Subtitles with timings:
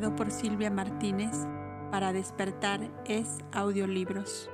[0.00, 1.30] por Silvia Martínez
[1.92, 4.50] para despertar es audiolibros.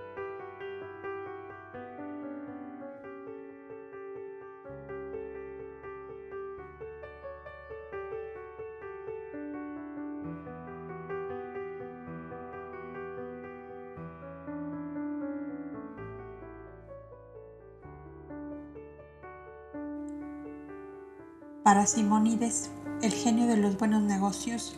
[21.65, 24.77] Para Simónides, el genio de los buenos negocios,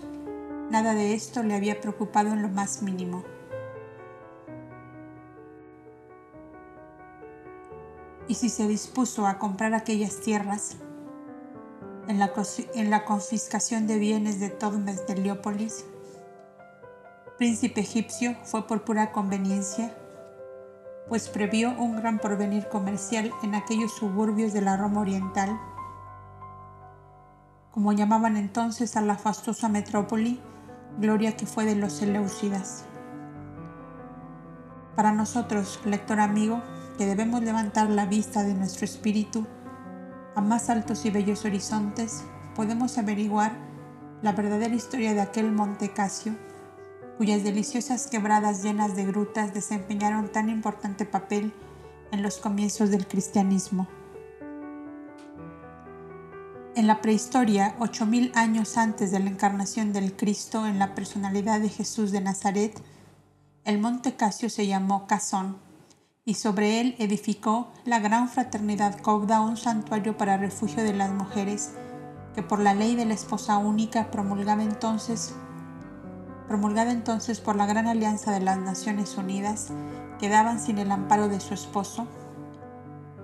[0.72, 3.22] nada de esto le había preocupado en lo más mínimo.
[8.26, 10.76] Y si se dispuso a comprar aquellas tierras,
[12.08, 15.84] en la, confiscación de bienes de Todmes de Leópolis,
[17.36, 19.94] príncipe egipcio fue por pura conveniencia,
[21.08, 25.60] pues previó un gran porvenir comercial en aquellos suburbios de la Roma Oriental
[27.72, 30.38] como llamaban entonces a la fastuosa metrópoli,
[30.98, 32.84] gloria que fue de los Seleucidas.
[34.96, 36.62] Para nosotros, lector amigo,
[36.98, 39.46] que debemos levantar la vista de nuestro espíritu
[40.34, 42.24] a más altos y bellos horizontes,
[42.54, 43.52] podemos averiguar
[44.22, 46.34] la verdadera historia de aquel Monte Casio,
[47.18, 51.52] cuyas deliciosas quebradas llenas de grutas desempeñaron tan importante papel
[52.12, 53.88] en los comienzos del cristianismo.
[56.74, 61.68] En la prehistoria, 8.000 años antes de la encarnación del Cristo en la personalidad de
[61.68, 62.82] Jesús de Nazaret,
[63.66, 65.58] el monte Casio se llamó Casón
[66.24, 71.72] y sobre él edificó la gran fraternidad Cobda un santuario para refugio de las mujeres
[72.34, 75.34] que por la ley de la esposa única promulgada entonces
[76.48, 79.68] promulgada entonces por la gran alianza de las Naciones Unidas
[80.18, 82.06] quedaban sin el amparo de su esposo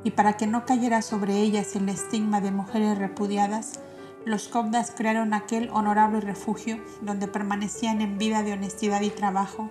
[0.09, 3.79] y para que no cayera sobre ellas el estigma de mujeres repudiadas,
[4.25, 9.69] los cobdas crearon aquel honorable refugio donde permanecían en vida de honestidad y trabajo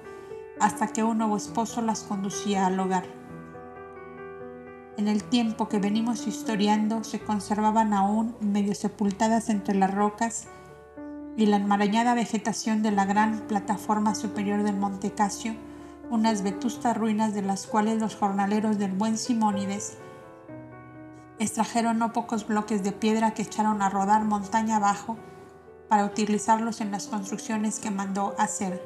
[0.59, 3.05] hasta que un nuevo esposo las conducía al hogar.
[4.97, 10.45] En el tiempo que venimos historiando se conservaban aún medio sepultadas entre las rocas
[11.35, 15.55] y la enmarañada vegetación de la gran plataforma superior del Monte Casio,
[16.11, 19.97] unas vetustas ruinas de las cuales los jornaleros del buen Simónides
[21.39, 25.17] extrajeron no pocos bloques de piedra que echaron a rodar montaña abajo
[25.89, 28.81] para utilizarlos en las construcciones que mandó hacer.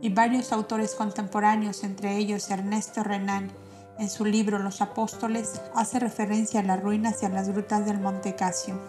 [0.00, 3.52] Y varios autores contemporáneos, entre ellos Ernesto Renan,
[3.98, 8.00] en su libro Los Apóstoles, hace referencia a las ruinas y a las grutas del
[8.00, 8.80] Monte Casio.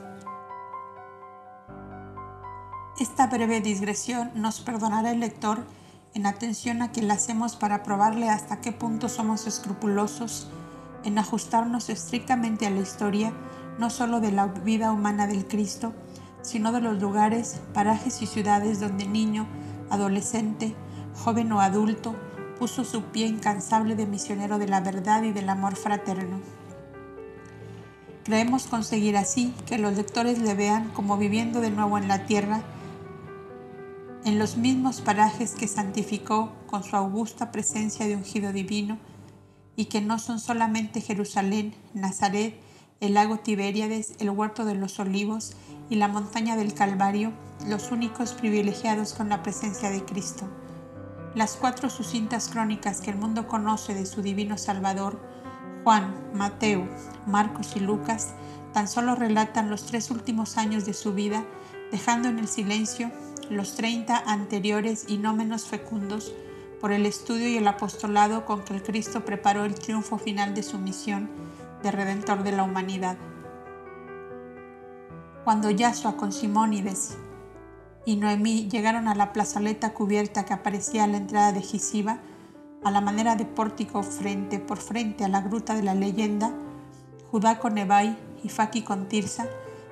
[2.98, 5.66] Esta breve digresión nos perdonará el lector
[6.14, 10.50] en atención a que la hacemos para probarle hasta qué punto somos escrupulosos
[11.04, 13.34] en ajustarnos estrictamente a la historia
[13.78, 15.94] no sólo de la vida humana del Cristo,
[16.42, 19.48] sino de los lugares, parajes y ciudades donde niño,
[19.90, 20.76] adolescente,
[21.24, 22.16] joven o adulto
[22.60, 26.40] puso su pie incansable de misionero de la verdad y del amor fraterno.
[28.24, 32.62] Creemos conseguir así que los lectores le vean como viviendo de nuevo en la tierra,
[34.24, 39.00] en los mismos parajes que santificó con su augusta presencia de ungido divino,
[39.76, 42.56] y que no son solamente Jerusalén, Nazaret,
[43.00, 45.54] el lago Tiberíades, el huerto de los olivos
[45.90, 47.32] y la montaña del Calvario,
[47.68, 50.48] los únicos privilegiados con la presencia de Cristo.
[51.34, 55.20] Las cuatro sucintas crónicas que el mundo conoce de su divino Salvador,
[55.84, 56.88] Juan, Mateo,
[57.26, 58.34] Marcos y Lucas,
[58.74, 61.46] tan solo relatan los tres últimos años de su vida,
[61.92, 63.12] dejando en el silencio
[63.50, 66.34] los treinta anteriores y no menos fecundos,
[66.82, 70.64] por el estudio y el apostolado con que el Cristo preparó el triunfo final de
[70.64, 71.30] su misión
[71.84, 73.18] de redentor de la humanidad.
[75.44, 77.18] Cuando Yasua con Simónides
[78.04, 82.20] y Noemí llegaron a la plazoleta cubierta que aparecía a la entrada de Gisiba,
[82.84, 86.52] a la manera de pórtico frente por frente a la gruta de la leyenda,
[87.30, 89.46] Judá con Ebai y Faki con Tirsa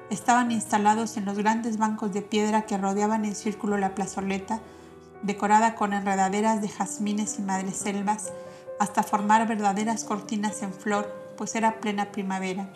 [0.10, 4.60] estaban instalados en los grandes bancos de piedra que rodeaban en círculo la plazoleta
[5.24, 8.32] decorada con enredaderas de jazmines y madreselvas,
[8.80, 11.08] hasta formar verdaderas cortinas en flor,
[11.38, 12.70] pues era plena primavera.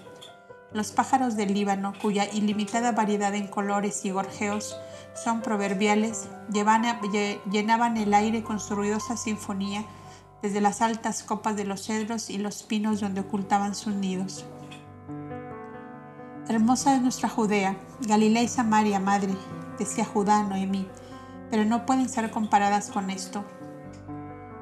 [0.73, 4.75] Los pájaros del Líbano, cuya ilimitada variedad en colores y gorjeos
[5.13, 9.85] son proverbiales, llenaban el aire con su ruidosa sinfonía
[10.41, 14.45] desde las altas copas de los cedros y los pinos donde ocultaban sus nidos.
[16.49, 19.33] Hermosa es nuestra Judea, Galilea y Samaria, madre,
[19.79, 20.87] decía Judá Noemí,
[21.49, 23.45] pero no pueden ser comparadas con esto.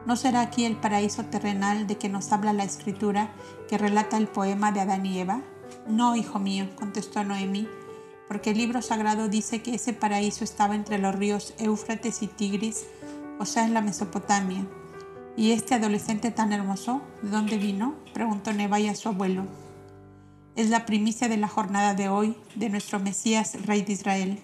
[0.06, 3.32] ¿No será aquí el paraíso terrenal de que nos habla la escritura
[3.70, 5.42] que relata el poema de Adán y Eva?
[5.88, 7.68] No, hijo mío, contestó Noemí,
[8.28, 12.86] porque el libro sagrado dice que ese paraíso estaba entre los ríos Éufrates y Tigris,
[13.40, 14.66] o sea, en la Mesopotamia.
[15.38, 17.96] ¿Y este adolescente tan hermoso, de dónde vino?
[18.14, 19.46] preguntó Nebai a su abuelo.
[20.56, 24.40] Es la primicia de la jornada de hoy de nuestro Mesías, Rey de Israel,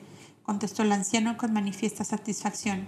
[0.47, 2.87] contestó el anciano con manifiesta satisfacción.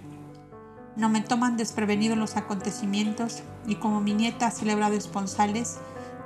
[0.96, 5.78] No me toman desprevenidos los acontecimientos y como mi nieta ha celebrado esponsales,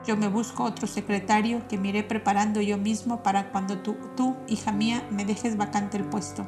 [0.07, 4.71] yo me busco otro secretario que me iré preparando yo mismo para cuando tú, hija
[4.71, 6.47] mía, me dejes vacante el puesto.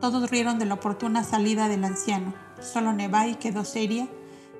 [0.00, 2.32] Todos rieron de la oportuna salida del anciano.
[2.62, 4.08] Solo Nebai quedó seria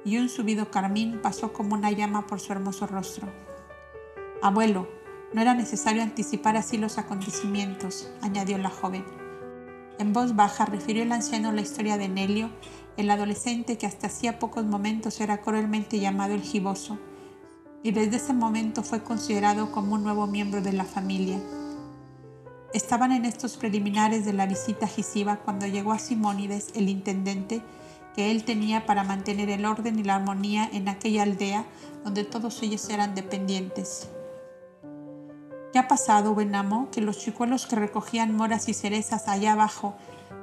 [0.04, 3.28] y un subido carmín pasó como una llama por su hermoso rostro.
[4.42, 4.88] Abuelo,
[5.36, 9.04] no era necesario anticipar así los acontecimientos, añadió la joven.
[9.98, 12.48] En voz baja refirió el anciano la historia de Nelio,
[12.96, 16.98] el adolescente que hasta hacía pocos momentos era cruelmente llamado el giboso,
[17.82, 21.38] y desde ese momento fue considerado como un nuevo miembro de la familia.
[22.72, 27.60] Estaban en estos preliminares de la visita a cuando llegó a Simónides, el intendente,
[28.14, 31.66] que él tenía para mantener el orden y la armonía en aquella aldea
[32.04, 34.08] donde todos ellos eran dependientes.
[35.76, 36.88] ¿Qué ha pasado, buen amo?
[36.90, 39.94] Que los chicuelos que recogían moras y cerezas allá abajo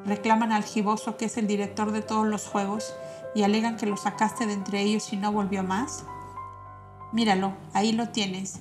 [0.05, 2.93] reclaman al giboso que es el director de todos los juegos
[3.33, 6.03] y alegan que lo sacaste de entre ellos y no volvió más.
[7.13, 8.59] Míralo, ahí lo tienes.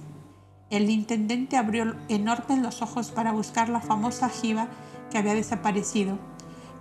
[0.71, 4.69] El intendente abrió enormes los ojos para buscar la famosa jiba
[5.11, 6.17] que había desaparecido,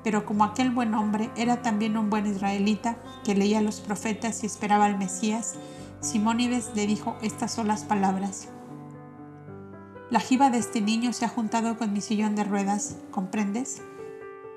[0.05, 2.95] pero como aquel buen hombre era también un buen israelita
[3.25, 5.55] que leía los profetas y esperaba al Mesías,
[5.99, 8.47] Simónides le dijo estas solas palabras.
[10.11, 13.81] La jiba de este niño se ha juntado con mi sillón de ruedas, ¿comprendes?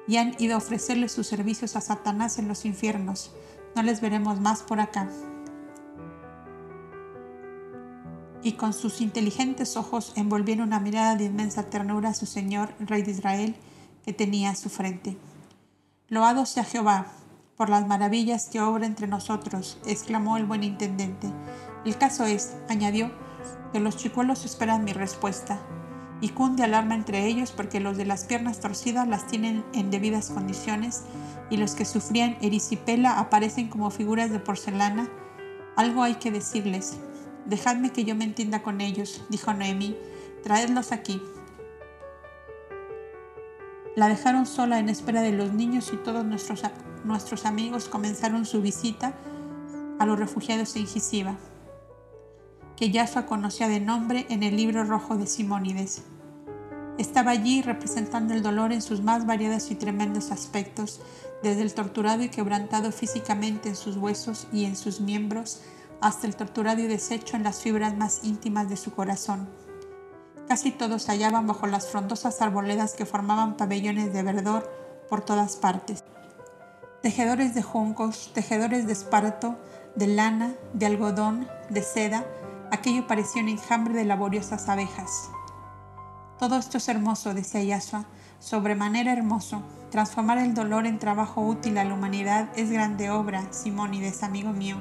[0.09, 3.33] Y han ido a ofrecerle sus servicios a Satanás en los infiernos.
[3.77, 5.09] No les veremos más por acá.
[8.43, 13.03] Y con sus inteligentes ojos envolvieron una mirada de inmensa ternura a su Señor, Rey
[13.03, 13.55] de Israel,
[14.05, 15.17] que tenía a su frente.
[16.09, 17.07] Loado sea Jehová,
[17.57, 21.29] por las maravillas que obra entre nosotros, exclamó el buen intendente.
[21.85, 23.13] El caso es, añadió,
[23.75, 25.59] que los chicuelos esperan mi respuesta.
[26.21, 30.31] Y cunde alarma entre ellos porque los de las piernas torcidas las tienen en debidas
[30.31, 31.03] condiciones
[31.51, 35.09] y los que sufrían erisipela aparecen como figuras de porcelana.
[35.75, 36.99] Algo hay que decirles.
[37.47, 39.97] Dejadme que yo me entienda con ellos, dijo Noemí.
[40.45, 41.21] Traedlos aquí.
[43.97, 46.63] La dejaron sola en espera de los niños y todos nuestros,
[47.03, 49.15] nuestros amigos comenzaron su visita
[49.99, 51.37] a los refugiados en Gisiba
[52.77, 56.03] que Yahshua conocía de nombre en el libro rojo de Simónides.
[56.99, 61.01] Estaba allí representando el dolor en sus más variados y tremendos aspectos,
[61.43, 65.63] desde el torturado y quebrantado físicamente en sus huesos y en sus miembros,
[66.01, 69.49] hasta el torturado y deshecho en las fibras más íntimas de su corazón.
[70.49, 74.71] Casi todos hallaban bajo las frondosas arboledas que formaban pabellones de verdor
[75.09, 76.05] por todas partes.
[77.03, 79.57] Tejedores de juncos, tejedores de esparto,
[79.95, 82.25] de lana, de algodón, de seda,
[82.75, 85.31] Aquello parecía un enjambre de laboriosas abejas.
[86.41, 88.05] Todo esto es hermoso, decía Yahshua,
[88.41, 89.63] sobremanera hermoso.
[89.93, 94.79] Transformar el dolor en trabajo útil a la humanidad es grande obra, Simónides, amigo mío.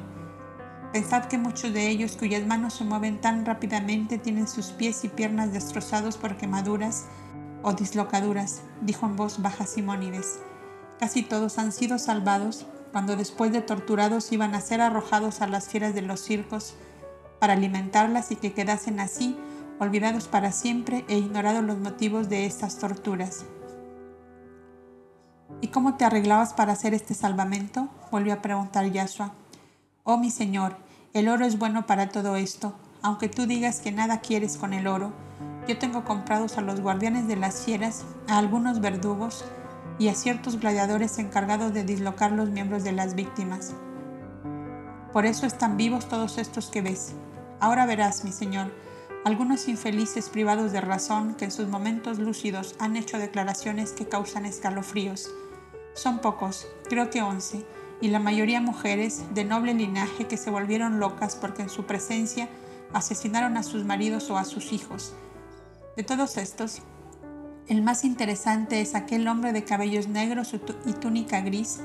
[0.92, 5.10] Pensad que muchos de ellos cuyas manos se mueven tan rápidamente tienen sus pies y
[5.10, 7.06] piernas destrozados por quemaduras
[7.62, 10.40] o dislocaduras, dijo en voz baja Simónides.
[11.00, 15.68] Casi todos han sido salvados cuando después de torturados iban a ser arrojados a las
[15.68, 16.76] fieras de los circos
[17.44, 19.38] para alimentarlas y que quedasen así,
[19.78, 23.44] olvidados para siempre e ignorados los motivos de estas torturas.
[25.60, 27.90] ¿Y cómo te arreglabas para hacer este salvamento?
[28.12, 29.34] volvió a preguntar Yahshua.
[30.06, 30.78] Oh mi Señor,
[31.12, 34.88] el oro es bueno para todo esto, aunque tú digas que nada quieres con el
[34.88, 35.12] oro.
[35.68, 39.44] Yo tengo comprados a los guardianes de las fieras, a algunos verdugos
[40.00, 43.74] y a ciertos gladiadores encargados de dislocar los miembros de las víctimas.
[45.12, 47.14] Por eso están vivos todos estos que ves.
[47.64, 48.74] Ahora verás, mi Señor,
[49.24, 54.46] algunos infelices privados de razón que en sus momentos lúcidos han hecho declaraciones que causan
[54.46, 55.30] escalofríos.
[55.94, 57.66] Son pocos, creo que once,
[58.02, 62.50] y la mayoría mujeres de noble linaje que se volvieron locas porque en su presencia
[62.92, 65.14] asesinaron a sus maridos o a sus hijos.
[65.96, 66.82] De todos estos,
[67.70, 70.54] el más interesante es aquel hombre de cabellos negros
[70.86, 71.80] y túnica gris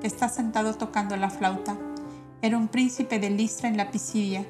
[0.00, 1.76] que está sentado tocando la flauta.
[2.40, 4.44] Era un príncipe de Listra en la Pisidia,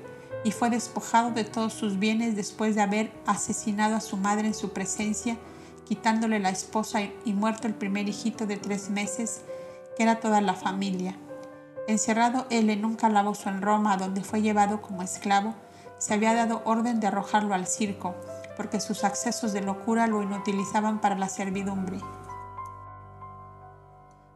[0.45, 4.55] y fue despojado de todos sus bienes después de haber asesinado a su madre en
[4.55, 5.37] su presencia,
[5.87, 9.43] quitándole la esposa y muerto el primer hijito de tres meses,
[9.97, 11.17] que era toda la familia.
[11.89, 15.55] Encerrado él en un calabozo en Roma, donde fue llevado como esclavo,
[15.99, 18.15] se había dado orden de arrojarlo al circo,
[18.57, 21.99] porque sus accesos de locura lo inutilizaban para la servidumbre.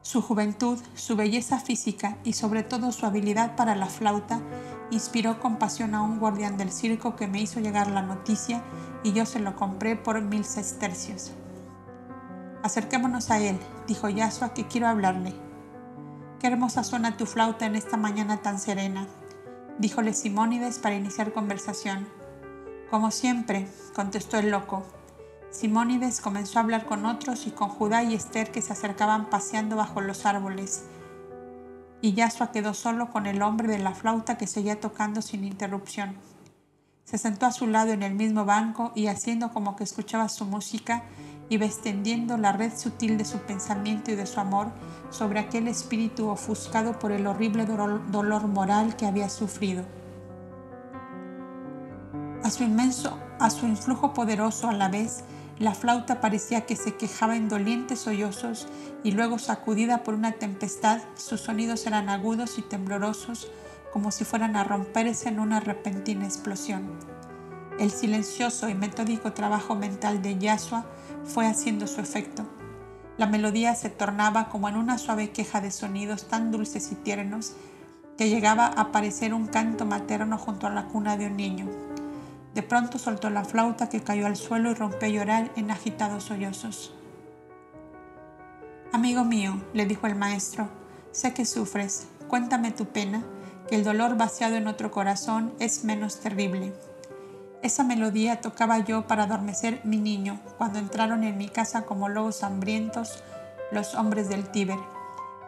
[0.07, 4.41] Su juventud, su belleza física y sobre todo su habilidad para la flauta
[4.93, 8.63] inspiró compasión a un guardián del circo que me hizo llegar la noticia
[9.03, 11.33] y yo se lo compré por mil sestercios.
[12.63, 13.59] Acerquémonos a él,
[13.89, 15.35] dijo Yasua, que quiero hablarle.
[16.39, 19.09] Qué hermosa suena tu flauta en esta mañana tan serena,
[19.81, 22.07] díjole Simónides para iniciar conversación.
[22.93, 24.87] Como siempre, contestó el loco,
[25.50, 29.76] Simónides comenzó a hablar con otros y con Judá y Esther que se acercaban paseando
[29.76, 30.85] bajo los árboles.
[32.03, 36.17] Y Yasua quedó solo con el hombre de la flauta que seguía tocando sin interrupción.
[37.05, 40.45] Se sentó a su lado en el mismo banco y haciendo como que escuchaba su
[40.45, 41.05] música,
[41.49, 44.73] iba extendiendo la red sutil de su pensamiento y de su amor
[45.11, 49.85] sobre aquel espíritu ofuscado por el horrible dolor moral que había sufrido.
[52.43, 55.25] A su inmenso, a su influjo poderoso a la vez,
[55.59, 58.69] la flauta parecía que se quejaba en dolientes sollozos
[59.03, 63.51] y luego sacudida por una tempestad, sus sonidos eran agudos y temblorosos
[63.93, 66.91] como si fueran a romperse en una repentina explosión.
[67.79, 70.85] El silencioso y metódico trabajo mental de Yasua
[71.25, 72.45] fue haciendo su efecto.
[73.17, 77.55] La melodía se tornaba como en una suave queja de sonidos tan dulces y tiernos
[78.19, 81.86] que llegaba a parecer un canto materno junto a la cuna de un niño.
[82.57, 86.25] De pronto soltó la flauta que cayó al suelo y rompió a llorar en agitados
[86.25, 86.95] sollozos.
[88.95, 90.71] Amigo mío, le dijo el maestro,
[91.13, 93.23] sé que sufres, cuéntame tu pena,
[93.69, 96.73] que el dolor vaciado en otro corazón es menos terrible.
[97.63, 102.43] Esa melodía tocaba yo para adormecer mi niño cuando entraron en mi casa como lobos
[102.43, 103.23] hambrientos
[103.71, 104.79] los hombres del Tíber.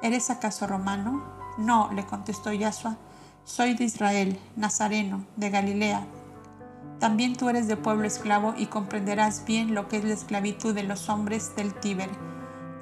[0.02, 1.24] ¿Eres acaso romano?
[1.56, 2.98] No, le contestó Yasua,
[3.46, 6.06] soy de Israel, nazareno, de Galilea,
[6.98, 10.82] también tú eres de pueblo esclavo y comprenderás bien lo que es la esclavitud de
[10.82, 12.10] los hombres del Tíber.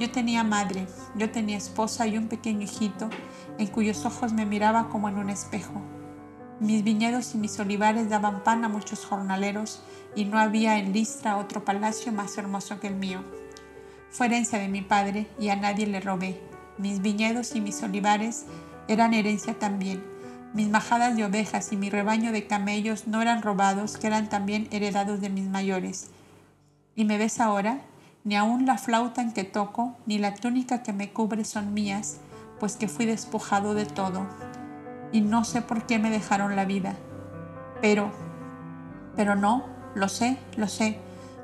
[0.01, 3.11] Yo tenía madre, yo tenía esposa y un pequeño hijito,
[3.59, 5.83] en cuyos ojos me miraba como en un espejo.
[6.61, 9.83] Mis viñedos y mis olivares daban pan a muchos jornaleros,
[10.15, 13.21] y no había en Listra otro palacio más hermoso que el mío.
[14.11, 16.41] Fue herencia de mi padre, y a nadie le robé.
[16.79, 18.47] Mis viñedos y mis olivares
[18.89, 20.16] eran herencia también
[20.57, 24.69] mis majadas de ovejas y mi rebaño de camellos no eran robados, que eran también
[24.71, 26.09] heredados de mis mayores.
[26.95, 27.83] Y me ves ahora,
[28.25, 32.17] ni aun la flauta en que toco, ni la túnica que me cubre son mías,
[32.59, 34.27] pues que fui despojado de todo.
[35.13, 36.97] Y no sé por qué me dejaron la vida.
[37.83, 38.11] Pero,
[39.15, 40.99] pero no, lo sé, lo sé.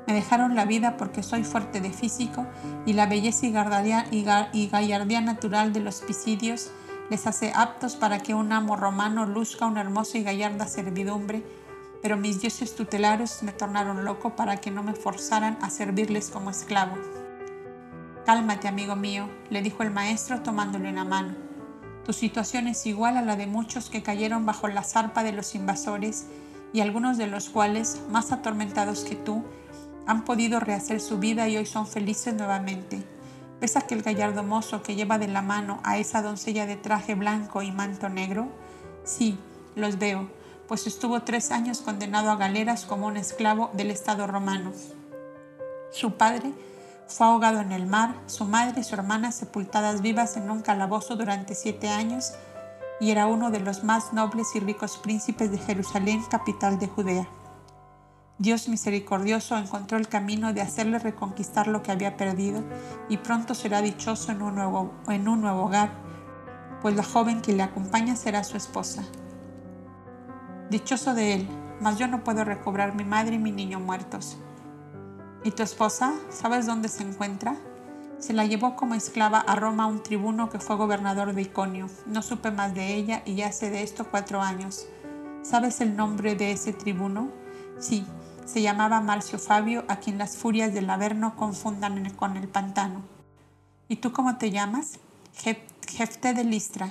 [0.07, 2.47] Me dejaron la vida porque soy fuerte de físico
[2.87, 6.71] y la belleza y gallardía natural de los pisidios
[7.13, 11.43] les hace aptos para que un amo romano luzca una hermosa y gallarda servidumbre,
[12.01, 16.49] pero mis dioses tutelares me tornaron loco para que no me forzaran a servirles como
[16.49, 16.95] esclavo.
[18.25, 21.35] Cálmate, amigo mío, le dijo el maestro tomándole una mano.
[22.03, 25.53] Tu situación es igual a la de muchos que cayeron bajo la zarpa de los
[25.53, 26.25] invasores
[26.73, 29.43] y algunos de los cuales, más atormentados que tú,
[30.07, 33.03] han podido rehacer su vida y hoy son felices nuevamente.
[33.63, 37.61] ¿Ves aquel gallardo mozo que lleva de la mano a esa doncella de traje blanco
[37.61, 38.49] y manto negro?
[39.05, 39.39] Sí,
[39.77, 40.27] los veo,
[40.67, 44.73] pues estuvo tres años condenado a galeras como un esclavo del Estado romano.
[45.93, 46.51] Su padre
[47.07, 51.15] fue ahogado en el mar, su madre y su hermana sepultadas vivas en un calabozo
[51.15, 52.33] durante siete años
[52.99, 57.29] y era uno de los más nobles y ricos príncipes de Jerusalén, capital de Judea.
[58.39, 62.63] Dios misericordioso encontró el camino de hacerle reconquistar lo que había perdido
[63.07, 65.91] y pronto será dichoso en un nuevo, en un nuevo hogar,
[66.81, 69.03] pues la joven que le acompaña será su esposa.
[70.71, 71.47] Dichoso de él,
[71.79, 74.37] mas yo no puedo recobrar mi madre y mi niño muertos.
[75.43, 76.13] ¿Y tu esposa?
[76.29, 77.55] ¿Sabes dónde se encuentra?
[78.17, 81.87] Se la llevó como esclava a Roma un tribuno que fue gobernador de Iconio.
[82.07, 84.87] No supe más de ella y ya hace de esto cuatro años.
[85.43, 87.29] ¿Sabes el nombre de ese tribuno?
[87.79, 88.05] Sí,
[88.45, 93.01] se llamaba Marcio Fabio, a quien las furias del Averno confundan con el pantano.
[93.87, 94.99] ¿Y tú cómo te llamas?
[95.87, 96.89] Jefte de Listra.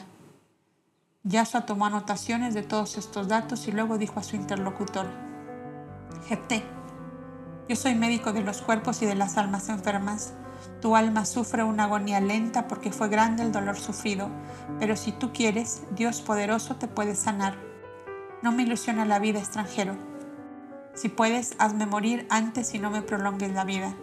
[1.24, 5.06] Yasua tomó anotaciones de todos estos datos y luego dijo a su interlocutor,
[6.26, 6.64] Jefte,
[7.68, 10.34] yo soy médico de los cuerpos y de las almas enfermas.
[10.80, 14.28] Tu alma sufre una agonía lenta porque fue grande el dolor sufrido,
[14.78, 17.56] pero si tú quieres, Dios poderoso te puede sanar.
[18.42, 20.11] No me ilusiona la vida extranjero
[20.94, 23.94] si puedes, hazme morir antes y no me prolongues la vida.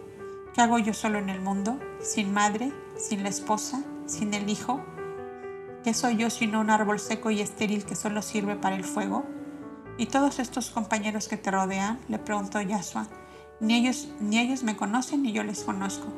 [0.54, 1.78] ¿Qué hago yo solo en el mundo?
[2.00, 2.72] ¿Sin madre?
[2.98, 3.82] ¿Sin la esposa?
[4.06, 4.80] ¿Sin el hijo?
[5.84, 9.24] ¿Qué soy yo sino un árbol seco y estéril que solo sirve para el fuego?
[9.98, 12.00] ¿Y todos estos compañeros que te rodean?
[12.08, 13.06] le preguntó Yasua.
[13.60, 16.08] Ni ellos, ni ellos me conocen ni yo les conozco.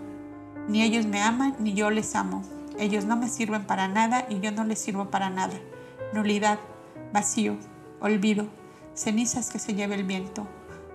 [0.69, 2.43] Ni ellos me aman ni yo les amo.
[2.79, 5.55] Ellos no me sirven para nada y yo no les sirvo para nada.
[6.15, 6.59] Nulidad,
[7.13, 7.57] vacío,
[8.01, 8.47] olvido,
[8.95, 10.47] cenizas que se lleva el viento,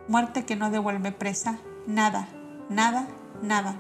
[0.08, 2.28] muerte que no devuelve presa, nada,
[2.70, 3.08] nada,
[3.42, 3.78] nada.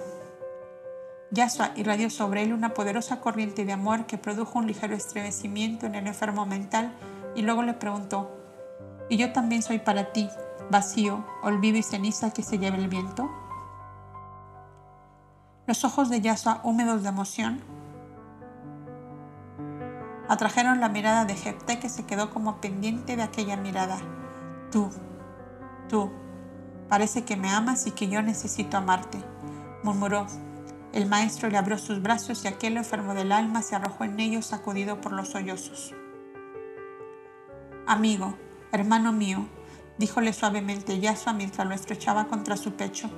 [1.32, 5.96] Yasua irradió sobre él una poderosa corriente de amor que produjo un ligero estremecimiento en
[5.96, 6.94] el enfermo mental
[7.36, 8.32] y luego le preguntó,
[9.10, 10.30] ¿y yo también soy para ti,
[10.72, 13.30] vacío, olvido y ceniza que se lleva el viento?
[15.66, 17.62] Los ojos de Yasua, húmedos de emoción,
[20.30, 23.98] atrajeron la mirada de Jepté que se quedó como pendiente de aquella mirada.
[24.72, 24.90] Tú,
[25.88, 26.12] tú,
[26.89, 29.17] parece que me amas y que yo necesito amarte,
[29.84, 30.28] murmuró
[30.93, 34.47] el maestro le abrió sus brazos y aquel enfermo del alma se arrojó en ellos
[34.47, 35.93] sacudido por los sollozos.
[37.86, 38.36] Amigo,
[38.71, 39.45] hermano mío,
[40.00, 43.12] díjole suavemente Yasua mientras lo estrechaba contra su pecho.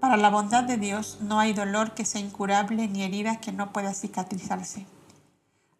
[0.00, 3.72] Para la bondad de Dios no hay dolor que sea incurable ni herida que no
[3.72, 4.86] pueda cicatrizarse.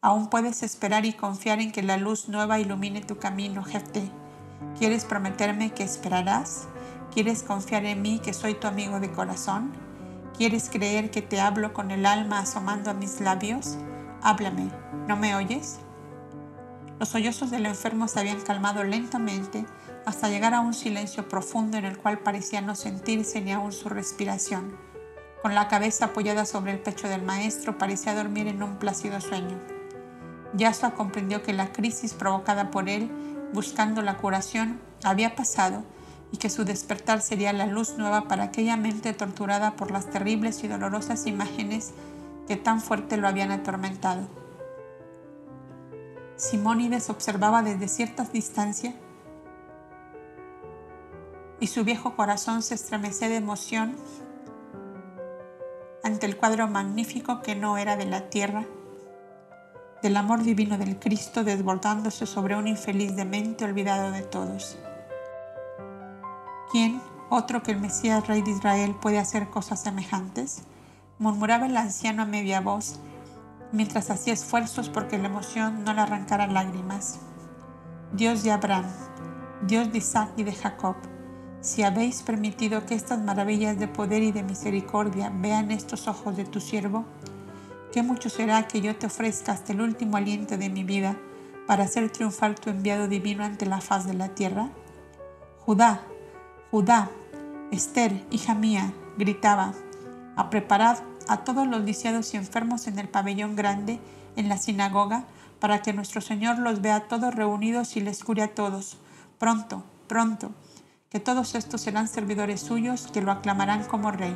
[0.03, 4.11] Aún puedes esperar y confiar en que la luz nueva ilumine tu camino, Jefte.
[4.79, 6.69] ¿Quieres prometerme que esperarás?
[7.13, 9.73] ¿Quieres confiar en mí que soy tu amigo de corazón?
[10.35, 13.77] ¿Quieres creer que te hablo con el alma asomando a mis labios?
[14.23, 14.71] Háblame,
[15.07, 15.81] ¿no me oyes?
[16.99, 19.67] Los sollozos del enfermo se habían calmado lentamente
[20.07, 23.91] hasta llegar a un silencio profundo en el cual parecía no sentirse ni aún su
[23.91, 24.79] respiración.
[25.43, 29.80] Con la cabeza apoyada sobre el pecho del maestro, parecía dormir en un plácido sueño.
[30.55, 33.11] Yasua comprendió que la crisis provocada por él,
[33.53, 35.83] buscando la curación, había pasado
[36.33, 40.63] y que su despertar sería la luz nueva para aquella mente torturada por las terribles
[40.63, 41.93] y dolorosas imágenes
[42.47, 44.29] que tan fuerte lo habían atormentado.
[46.37, 48.95] Simónides observaba desde cierta distancia
[51.61, 53.95] y su viejo corazón se estremecía de emoción
[56.03, 58.65] ante el cuadro magnífico que no era de la tierra,
[60.03, 64.79] del amor divino del Cristo desbordándose sobre un infeliz demente olvidado de todos.
[66.73, 70.63] ¿Quién, otro que el Mesías Rey de Israel, puede hacer cosas semejantes?
[71.21, 72.99] murmuraba el anciano a media voz,
[73.73, 77.19] mientras hacía esfuerzos porque la emoción no le arrancara lágrimas.
[78.15, 78.87] Dios de Abraham,
[79.67, 80.97] Dios de Isaac y de Jacob,
[81.61, 86.47] si habéis permitido que estas maravillas de poder y de misericordia vean estos ojos de
[86.47, 87.05] tu siervo,
[87.93, 91.17] qué mucho será que yo te ofrezca hasta el último aliento de mi vida
[91.67, 94.71] para hacer triunfar tu enviado divino ante la faz de la tierra.
[95.61, 96.03] Judá,
[96.71, 97.11] Judá,
[97.71, 99.73] Esther, hija mía, gritaba,
[100.37, 100.99] a preparar
[101.29, 104.01] a todos los lisiados y enfermos en el pabellón grande,
[104.37, 105.25] en la sinagoga,
[105.61, 108.99] para que nuestro Señor los vea todos reunidos y les cure a todos.
[109.39, 110.51] Pronto, pronto,
[111.11, 114.35] que todos estos serán servidores suyos que lo aclamarán como rey.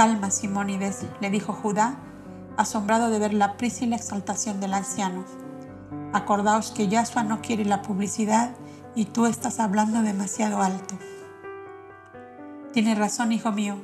[0.00, 1.98] Calma, Simónides, le dijo Judá,
[2.56, 5.26] asombrado de ver la prisa y la exaltación del anciano.
[6.14, 8.52] Acordaos que Yahshua no quiere la publicidad
[8.94, 10.98] y tú estás hablando demasiado alto.
[12.72, 13.76] Tienes razón, hijo mío.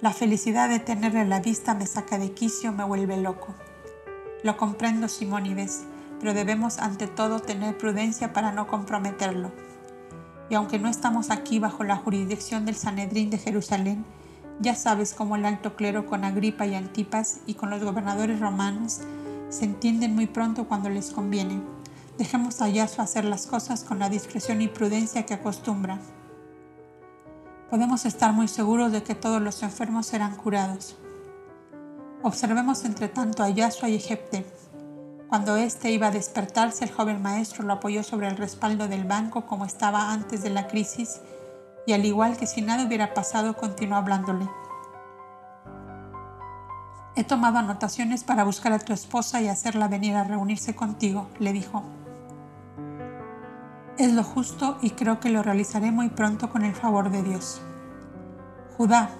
[0.00, 3.52] La felicidad de tenerle a la vista me saca de quicio, me vuelve loco.
[4.44, 5.86] Lo comprendo, Simónides,
[6.20, 9.50] pero debemos ante todo tener prudencia para no comprometerlo.
[10.48, 14.04] Y aunque no estamos aquí bajo la jurisdicción del Sanedrín de Jerusalén,
[14.60, 19.00] ya sabes cómo el alto clero con Agripa y Antipas y con los gobernadores romanos
[19.48, 21.60] se entienden muy pronto cuando les conviene
[22.18, 25.98] Dejemos a Yahshua hacer las cosas con la discreción y prudencia que acostumbra.
[27.70, 30.96] Podemos estar muy seguros de que todos los enfermos serán curados.
[32.22, 34.46] Observemos entre tanto a Yahshua y Egipte.
[35.28, 39.44] Cuando éste iba a despertarse, el joven maestro lo apoyó sobre el respaldo del banco
[39.46, 41.20] como estaba antes de la crisis
[41.86, 44.48] y al igual que si nada hubiera pasado, continuó hablándole.
[47.16, 51.52] He tomado anotaciones para buscar a tu esposa y hacerla venir a reunirse contigo, le
[51.52, 51.84] dijo.
[53.98, 57.62] Es lo justo y creo que lo realizaré muy pronto con el favor de Dios.
[58.76, 59.10] Judá,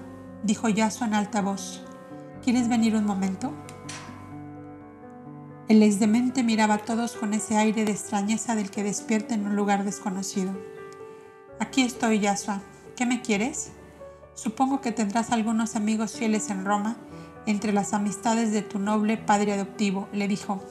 [0.43, 1.85] dijo Yaso en alta voz,
[2.43, 3.53] ¿quieres venir un momento?
[5.69, 9.55] El exdemente miraba a todos con ese aire de extrañeza del que despierta en un
[9.55, 10.51] lugar desconocido.
[11.59, 12.61] Aquí estoy, Yasua.
[12.97, 13.71] ¿Qué me quieres?
[14.33, 16.97] Supongo que tendrás algunos amigos fieles en Roma
[17.45, 20.61] entre las amistades de tu noble padre adoptivo, le dijo.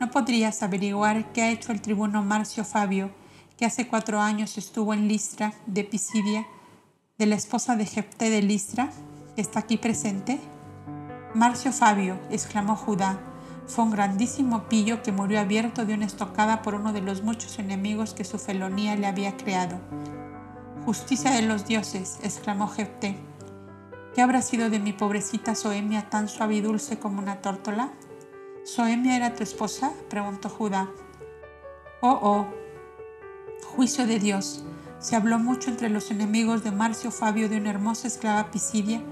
[0.00, 3.10] ¿No podrías averiguar qué ha hecho el tribuno Marcio Fabio,
[3.56, 6.46] que hace cuatro años estuvo en Listra de Pisidia,
[7.16, 8.90] de la esposa de Jepté de Listra,
[9.34, 10.38] que está aquí presente?
[11.34, 13.18] Marcio Fabio, exclamó Judá,
[13.66, 17.58] Fue un grandísimo pillo que murió abierto de una estocada por uno de los muchos
[17.58, 19.78] enemigos que su felonía le había creado.
[20.84, 23.16] Justicia de los dioses, exclamó Jefté.
[24.14, 27.92] ¿Qué habrá sido de mi pobrecita Soemia tan suave y dulce como una tórtola?
[28.64, 29.92] ¿Soemia era tu esposa?
[30.10, 30.88] preguntó Judá.
[32.00, 32.46] Oh, oh.
[33.74, 34.62] Juicio de Dios.
[35.00, 39.02] Se habló mucho entre los enemigos de Marcio Fabio de una hermosa esclava Pisidia,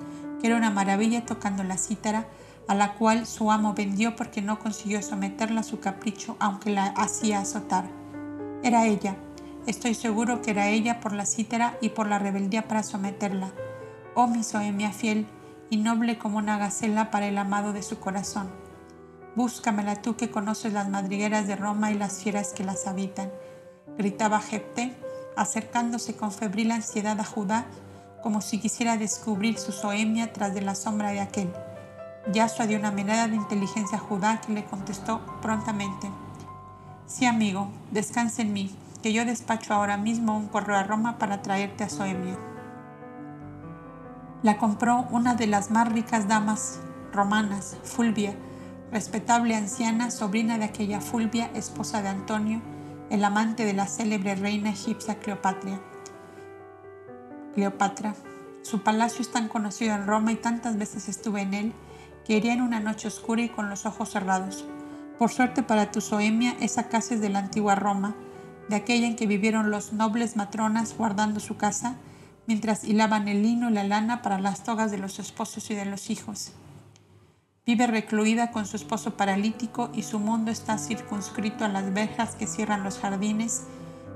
[0.40, 2.28] que era una maravilla tocando la cítara,
[2.72, 6.87] a la cual su amo vendió porque no consiguió someterla a su capricho, aunque la
[6.87, 7.85] hacía azotar.
[8.62, 9.16] Era ella.
[9.66, 13.52] Estoy seguro que era ella por la cítara y por la rebeldía para someterla
[14.14, 15.26] oh mi Soemia fiel
[15.70, 18.50] y noble como una gacela para el amado de su corazón.
[19.35, 23.30] Búscamela tú que conoces las madrigueras de Roma y las fieras que las habitan,
[23.96, 24.94] gritaba Jepte,
[25.37, 27.66] acercándose con febril ansiedad a Judá,
[28.22, 31.50] como si quisiera descubrir su Soemia tras de la sombra de aquel.
[32.30, 36.11] Yasua dio una mirada de inteligencia a Judá que le contestó prontamente.
[37.06, 41.42] Sí, amigo, descansa en mí, que yo despacho ahora mismo un correo a Roma para
[41.42, 42.38] traerte a Soemia
[44.42, 46.80] la compró una de las más ricas damas
[47.12, 48.35] romanas, Fulvia,
[48.90, 52.61] respetable anciana, sobrina de aquella Fulvia, esposa de Antonio,
[53.11, 55.80] el amante de la célebre reina egipcia Cleopatra.
[57.54, 58.14] Cleopatra.
[58.62, 61.72] Su palacio es tan conocido en Roma y tantas veces estuve en él
[62.26, 64.64] que iría en una noche oscura y con los ojos cerrados.
[65.18, 68.14] Por suerte para tu Soemia, esa casa es de la antigua Roma,
[68.68, 71.96] de aquella en que vivieron los nobles matronas guardando su casa,
[72.46, 75.85] mientras hilaban el lino y la lana para las togas de los esposos y de
[75.85, 76.52] los hijos.
[77.64, 82.48] Vive recluida con su esposo paralítico y su mundo está circunscrito a las verjas que
[82.48, 83.62] cierran los jardines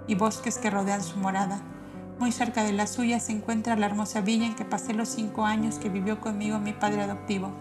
[0.08, 1.60] y bosques que rodean su morada.
[2.18, 5.44] Muy cerca de la suya se encuentra la hermosa villa en que pasé los cinco
[5.44, 7.52] años que vivió conmigo mi padre adoptivo.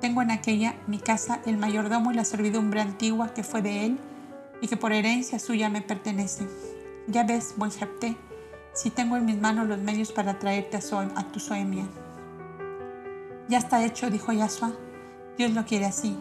[0.00, 3.98] Tengo en aquella mi casa el mayordomo y la servidumbre antigua que fue de él
[4.60, 6.46] y que por herencia suya me pertenece.
[7.08, 8.16] Ya ves, buen Jepté,
[8.74, 11.84] si tengo en mis manos los medios para traerte a, tu Soemia.
[13.48, 14.72] Ya está hecho, dijo Yasua.
[15.36, 16.16] Dios lo quiere así.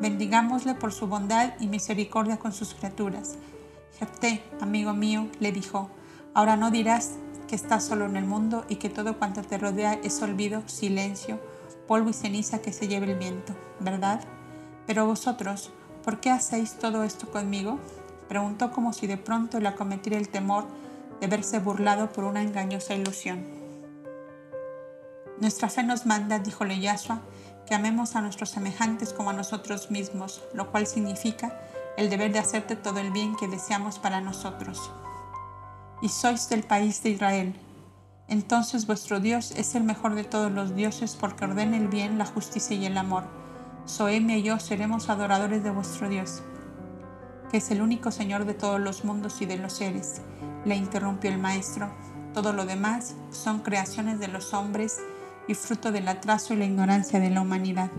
[0.00, 3.38] Bendigámosle por su bondad y misericordia con sus criaturas.
[3.98, 5.90] Jepté, amigo mío, le dijo,
[6.34, 7.14] ahora no dirás
[7.48, 11.40] que estás solo en el mundo y que todo cuanto te rodea es olvido, silencio,
[11.86, 14.20] polvo y ceniza que se lleve el viento, ¿verdad?
[14.86, 15.70] Pero vosotros,
[16.04, 17.78] ¿por qué hacéis todo esto conmigo?
[18.28, 20.66] Preguntó como si de pronto le acometiera el temor
[21.20, 23.44] de verse burlado por una engañosa ilusión.
[25.38, 27.20] Nuestra fe nos manda, dijo Yasua,
[27.66, 31.60] que amemos a nuestros semejantes como a nosotros mismos, lo cual significa
[31.96, 34.90] el deber de hacerte todo el bien que deseamos para nosotros.
[36.00, 37.65] Y sois del país de Israel.
[38.28, 42.26] Entonces vuestro Dios es el mejor de todos los dioses porque ordena el bien, la
[42.26, 43.24] justicia y el amor.
[43.84, 46.42] Soemia y yo seremos adoradores de vuestro Dios,
[47.50, 50.20] que es el único Señor de todos los mundos y de los seres
[50.66, 51.88] le interrumpió el maestro.
[52.34, 54.98] Todo lo demás son creaciones de los hombres
[55.48, 57.90] y fruto del atraso y la ignorancia de la humanidad.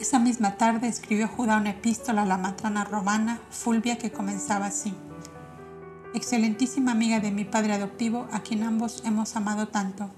[0.00, 4.94] Esa misma tarde escribió Judá una epístola a la matrona romana, Fulvia, que comenzaba así.
[6.14, 10.10] Excelentísima amiga de mi padre adoptivo, a quien ambos hemos amado tanto.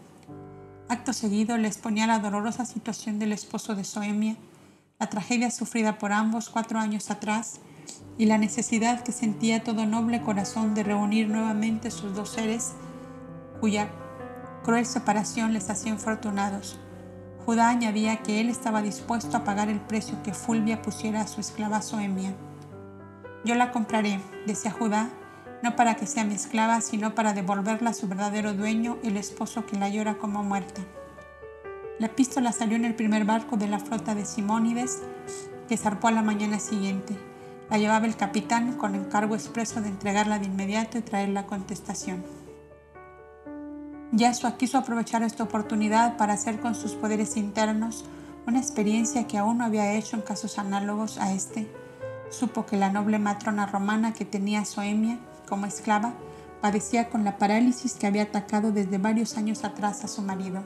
[0.88, 4.35] Acto seguido le exponía la dolorosa situación del esposo de Soemia,
[4.98, 7.61] la tragedia sufrida por ambos cuatro años atrás
[8.18, 12.72] y la necesidad que sentía todo noble corazón de reunir nuevamente sus dos seres
[13.61, 13.88] cuya
[14.64, 16.76] cruel separación les hacía infortunados.
[17.46, 21.40] Judá añadía que él estaba dispuesto a pagar el precio que Fulvia pusiera a su
[21.40, 22.35] esclava Soemia.
[23.44, 25.09] Yo la compraré, decía Judá,
[25.64, 29.64] no para que sea mi esclava, sino para devolverla a su verdadero dueño, el esposo
[29.64, 30.83] que la llora como muerta.
[31.98, 35.00] La epístola salió en el primer barco de la flota de Simónides,
[35.66, 37.16] que zarpó a la mañana siguiente.
[37.70, 42.22] La llevaba el capitán con encargo expreso de entregarla de inmediato y traer la contestación.
[44.12, 48.05] Yasua quiso aprovechar esta oportunidad para hacer con sus poderes internos
[48.46, 51.66] una experiencia que aún no había hecho en casos análogos a este.
[52.29, 56.14] Supo que la noble matrona romana que tenía Soemia como esclava
[56.61, 60.62] padecía con la parálisis que había atacado desde varios años atrás a su marido.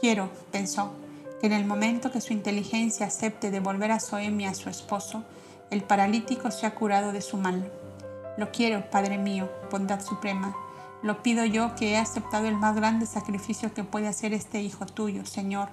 [0.00, 0.92] Quiero, pensó,
[1.40, 5.24] que en el momento que su inteligencia acepte devolver a Soemia a su esposo,
[5.70, 7.70] el paralítico se ha curado de su mal.
[8.36, 10.56] Lo quiero, Padre mío, bondad suprema.
[11.02, 14.86] Lo pido yo que he aceptado el más grande sacrificio que puede hacer este Hijo
[14.86, 15.68] tuyo, Señor,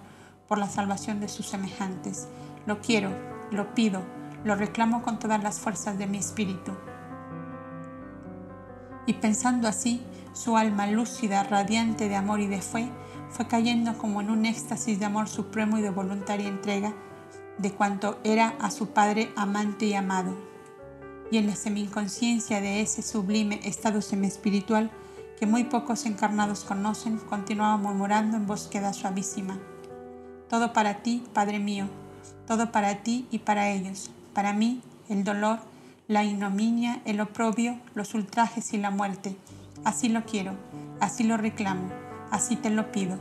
[0.48, 2.28] por la salvación de sus semejantes.
[2.66, 3.10] Lo quiero,
[3.52, 4.02] lo pido,
[4.44, 6.72] lo reclamo con todas las fuerzas de mi espíritu.
[9.08, 10.02] Y pensando así,
[10.34, 12.92] su alma lúcida, radiante de amor y de fe,
[13.32, 16.94] fue cayendo como en un éxtasis de amor supremo y de voluntaria entrega
[17.58, 20.38] de cuanto era a su padre amante y amado.
[21.32, 24.92] Y en la semi-inconsciencia de ese sublime estado semi-espiritual
[25.40, 29.58] que muy pocos encarnados conocen, continuaba murmurando en búsqueda suavísima.
[30.50, 31.88] Todo para ti, Padre mío,
[32.48, 34.10] todo para ti y para ellos.
[34.34, 35.60] Para mí, el dolor,
[36.08, 39.36] la ignominia, el oprobio, los ultrajes y la muerte.
[39.84, 40.54] Así lo quiero,
[41.02, 41.90] así lo reclamo,
[42.32, 43.20] así te lo pido.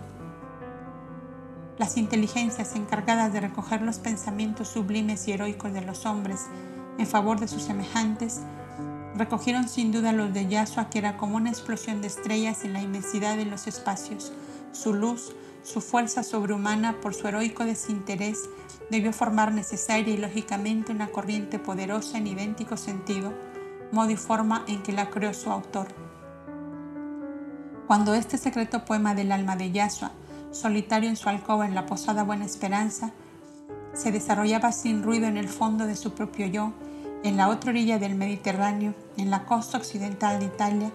[1.79, 6.47] Las inteligencias encargadas de recoger los pensamientos sublimes y heroicos de los hombres
[6.97, 8.41] en favor de sus semejantes,
[9.17, 12.83] recogieron sin duda los de Yasua, que era como una explosión de estrellas en la
[12.83, 14.33] inmensidad de los espacios.
[14.73, 15.35] Su luz,
[15.67, 18.39] su fuerza sobrehumana por su heroico desinterés,
[18.89, 23.33] debió formar necesaria y lógicamente una corriente poderosa en idéntico sentido,
[23.91, 25.89] modo y forma en que la creó su autor.
[27.89, 30.13] Cuando este secreto poema del alma de Yasua
[30.53, 33.11] solitario en su alcoba en la posada Buena Esperanza,
[33.93, 36.73] se desarrollaba sin ruido en el fondo de su propio yo,
[37.25, 40.93] en la otra orilla del Mediterráneo, en la costa occidental de Italia,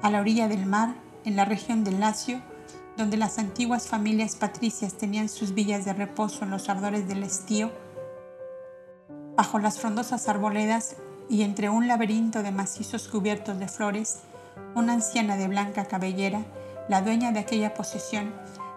[0.00, 2.40] a la orilla del mar, en la región del Lacio,
[2.96, 7.70] donde las antiguas familias patricias tenían sus villas de reposo en los ardores del estío,
[9.36, 10.96] bajo las frondosas arboledas
[11.28, 14.20] y entre un laberinto de macizos cubiertos de flores,
[14.74, 16.42] una anciana de blanca cabellera,
[16.88, 18.32] la dueña de aquella posesión,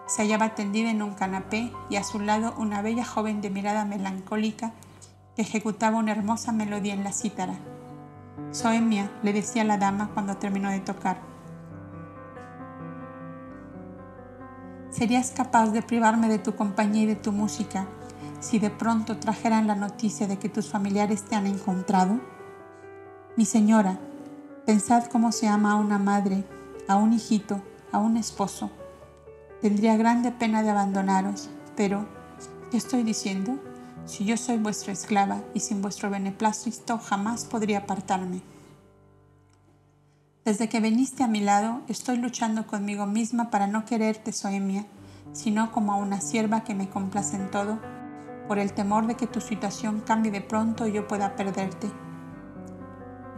[0.06, 3.84] se hallaba tendida en un canapé y a su lado una bella joven de mirada
[3.84, 4.72] melancólica
[5.36, 7.54] que ejecutaba una hermosa melodía en la cítara.
[8.50, 11.29] Soemia, le decía la dama cuando terminó de tocar.
[14.90, 17.86] ¿Serías capaz de privarme de tu compañía y de tu música
[18.40, 22.20] si de pronto trajeran la noticia de que tus familiares te han encontrado?
[23.36, 23.98] Mi señora,
[24.66, 26.44] pensad cómo se ama a una madre,
[26.88, 27.60] a un hijito,
[27.92, 28.70] a un esposo
[29.60, 32.06] Tendría grande pena de abandonaros, pero,
[32.70, 33.58] ¿qué estoy diciendo?
[34.06, 38.40] Si yo soy vuestra esclava y sin vuestro beneplácito jamás podría apartarme.
[40.44, 44.86] Desde que viniste a mi lado, estoy luchando conmigo misma para no quererte, Soemia,
[45.32, 47.78] sino como a una sierva que me complace en todo,
[48.48, 51.90] por el temor de que tu situación cambie de pronto y yo pueda perderte.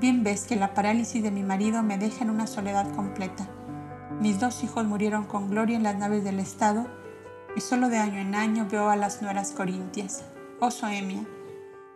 [0.01, 3.49] Bien ves que la parálisis de mi marido me deja en una soledad completa
[4.23, 6.87] mis dos hijos murieron con gloria en las naves del Estado
[7.57, 10.25] y solo de año en año veo a las nueras corintias.
[10.61, 11.25] Oh Soemia,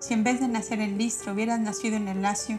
[0.00, 2.58] si en vez de nacer en Listra hubieras nacido en el Lacio,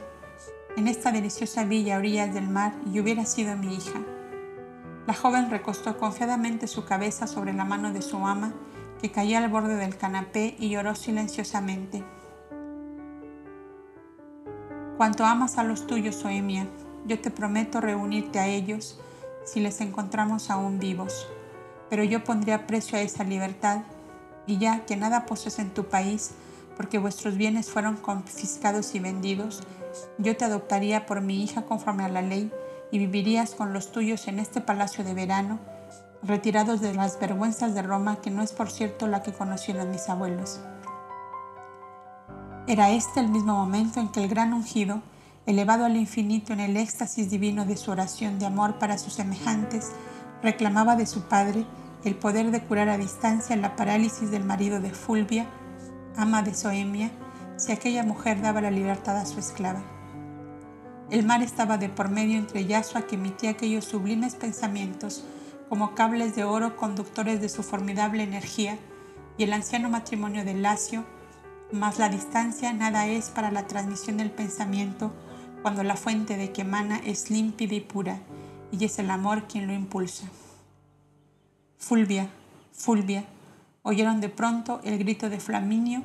[0.77, 3.99] en esta deliciosa villa a orillas del mar y hubiera sido mi hija.
[5.07, 8.53] La joven recostó confiadamente su cabeza sobre la mano de su ama,
[9.01, 12.03] que caía al borde del canapé y lloró silenciosamente.
[14.97, 16.67] Cuanto amas a los tuyos, Soemia,
[17.07, 18.99] yo te prometo reunirte a ellos
[19.45, 21.27] si les encontramos aún vivos.
[21.89, 23.81] Pero yo pondría precio a esa libertad,
[24.45, 26.31] y ya que nada posees en tu país,
[26.75, 29.63] porque vuestros bienes fueron confiscados y vendidos,
[30.17, 32.51] yo te adoptaría por mi hija conforme a la ley,
[32.91, 35.59] y vivirías con los tuyos en este palacio de verano,
[36.23, 40.09] retirados de las vergüenzas de Roma, que no es por cierto la que conocieron mis
[40.09, 40.59] abuelos.
[42.67, 45.01] Era este el mismo momento en que el gran ungido,
[45.45, 49.91] elevado al infinito en el éxtasis divino de su oración de amor para sus semejantes,
[50.43, 51.65] reclamaba de su padre
[52.03, 55.45] el poder de curar a distancia la parálisis del marido de Fulvia,
[56.15, 57.11] ama de Soemia,
[57.57, 59.81] si aquella mujer daba la libertad a su esclava.
[61.09, 65.23] El mar estaba de por medio entre Yasua que emitía aquellos sublimes pensamientos
[65.69, 68.77] como cables de oro conductores de su formidable energía
[69.37, 71.05] y el anciano matrimonio de Lacio,
[71.71, 75.11] más la distancia nada es para la transmisión del pensamiento
[75.61, 78.19] cuando la fuente de que emana es límpida y pura,
[78.71, 80.27] y es el amor quien lo impulsa.
[81.77, 82.29] Fulvia,
[82.71, 83.25] Fulvia,
[83.83, 86.03] oyeron de pronto el grito de Flaminio,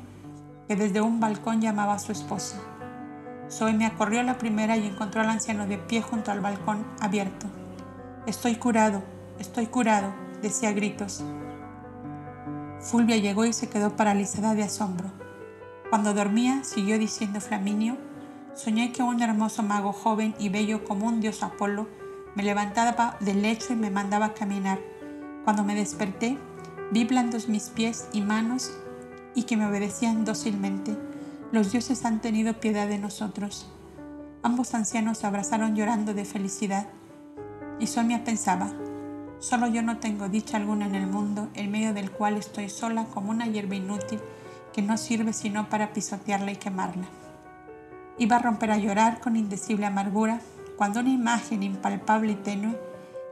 [0.69, 2.59] que desde un balcón llamaba a su esposa.
[3.49, 7.47] Soemia corrió la primera y encontró al anciano de pie junto al balcón abierto.
[8.27, 9.03] Estoy curado,
[9.39, 11.25] estoy curado, decía a gritos.
[12.81, 15.11] Fulvia llegó y se quedó paralizada de asombro.
[15.91, 17.97] Cuando dormía, siguió diciendo Flaminio,
[18.55, 21.89] Soñé que un hermoso mago joven y bello como un dios Apolo
[22.35, 24.79] me levantaba del lecho y me mandaba a caminar.
[25.45, 26.39] Cuando me desperté,
[26.91, 28.73] vi blandos mis pies y manos
[29.35, 30.97] y que me obedecían dócilmente.
[31.53, 33.69] Los dioses han tenido piedad de nosotros.
[34.43, 36.87] Ambos ancianos se abrazaron llorando de felicidad.
[37.79, 38.73] Y Somia pensaba,
[39.39, 43.05] solo yo no tengo dicha alguna en el mundo, en medio del cual estoy sola
[43.07, 44.21] como una hierba inútil
[44.73, 47.07] que no sirve sino para pisotearla y quemarla.
[48.19, 50.41] Iba a romper a llorar con indecible amargura
[50.77, 52.79] cuando una imagen impalpable y tenue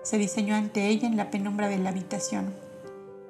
[0.02, 2.54] se diseñó ante ella en la penumbra de la habitación.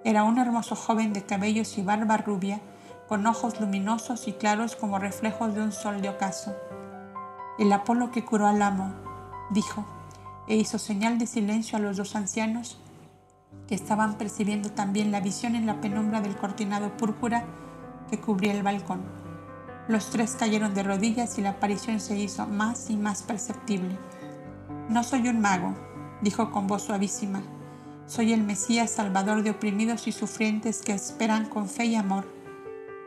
[0.05, 2.61] Era un hermoso joven de cabellos y barba rubia,
[3.09, 6.55] con ojos luminosos y claros como reflejos de un sol de ocaso.
[7.59, 8.95] El Apolo que curó al amo,
[9.51, 9.85] dijo,
[10.49, 12.79] e hizo señal de silencio a los dos ancianos
[13.69, 17.45] que estaban percibiendo también la visión en la penumbra del cortinado púrpura
[18.09, 19.03] que cubría el balcón.
[19.89, 23.99] Los tres cayeron de rodillas y la aparición se hizo más y más perceptible.
[24.89, 25.75] No soy un mago,
[26.21, 27.43] dijo con voz suavísima.
[28.11, 32.27] Soy el Mesías salvador de oprimidos y sufrientes que esperan con fe y amor,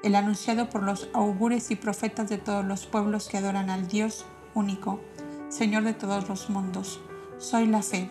[0.02, 4.26] el anunciado por los augures y profetas de todos los pueblos que adoran al Dios
[4.54, 5.02] único,
[5.50, 7.02] Señor de todos los mundos.
[7.38, 8.10] Soy la fe,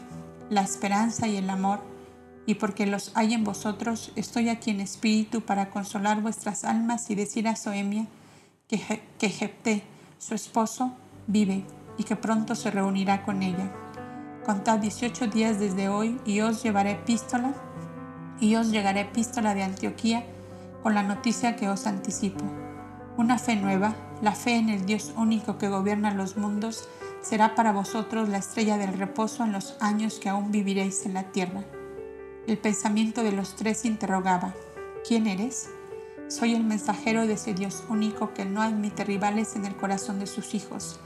[0.50, 1.80] la esperanza y el amor,
[2.44, 7.14] y porque los hay en vosotros, estoy aquí en espíritu para consolar vuestras almas y
[7.14, 8.04] decir a Soemia
[8.68, 9.82] que, que Jepté,
[10.18, 10.92] su esposo,
[11.26, 11.64] vive
[11.96, 13.81] y que pronto se reunirá con ella.
[14.44, 17.54] Contad 18 días desde hoy y os llevaré epístola
[18.40, 20.26] y os llegaré epístola de Antioquía
[20.82, 22.44] con la noticia que os anticipo.
[23.16, 26.88] Una fe nueva, la fe en el Dios único que gobierna los mundos,
[27.20, 31.30] será para vosotros la estrella del reposo en los años que aún viviréis en la
[31.30, 31.62] tierra.
[32.48, 34.54] El pensamiento de los tres interrogaba,
[35.06, 35.70] ¿quién eres?
[36.26, 40.26] Soy el mensajero de ese Dios único que no admite rivales en el corazón de
[40.26, 40.98] sus hijos.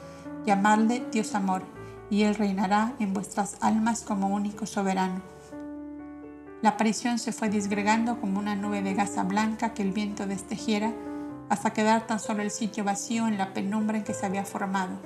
[0.47, 1.76] Llamadle Dios amor
[2.11, 5.23] y Él reinará en vuestras almas como único soberano.
[6.63, 10.93] La aparición se fue disgregando como una nube de gasa blanca que el viento destejiera
[11.49, 14.97] hasta quedar tan solo el sitio vacío en la penumbra en que se había formado.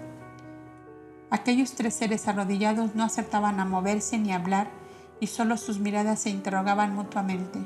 [1.31, 4.69] Aquellos tres seres arrodillados no acertaban a moverse ni a hablar
[5.21, 7.61] y solo sus miradas se interrogaban mutuamente.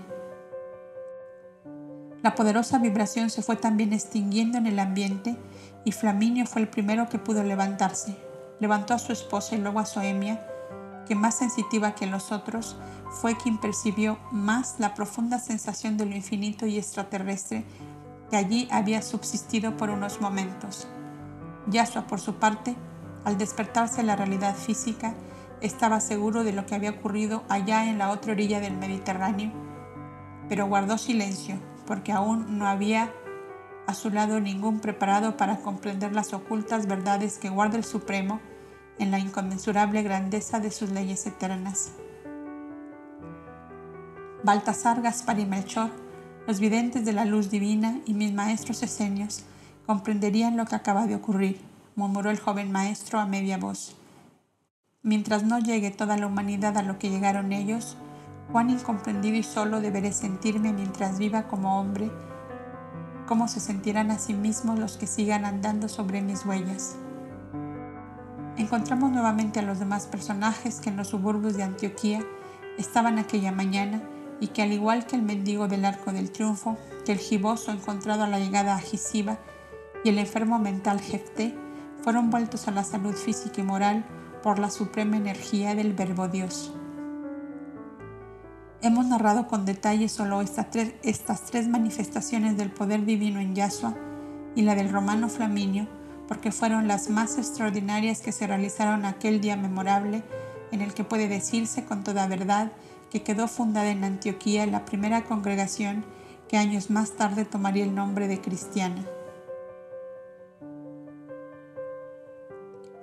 [2.22, 5.37] La poderosa vibración se fue también extinguiendo en el ambiente
[5.85, 8.16] y Flaminio fue el primero que pudo levantarse.
[8.61, 10.47] Levantó a su esposa y luego a Soemia,
[11.07, 12.77] que más sensitiva que los otros,
[13.11, 17.65] fue quien percibió más la profunda sensación de lo infinito y extraterrestre
[18.31, 20.89] que allí había subsistido por unos momentos.
[21.67, 22.77] Yasua, por su parte,
[23.25, 25.15] al despertarse la realidad física,
[25.61, 29.51] estaba seguro de lo que había ocurrido allá en la otra orilla del Mediterráneo,
[30.49, 33.13] pero guardó silencio porque aún no había
[33.87, 38.41] a su lado ningún preparado para comprender las ocultas verdades que guarda el Supremo
[38.99, 41.93] en la inconmensurable grandeza de sus leyes eternas.
[44.43, 45.91] Baltasar, Gaspar y Melchor,
[46.47, 49.45] los videntes de la luz divina y mis maestros esenios,
[49.87, 51.61] comprenderían lo que acaba de ocurrir,
[51.97, 53.97] murmuró el joven maestro a media voz.
[55.03, 57.97] Mientras no llegue toda la humanidad a lo que llegaron ellos,
[58.53, 62.11] cuán incomprendido y solo deberé sentirme mientras viva como hombre
[63.27, 66.97] cómo se sentirán a sí mismos los que sigan andando sobre mis huellas.
[68.57, 72.25] Encontramos nuevamente a los demás personajes que en los suburbios de Antioquía
[72.79, 74.03] estaban aquella mañana
[74.41, 78.25] y que al igual que el mendigo del Arco del Triunfo, que el giboso encontrado
[78.25, 79.39] a la llegada a Gisiba
[80.05, 81.57] y el enfermo mental Jefté,
[82.03, 84.05] fueron vueltos a la salud física y moral
[84.43, 86.72] por la suprema energía del Verbo Dios.
[88.85, 93.95] Hemos narrado con detalle solo estas tres, manifestaciones del poder divino en Yahshua
[94.55, 95.89] y la del romano Flaminio,
[96.28, 100.22] porque fueron las más extraordinarias que se realizaron aquel día memorable
[100.70, 102.72] en el que puede decirse con toda verdad
[103.11, 106.05] que quedó fundada en Antioquía la primera congregación
[106.47, 109.03] que años más tarde tomaría el nombre de cristiana.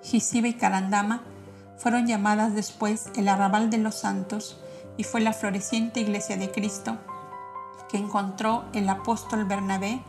[0.03, 1.23] Gisiba y Carandama
[1.79, 4.61] fueron llamadas después el arrabal de los santos
[4.97, 6.97] y fue la floreciente iglesia de Cristo
[7.89, 10.01] que encontró el apóstol Bernabé,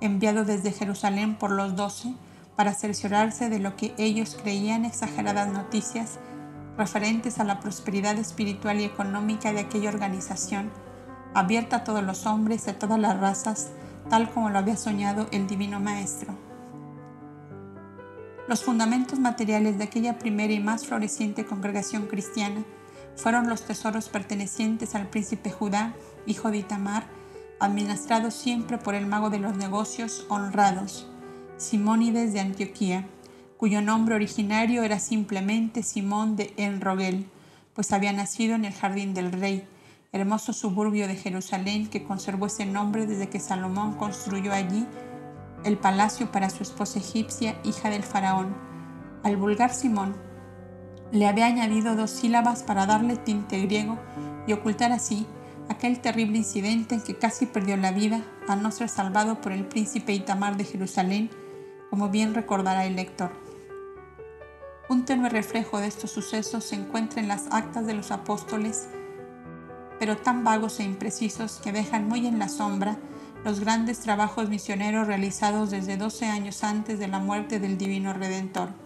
[0.00, 2.14] enviado desde Jerusalén por los doce,
[2.56, 6.20] para cerciorarse de lo que ellos creían exageradas noticias
[6.78, 10.70] referentes a la prosperidad espiritual y económica de aquella organización,
[11.34, 13.70] abierta a todos los hombres a todas las razas,
[14.08, 16.34] tal como lo había soñado el Divino Maestro.
[18.46, 22.62] Los fundamentos materiales de aquella primera y más floreciente congregación cristiana
[23.16, 25.94] fueron los tesoros pertenecientes al príncipe Judá,
[26.26, 27.06] hijo de Itamar,
[27.60, 31.08] administrados siempre por el mago de los negocios honrados,
[31.56, 33.06] Simónides de Antioquía,
[33.56, 37.26] cuyo nombre originario era simplemente Simón de Enrogel,
[37.74, 39.66] pues había nacido en el jardín del rey,
[40.12, 44.86] hermoso suburbio de Jerusalén que conservó ese nombre desde que Salomón construyó allí
[45.64, 48.54] el palacio para su esposa egipcia, hija del faraón.
[49.22, 50.14] Al vulgar Simón
[51.14, 53.96] le había añadido dos sílabas para darle tinte griego
[54.48, 55.28] y ocultar así
[55.68, 59.64] aquel terrible incidente en que casi perdió la vida a no ser salvado por el
[59.64, 61.30] príncipe Itamar de Jerusalén,
[61.88, 63.30] como bien recordará el lector.
[64.88, 68.88] Un tenue reflejo de estos sucesos se encuentra en las actas de los apóstoles,
[70.00, 72.98] pero tan vagos e imprecisos que dejan muy en la sombra
[73.44, 78.83] los grandes trabajos misioneros realizados desde 12 años antes de la muerte del Divino Redentor.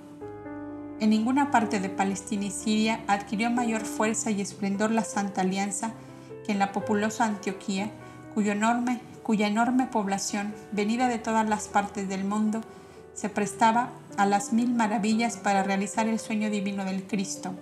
[1.00, 5.92] En ninguna parte de Palestina y Siria adquirió mayor fuerza y esplendor la Santa Alianza
[6.44, 7.90] que en la populosa Antioquía,
[8.34, 12.62] cuyo enorme, cuya enorme población, venida de todas las partes del mundo,
[13.14, 17.52] se prestaba a las mil maravillas para realizar el sueño divino del Cristo,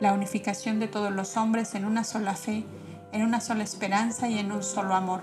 [0.00, 2.64] la unificación de todos los hombres en una sola fe,
[3.12, 5.22] en una sola esperanza y en un solo amor.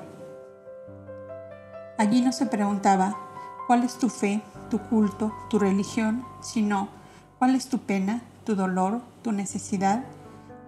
[1.98, 3.18] Allí no se preguntaba
[3.66, 6.99] cuál es tu fe, tu culto, tu religión, sino
[7.40, 10.04] cuál es tu pena, tu dolor, tu necesidad.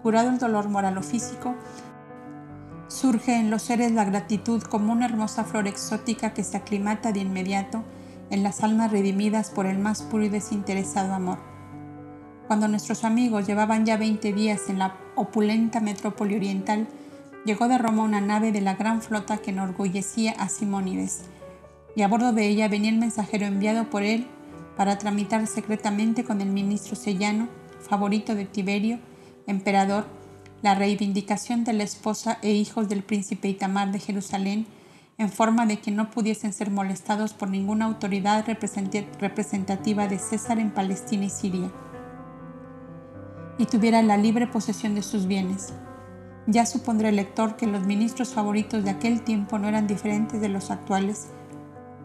[0.02, 1.54] Curado el dolor moral o físico,
[2.88, 7.20] surge en los seres la gratitud como una hermosa flor exótica que se aclimata de
[7.20, 7.84] inmediato
[8.30, 11.38] en las almas redimidas por el más puro y desinteresado amor.
[12.48, 16.88] Cuando nuestros amigos llevaban ya 20 días en la opulenta metrópoli oriental,
[17.44, 21.26] llegó de Roma una nave de la gran flota que enorgullecía a Simónides,
[21.94, 24.26] y a bordo de ella venía el mensajero enviado por él
[24.76, 27.48] para tramitar secretamente con el ministro Sellano,
[27.80, 28.98] favorito de Tiberio,
[29.46, 30.06] emperador,
[30.62, 34.66] la reivindicación de la esposa e hijos del príncipe Itamar de Jerusalén,
[35.18, 40.70] en forma de que no pudiesen ser molestados por ninguna autoridad representativa de César en
[40.70, 41.70] Palestina y Siria,
[43.58, 45.72] y tuviera la libre posesión de sus bienes.
[46.46, 50.48] Ya supondrá el lector que los ministros favoritos de aquel tiempo no eran diferentes de
[50.48, 51.28] los actuales,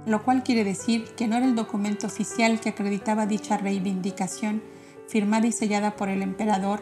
[0.08, 4.64] lo cual quiere decir que no era el documento oficial que acreditaba dicha reivindicación
[5.08, 6.80] firmada y sellada por el emperador,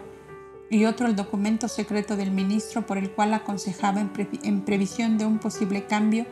[0.69, 4.11] y otro el documento secreto del ministro por el cual aconsejaba en,
[4.43, 6.26] en previsión de un posible cambio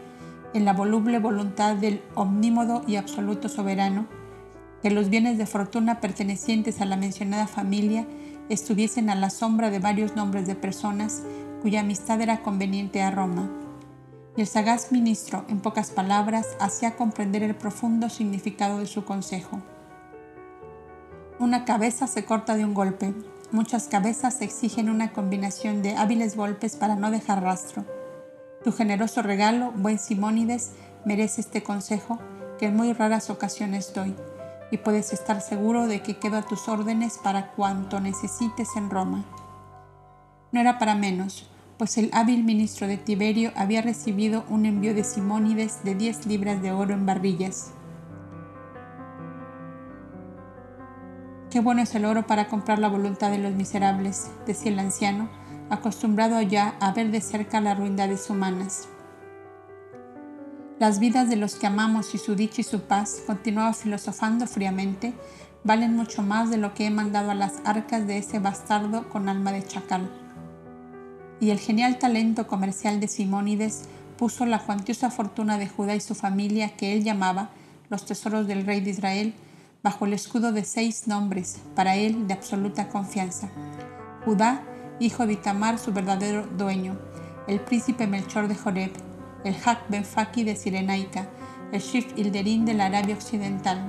[0.53, 4.05] en la voluble voluntad del omnímodo y absoluto soberano,
[4.83, 8.05] que los bienes de fortuna pertenecientes a la mencionada familia
[8.49, 11.23] estuviesen a la sombra de varios nombres de personas
[11.63, 13.62] cuya amistad era conveniente a Roma.
[14.35, 19.61] Y el sagaz ministro, en pocas palabras, hacía comprender el profundo significado de su consejo.
[21.39, 23.13] Una cabeza se corta de un golpe,
[23.51, 27.85] muchas cabezas exigen una combinación de hábiles golpes para no dejar rastro.
[28.63, 30.71] Tu generoso regalo, buen Simónides,
[31.05, 32.19] merece este consejo
[32.57, 34.15] que en muy raras ocasiones doy
[34.71, 39.23] y puedes estar seguro de que quedo a tus órdenes para cuanto necesites en Roma.
[40.51, 41.47] No era para menos,
[41.77, 46.61] pues el hábil ministro de Tiberio había recibido un envío de Simónides de 10 libras
[46.61, 47.71] de oro en barrillas.
[51.49, 55.29] Qué bueno es el oro para comprar la voluntad de los miserables, decía el anciano,
[55.69, 58.87] acostumbrado ya a ver de cerca las ruindades humanas.
[60.79, 65.13] Las vidas de los que amamos y su dicha y su paz, continuaba filosofando fríamente,
[65.63, 69.29] valen mucho más de lo que he mandado a las arcas de ese bastardo con
[69.29, 70.22] alma de chacal.
[71.39, 73.83] Y el genial talento comercial de Simónides
[74.17, 77.49] puso la cuantiosa fortuna de Judá y su familia, que él llamaba
[77.89, 79.33] los tesoros del rey de Israel,
[79.83, 83.49] bajo el escudo de seis nombres, para él de absoluta confianza.
[84.23, 84.63] Judá,
[84.99, 86.97] hijo de Itamar, su verdadero dueño,
[87.47, 88.91] el príncipe Melchor de Joreb,
[89.43, 91.27] el Hak Ben Faki de Sirenaica,
[91.73, 93.85] el Shif Ilderín de la Arabia Occidental,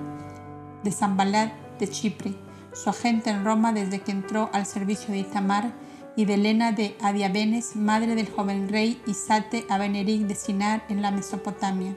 [0.82, 2.34] de Zambalat de Chipre,
[2.72, 5.72] su agente en Roma desde que entró al servicio de Itamar,
[6.16, 11.10] y de Elena de Adiabenes, madre del joven rey Isate Abeneric de Sinar en la
[11.10, 11.96] Mesopotamia.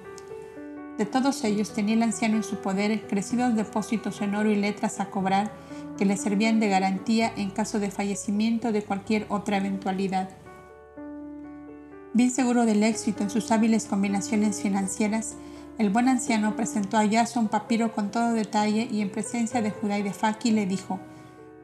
[0.97, 4.99] De todos ellos tenía el anciano en su poder crecidos depósitos en oro y letras
[4.99, 5.51] a cobrar
[5.97, 10.30] que le servían de garantía en caso de fallecimiento de cualquier otra eventualidad.
[12.13, 15.36] Bien seguro del éxito en sus hábiles combinaciones financieras,
[15.78, 19.70] el buen anciano presentó a Yaso un papiro con todo detalle y en presencia de
[19.70, 20.99] Judá y de Faki le dijo,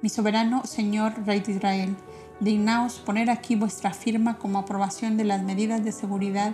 [0.04, 1.96] Mi soberano señor rey de Israel,
[2.40, 6.54] dignaos poner aquí vuestra firma como aprobación de las medidas de seguridad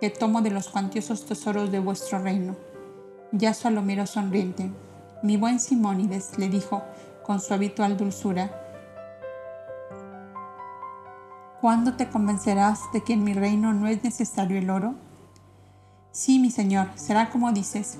[0.00, 2.56] que tomo de los cuantiosos tesoros de vuestro reino.
[3.32, 4.70] Yaso lo miró sonriente.
[5.22, 6.82] Mi buen Simónides, le dijo
[7.22, 8.50] con su habitual dulzura,
[11.60, 14.94] ¿Cuándo te convencerás de que en mi reino no es necesario el oro?
[16.10, 17.98] Sí, mi señor, será como dices.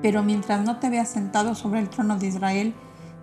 [0.00, 2.72] Pero mientras no te veas sentado sobre el trono de Israel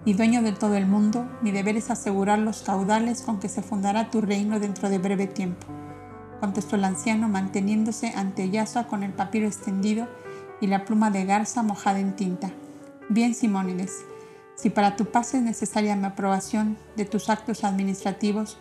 [0.05, 3.61] y dueño de todo el mundo, mi deber es asegurar los caudales con que se
[3.61, 5.67] fundará tu reino dentro de breve tiempo,
[6.39, 10.07] contestó el anciano manteniéndose ante Yasua con el papiro extendido
[10.61, 12.51] y la pluma de garza mojada en tinta.
[13.09, 14.05] Bien, Simónides,
[14.55, 18.57] si para tu paz es necesaria mi aprobación de tus actos administrativos,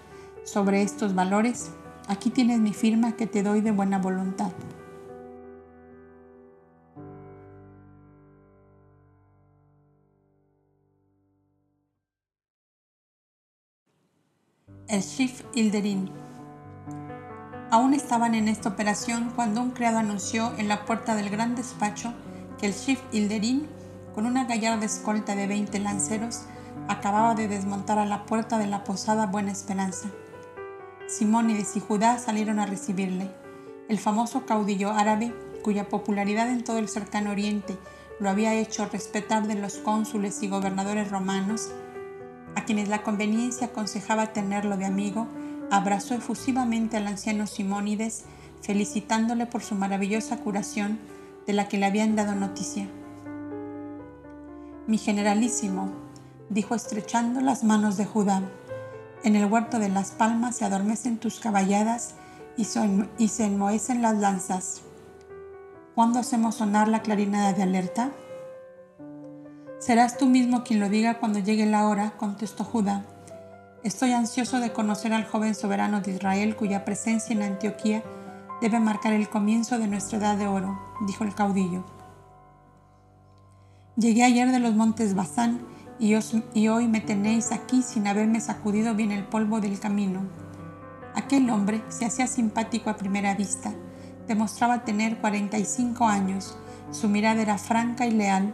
[0.48, 1.70] sobre estos valores,
[2.08, 4.50] aquí tienes mi firma que te doy de buena voluntad.
[14.88, 16.10] El Shif Ilderin
[17.70, 22.14] Aún estaban en esta operación cuando un criado anunció en la puerta del gran despacho
[22.58, 23.68] que el chief Hilderín,
[24.14, 26.44] con una gallarda escolta de 20 lanceros,
[26.88, 30.08] acababa de desmontar a la puerta de la posada Buena Esperanza.
[31.06, 33.30] Simónides y Judá salieron a recibirle.
[33.90, 37.76] El famoso caudillo árabe, cuya popularidad en todo el cercano oriente
[38.20, 41.68] lo había hecho respetar de los cónsules y gobernadores romanos,
[42.58, 45.28] a quienes la conveniencia aconsejaba tenerlo de amigo,
[45.70, 48.24] abrazó efusivamente al anciano Simónides,
[48.62, 50.98] felicitándole por su maravillosa curación
[51.46, 52.88] de la que le habían dado noticia.
[54.88, 55.92] Mi generalísimo,
[56.50, 58.42] dijo estrechando las manos de Judá,
[59.22, 62.14] en el huerto de las palmas se adormecen tus caballadas
[62.56, 64.82] y, se enmohecen las lanzas.
[65.94, 68.10] ¿Cuándo hacemos sonar la clarinada de alerta?
[69.78, 73.04] Serás tú mismo quien lo diga cuando llegue la hora, contestó Judá
[73.84, 78.02] Estoy ansioso de conocer al joven soberano de Israel cuya presencia en Antioquía
[78.60, 81.84] debe marcar el comienzo de nuestra edad de oro, dijo el caudillo.
[83.96, 85.60] Llegué ayer de los montes Bazán
[86.00, 86.14] y,
[86.54, 90.22] y hoy me tenéis aquí sin haberme sacudido bien el polvo del camino.
[91.14, 93.72] Aquel hombre se hacía simpático a primera vista,
[94.26, 96.58] demostraba tener 45 años,
[96.90, 98.52] su mirada era franca y leal,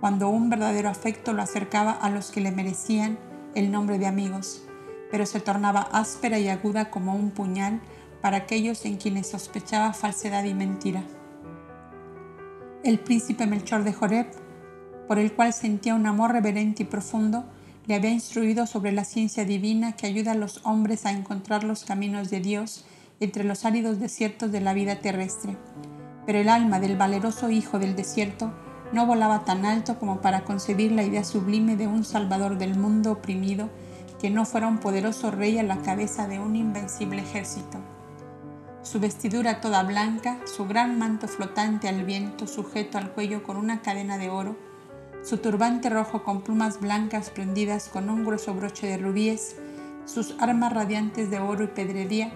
[0.00, 3.18] cuando un verdadero afecto lo acercaba a los que le merecían
[3.54, 4.62] el nombre de amigos,
[5.10, 7.80] pero se tornaba áspera y aguda como un puñal
[8.20, 11.02] para aquellos en quienes sospechaba falsedad y mentira.
[12.82, 14.26] El príncipe Melchor de Joreb,
[15.08, 17.44] por el cual sentía un amor reverente y profundo,
[17.86, 21.84] le había instruido sobre la ciencia divina que ayuda a los hombres a encontrar los
[21.84, 22.84] caminos de Dios
[23.20, 25.56] entre los áridos desiertos de la vida terrestre.
[26.26, 28.52] Pero el alma del valeroso hijo del desierto
[28.92, 33.12] no volaba tan alto como para concebir la idea sublime de un Salvador del mundo
[33.12, 33.68] oprimido
[34.20, 37.78] que no fuera un poderoso rey a la cabeza de un invencible ejército.
[38.82, 43.82] Su vestidura toda blanca, su gran manto flotante al viento sujeto al cuello con una
[43.82, 44.56] cadena de oro,
[45.22, 49.56] su turbante rojo con plumas blancas prendidas con un grueso broche de rubíes,
[50.04, 52.32] sus armas radiantes de oro y pedrería,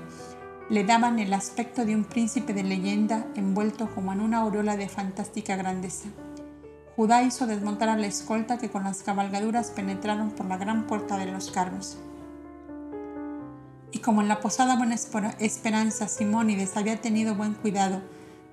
[0.68, 4.88] le daban el aspecto de un príncipe de leyenda envuelto como en una aureola de
[4.88, 6.08] fantástica grandeza.
[7.00, 11.16] Judá hizo desmontar a la escolta que con las cabalgaduras penetraron por la gran puerta
[11.16, 11.96] de los carros.
[13.90, 14.96] Y como en la posada Buena
[15.38, 18.02] Esperanza Simónides había tenido buen cuidado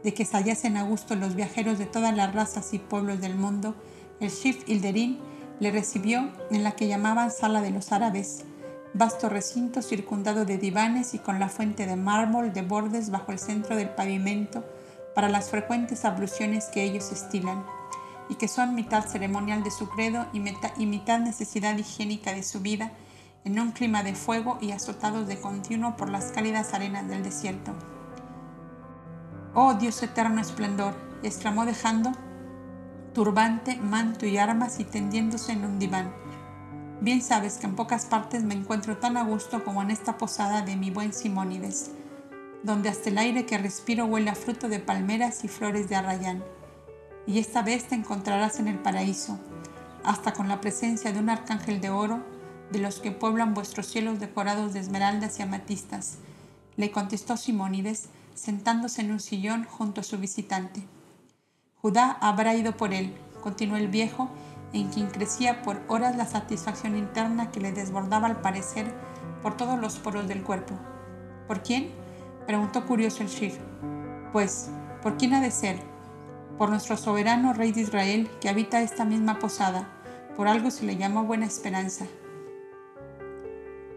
[0.02, 3.36] de que se hallasen a gusto los viajeros de todas las razas y pueblos del
[3.36, 3.76] mundo,
[4.22, 5.20] el Shif Hilderín
[5.60, 8.46] le recibió en la que llamaban Sala de los Árabes,
[8.94, 13.40] vasto recinto circundado de divanes y con la fuente de mármol de bordes bajo el
[13.40, 14.64] centro del pavimento
[15.14, 17.66] para las frecuentes abluciones que ellos estilan
[18.30, 22.92] y que son mitad ceremonial de su credo y, mitad necesidad higiénica de su vida,
[23.46, 27.74] en un clima de fuego y azotados de continuo por las cálidas arenas del desierto.
[29.54, 32.12] Oh Dios eterno esplendor, exclamó dejando
[33.14, 36.14] turbante, manto y armas y tendiéndose en un diván.
[37.00, 40.62] Bien sabes que en pocas partes me encuentro tan a gusto como en esta posada
[40.62, 41.92] de mi buen Simónides,
[42.64, 46.44] donde hasta el aire que respiro huele a fruto de palmeras y flores de arrayán
[47.28, 49.38] y esta vez te encontrarás en el paraíso,
[50.04, 52.24] hasta con la presencia de un arcángel de oro,
[52.72, 56.18] de los que pueblan vuestros cielos decorados de esmeraldas y amatistas,
[56.78, 60.84] le contestó Simónides, sentándose en un sillón junto a su visitante.
[61.82, 64.30] Judá habrá ido por él, continuó el viejo,
[64.74, 68.94] en quien crecía por horas la satisfacción interna que le desbordaba al parecer
[69.42, 70.76] por todos los poros del cuerpo.
[71.48, 71.92] ¿Por quién?
[72.46, 73.60] preguntó curioso el Shir.
[74.32, 74.70] Pues,
[75.02, 75.97] ¿por quién ha de ser?
[76.58, 79.88] Por nuestro soberano Rey de Israel que habita esta misma posada,
[80.36, 82.06] por algo se le llama Buena Esperanza.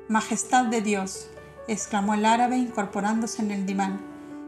[0.08, 1.30] Majestad de Dios,
[1.68, 4.00] exclamó el árabe incorporándose en el diván.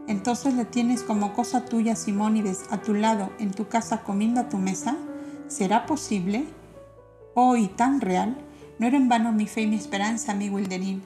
[0.08, 4.48] Entonces le tienes como cosa tuya, Simónides, a tu lado, en tu casa, comiendo a
[4.48, 4.96] tu mesa.
[5.46, 6.46] ¿Será posible?
[7.34, 8.36] Oh, y tan real.
[8.78, 11.02] No era en vano mi fe y mi esperanza, amigo Hilderín.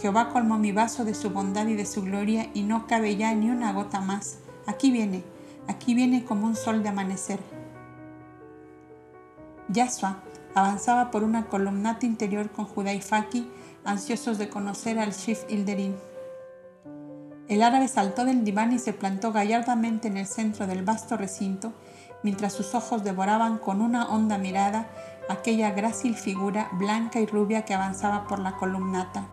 [0.00, 3.32] Jehová colmó mi vaso de su bondad y de su gloria, y no cabe ya
[3.34, 4.38] ni una gota más.
[4.66, 5.22] Aquí viene,
[5.68, 7.40] Aquí viene como un sol de amanecer.
[9.68, 10.18] Yasua
[10.54, 13.48] avanzaba por una columnata interior con Judá y Faki,
[13.84, 15.96] ansiosos de conocer al Shif Hilderín.
[17.48, 21.72] El árabe saltó del diván y se plantó gallardamente en el centro del vasto recinto,
[22.22, 24.88] mientras sus ojos devoraban con una honda mirada
[25.28, 29.26] aquella grácil figura blanca y rubia que avanzaba por la columnata.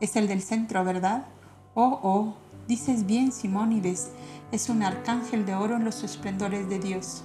[0.00, 1.26] Es el del centro, ¿verdad?
[1.74, 2.34] Oh, oh,
[2.68, 4.10] dices bien, Simónides,
[4.52, 7.24] es un arcángel de oro en los esplendores de Dios.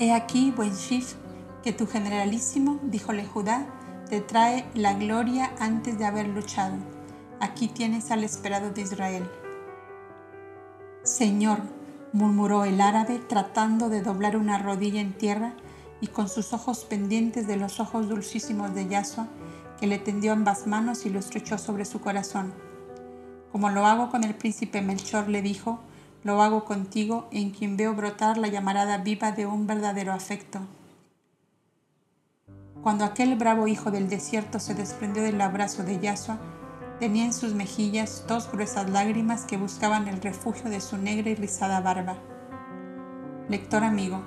[0.00, 1.14] He aquí, buen Shif,
[1.62, 3.66] que tu generalísimo, díjole Judá,
[4.08, 6.76] te trae la gloria antes de haber luchado.
[7.38, 9.30] Aquí tienes al esperado de Israel.
[11.04, 11.60] Señor,
[12.12, 15.54] murmuró el árabe tratando de doblar una rodilla en tierra
[16.00, 19.28] y con sus ojos pendientes de los ojos dulcísimos de Yasua,
[19.78, 22.52] que le tendió ambas manos y lo estrechó sobre su corazón.
[23.52, 25.80] Como lo hago con el príncipe Melchor, le dijo,
[26.22, 30.60] lo hago contigo, en quien veo brotar la llamarada viva de un verdadero afecto.
[32.82, 36.38] Cuando aquel bravo hijo del desierto se desprendió del abrazo de Yasua,
[36.98, 41.34] tenía en sus mejillas dos gruesas lágrimas que buscaban el refugio de su negra y
[41.34, 42.16] rizada barba.
[43.48, 44.22] Lector amigo,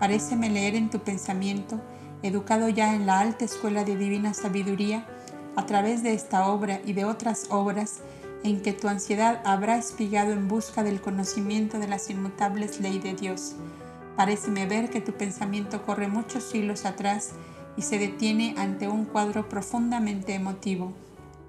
[0.00, 1.80] paréceme leer en tu pensamiento,
[2.22, 5.06] educado ya en la alta escuela de divina sabiduría,
[5.56, 8.00] a través de esta obra y de otras obras,
[8.44, 13.14] en que tu ansiedad habrá espigado en busca del conocimiento de las inmutables leyes de
[13.14, 13.56] Dios.
[14.16, 17.30] Paréceme ver que tu pensamiento corre muchos siglos atrás
[17.76, 20.92] y se detiene ante un cuadro profundamente emotivo.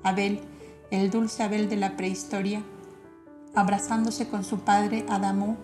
[0.03, 0.39] Abel,
[0.89, 2.63] el dulce Abel de la prehistoria,
[3.53, 5.57] abrazándose con su padre Adamú,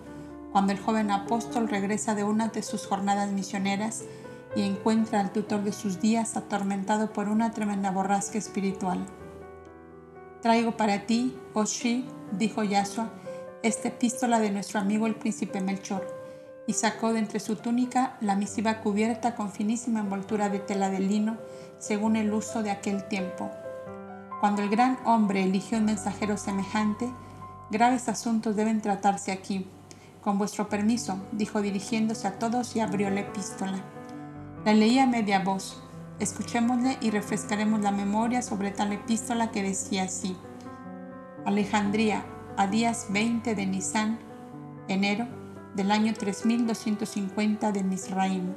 [0.52, 4.02] cuando el joven apóstol regresa de una de sus jornadas misioneras
[4.54, 9.06] y encuentra al tutor de sus días atormentado por una tremenda borrasca espiritual.
[10.42, 13.10] Traigo para ti, Oshi, dijo Yasua,
[13.62, 16.04] esta epístola de nuestro amigo el príncipe Melchor
[16.66, 20.98] y sacó de entre su túnica la misiva cubierta con finísima envoltura de tela de
[20.98, 21.38] lino,
[21.78, 23.50] según el uso de aquel tiempo.
[24.40, 27.08] Cuando el gran hombre eligió un mensajero semejante,
[27.70, 29.68] graves asuntos deben tratarse aquí.
[30.22, 33.80] Con vuestro permiso, dijo dirigiéndose a todos y abrió la epístola.
[34.64, 35.80] La leí a media voz.
[36.22, 40.36] Escuchémosle y refrescaremos la memoria sobre tal epístola que decía así.
[41.44, 42.24] Alejandría,
[42.56, 44.20] a días 20 de Nisan,
[44.86, 45.26] enero
[45.74, 48.54] del año 3250 de Misraim.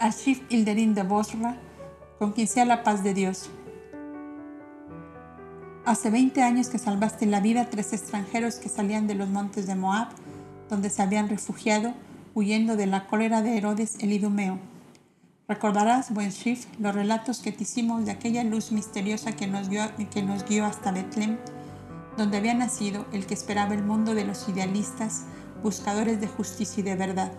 [0.00, 1.56] Ashif Ilderin de Bosra,
[2.18, 3.50] con quien sea la paz de Dios.
[5.84, 9.68] Hace 20 años que salvaste la vida a tres extranjeros que salían de los montes
[9.68, 10.08] de Moab,
[10.68, 11.94] donde se habían refugiado,
[12.34, 14.58] huyendo de la cólera de Herodes el Idumeo.
[15.48, 19.84] Recordarás, buen Shif, los relatos que te hicimos de aquella luz misteriosa que nos guió,
[20.10, 21.36] que nos guió hasta Betlem
[22.16, 25.24] donde había nacido el que esperaba el mundo de los idealistas,
[25.62, 27.32] buscadores de justicia y de verdad.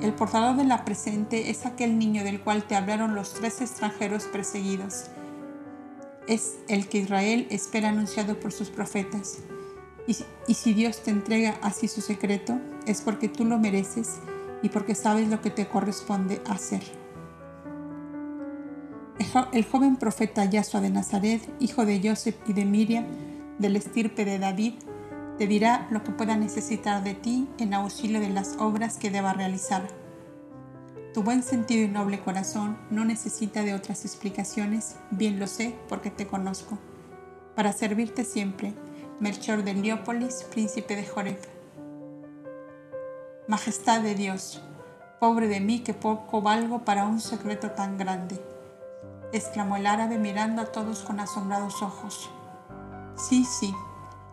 [0.00, 4.24] El portador de la presente es aquel niño del cual te hablaron los tres extranjeros
[4.24, 5.04] perseguidos.
[6.26, 9.38] Es el que Israel espera anunciado por sus profetas.
[10.06, 14.18] Y, si Dios te entrega así su secreto, es porque tú lo mereces
[14.62, 16.82] y porque sabes lo que te corresponde hacer.
[19.52, 23.06] El joven profeta Yasua de Nazaret, hijo de Joseph y de Miriam,
[23.58, 24.74] del estirpe de David,
[25.38, 29.32] te dirá lo que pueda necesitar de ti en auxilio de las obras que deba
[29.32, 29.86] realizar.
[31.14, 36.10] Tu buen sentido y noble corazón no necesita de otras explicaciones, bien lo sé porque
[36.10, 36.78] te conozco.
[37.54, 38.74] Para servirte siempre,
[39.20, 41.38] Melchor de Leópolis, príncipe de Joreb.
[43.48, 44.62] Majestad de Dios,
[45.20, 48.40] pobre de mí que poco valgo para un secreto tan grande
[49.32, 52.30] exclamó el árabe mirando a todos con asombrados ojos.
[53.16, 53.74] Sí, sí,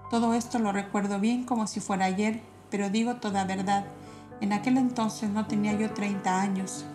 [0.10, 3.86] todo esto lo recuerdo bien como si fuera ayer, pero digo toda verdad.
[4.42, 6.86] En aquel entonces no tenía yo 30 años.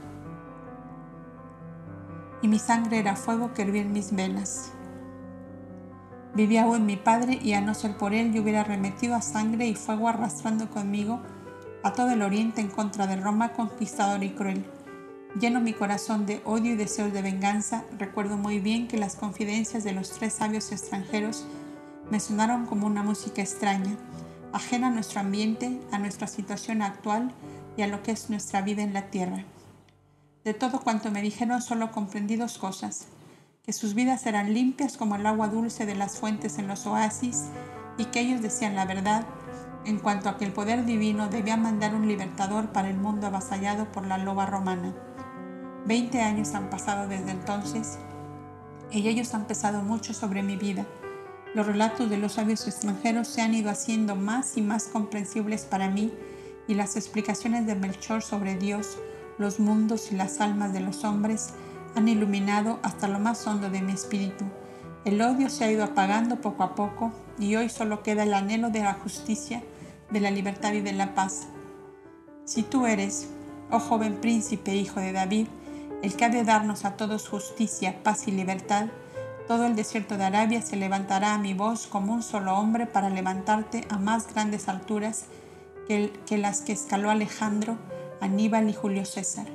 [2.43, 4.73] Y mi sangre era fuego que hervía en mis venas.
[6.35, 9.69] Vivía aún mi padre y a no ser por él yo hubiera remetido a sangre
[9.69, 11.21] y fuego arrastrando conmigo
[11.85, 14.65] a todo el oriente en contra de Roma conquistador y cruel.
[15.39, 19.85] Lleno mi corazón de odio y deseos de venganza, recuerdo muy bien que las confidencias
[19.85, 21.47] de los tres sabios extranjeros
[22.11, 23.97] me sonaron como una música extraña,
[24.53, 27.33] ajena a nuestro ambiente, a nuestra situación actual
[27.77, 29.45] y a lo que es nuestra vida en la tierra.
[30.45, 33.07] De todo cuanto me dijeron solo comprendí dos cosas,
[33.65, 37.45] que sus vidas eran limpias como el agua dulce de las fuentes en los oasis
[37.97, 39.27] y que ellos decían la verdad
[39.87, 43.91] en cuanto a que el poder divino debía mandar un libertador para el mundo avasallado
[43.91, 44.95] por la loba romana.
[45.87, 47.99] Veinte años han pasado desde entonces
[48.91, 50.85] y ellos han pesado mucho sobre mi vida.
[51.55, 55.89] Los relatos de los sabios extranjeros se han ido haciendo más y más comprensibles para
[55.89, 56.13] mí
[56.69, 58.99] y las explicaciones de Melchor sobre Dios,
[59.39, 61.55] los mundos y las almas de los hombres
[61.95, 64.45] han iluminado hasta lo más hondo de mi espíritu.
[65.05, 68.71] El odio se ha ido apagando poco a poco y hoy solo queda el anhelo
[68.71, 69.63] de la justicia,
[70.11, 71.47] de la libertad y de la paz.
[72.45, 73.29] Si tú eres,
[73.71, 75.47] oh joven príncipe hijo de David,
[76.03, 78.87] el que ha de darnos a todos justicia, paz y libertad,
[79.47, 83.11] todo el desierto de Arabia se levantará a mi voz como un solo hombre para
[83.11, 85.27] levantarte a más grandes alturas
[85.87, 87.77] que, que las que escaló Alejandro,
[88.21, 89.47] Aníbal y Julio César.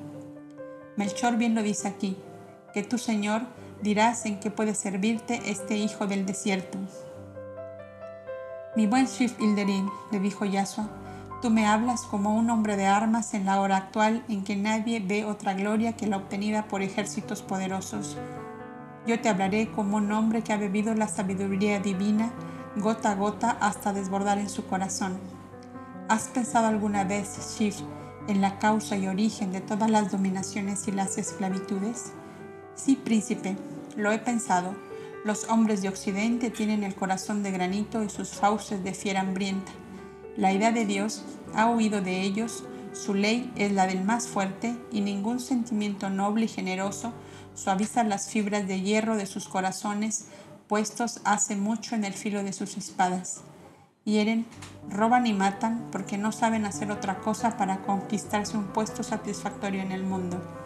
[0.96, 2.18] Melchor bien lo dice aquí,
[2.74, 3.42] que tu Señor
[3.82, 6.78] dirás en qué puede servirte este hijo del desierto.
[8.76, 10.90] Mi buen Shif Ilderin, le dijo Yasua,
[11.42, 15.00] tú me hablas como un hombre de armas en la hora actual en que nadie
[15.00, 18.18] ve otra gloria que la obtenida por ejércitos poderosos.
[19.08, 22.32] Yo te hablaré como un hombre que ha bebido la sabiduría divina
[22.76, 25.20] gota a gota hasta desbordar en su corazón.
[26.08, 27.82] ¿Has pensado alguna vez, Shif,
[28.28, 32.14] en la causa y origen de todas las dominaciones y las esclavitudes?
[32.82, 33.58] Sí, príncipe,
[33.98, 34.74] lo he pensado.
[35.26, 39.74] Los hombres de Occidente tienen el corazón de granito y sus fauces de fiera hambrienta.
[40.38, 42.64] La idea de Dios ha huido de ellos,
[42.94, 47.12] su ley es la del más fuerte y ningún sentimiento noble y generoso
[47.54, 50.28] suaviza las fibras de hierro de sus corazones
[50.70, 53.42] puestos hace mucho en el filo de sus espadas.
[54.06, 54.46] Hieren,
[54.90, 59.92] roban y matan porque no saben hacer otra cosa para conquistarse un puesto satisfactorio en
[59.92, 60.59] el mundo.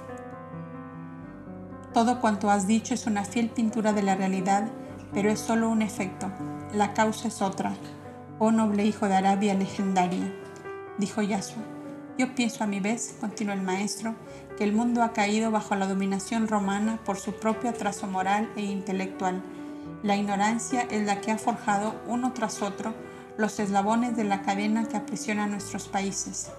[1.94, 4.68] Todo cuanto has dicho es una fiel pintura de la realidad,
[5.14, 6.32] pero es solo un efecto.
[6.74, 7.76] La causa es otra.
[8.40, 10.34] Oh noble hijo de Arabia legendaria,
[10.98, 11.62] dijo Yasua.
[12.18, 14.16] Yo pienso a mi vez, continuó el maestro,
[14.58, 18.64] que el mundo ha caído bajo la dominación romana por su propio atraso moral e
[18.64, 19.44] intelectual.
[20.02, 22.96] La ignorancia es la que ha forjado uno tras otro
[23.38, 26.52] los eslabones de la cadena que aprisiona nuestros países.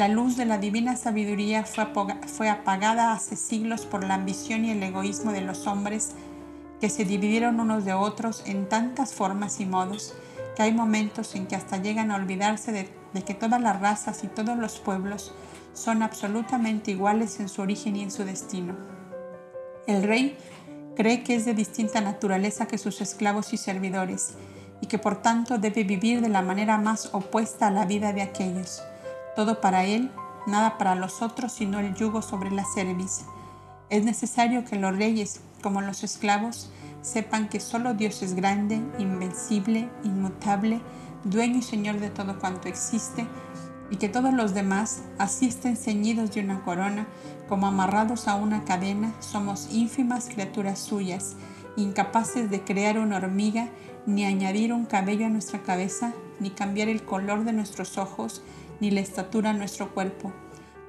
[0.00, 4.82] La luz de la divina sabiduría fue apagada hace siglos por la ambición y el
[4.82, 6.12] egoísmo de los hombres
[6.80, 10.14] que se dividieron unos de otros en tantas formas y modos
[10.56, 12.88] que hay momentos en que hasta llegan a olvidarse de,
[13.22, 15.34] que todas las razas y todos los pueblos
[15.74, 18.78] son absolutamente iguales en su origen y en su destino.
[19.86, 20.34] El rey
[20.96, 24.30] cree que es de distinta naturaleza que sus esclavos y servidores
[24.80, 28.22] y que por tanto debe vivir de la manera más opuesta a la vida de
[28.22, 28.82] aquellos
[29.36, 30.10] todo para él,
[30.46, 33.24] nada para los otros, sino el yugo sobre la cerviz.
[33.88, 36.70] Es necesario que los reyes, como los esclavos,
[37.02, 40.80] sepan que solo Dios es grande, invencible, inmutable,
[41.24, 43.26] dueño y señor de todo cuanto existe,
[43.90, 47.08] y que todos los demás, así estén ceñidos de una corona,
[47.48, 51.34] como amarrados a una cadena, somos ínfimas criaturas suyas,
[51.76, 53.68] incapaces de crear una hormiga,
[54.06, 58.42] ni añadir un cabello a nuestra cabeza, ni cambiar el color de nuestros ojos,
[58.80, 60.32] ni la estatura nuestro cuerpo.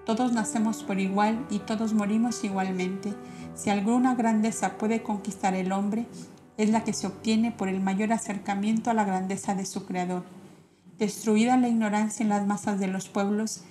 [0.06, 3.14] Todos nacemos por igual y todos morimos igualmente.
[3.54, 6.08] Si alguna grandeza puede conquistar el hombre,
[6.58, 10.24] es la que se obtiene por el mayor acercamiento a la grandeza de su Creador.
[10.98, 13.64] Destruida la ignorancia en las masas de los pueblos,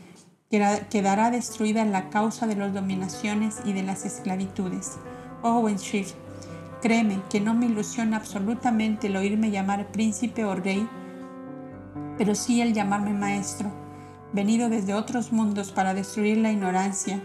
[0.51, 4.99] quedará destruida la causa de las dominaciones y de las esclavitudes.
[5.43, 6.15] Oh Shift,
[6.83, 10.89] créeme que no me ilusiona absolutamente el oírme llamar príncipe o rey,
[12.19, 13.80] pero sí el llamarme maestro
[14.33, 17.21] venido desde otros mundos para destruir la ignorancia,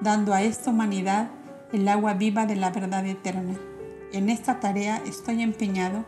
[0.00, 1.30] dando a esta humanidad
[1.72, 3.54] el agua viva de la verdad eterna.
[4.12, 6.04] En esta tarea estoy empeñado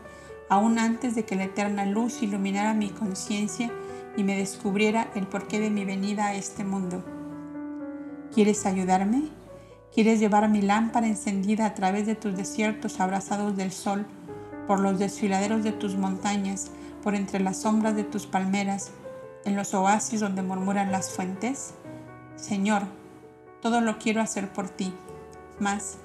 [0.49, 3.71] aún antes de que la eterna luz iluminara mi conciencia
[4.15, 7.03] y me descubriera el porqué de mi venida a este mundo.
[8.33, 9.23] ¿Quieres ayudarme?
[9.93, 14.05] ¿Quieres llevar mi lámpara encendida a través de tus desiertos abrazados del sol,
[14.67, 16.71] por los desfiladeros de tus montañas,
[17.01, 18.91] por entre las sombras de tus palmeras,
[19.45, 21.73] en los oasis donde murmuran las fuentes?
[22.35, 22.83] Señor,
[23.61, 24.93] todo lo quiero hacer por ti.
[25.59, 25.97] Mas,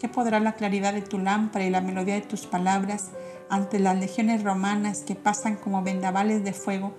[0.00, 3.10] ¿qué podrá la claridad de tu lámpara y la melodía de tus palabras
[3.48, 6.94] ante las legiones romanas que pasan como vendavales de fuego,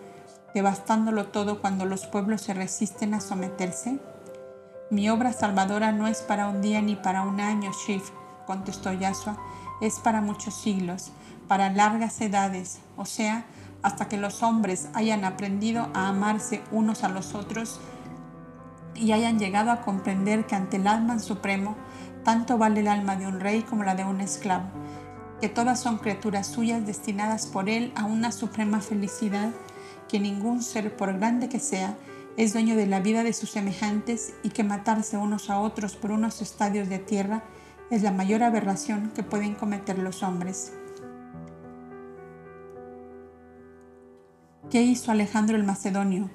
[0.53, 3.99] devastándolo todo cuando los pueblos se resisten a someterse?
[4.89, 8.09] Mi obra salvadora no es para un día ni para un año, Shif,
[8.45, 9.37] contestó Yasua,
[9.81, 11.11] es para muchos siglos,
[11.47, 13.45] para largas edades, o sea,
[13.81, 17.79] hasta que los hombres hayan aprendido a amarse unos a los otros
[18.95, 21.75] y hayan llegado a comprender que ante el alma supremo
[22.23, 24.65] tanto vale el alma de un rey como la de un esclavo,
[25.39, 29.51] que todas son criaturas suyas destinadas por él a una suprema felicidad,
[30.09, 31.95] que ningún ser, por grande que sea,
[32.35, 36.11] es dueño de la vida de sus semejantes y que matarse unos a otros por
[36.11, 37.43] unos estadios de tierra
[37.89, 40.73] es la mayor aberración que pueden cometer los hombres.
[44.69, 46.29] ¿Qué hizo Alejandro el Macedonio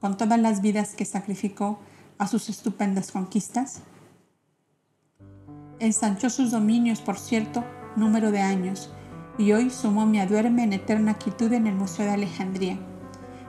[0.00, 1.78] con todas las vidas que sacrificó
[2.16, 3.82] a sus estupendas conquistas?
[5.78, 7.62] Ensanchó sus dominios por cierto
[7.94, 8.90] número de años
[9.36, 12.78] y hoy su momia duerme en eterna quietud en el Museo de Alejandría,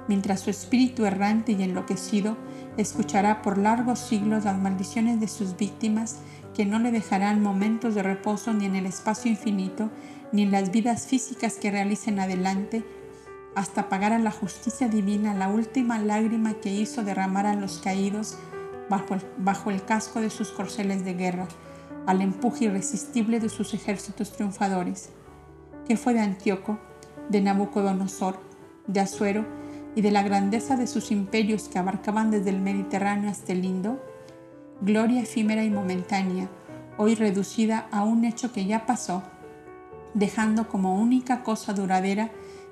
[0.10, 2.36] mientras su espíritu errante y enloquecido
[2.76, 6.18] escuchará por largos siglos las maldiciones de sus víctimas
[6.54, 9.90] que no le dejarán momentos de reposo ni en el espacio infinito,
[10.34, 12.84] ni en las vidas físicas que realicen adelante
[13.56, 18.38] hasta pagar a la justicia divina la última lágrima que hizo derramar a los caídos
[19.38, 21.48] bajo el, casco de sus corceles de guerra,
[22.06, 25.10] al empuje irresistible de sus ejércitos triunfadores.
[25.88, 26.80] ¿Qué fue de Antíoco,
[27.30, 28.40] de Nabucodonosor,
[28.88, 29.46] de Asuero
[29.96, 34.04] y de la grandeza de sus imperios que abarcaban desde el Mediterráneo hasta el Indo?
[34.82, 36.50] Gloria efímera y momentánea,
[36.98, 39.24] hoy reducida a un hecho que ya pasó,
[40.14, 42.32] dejando como única cosa duradera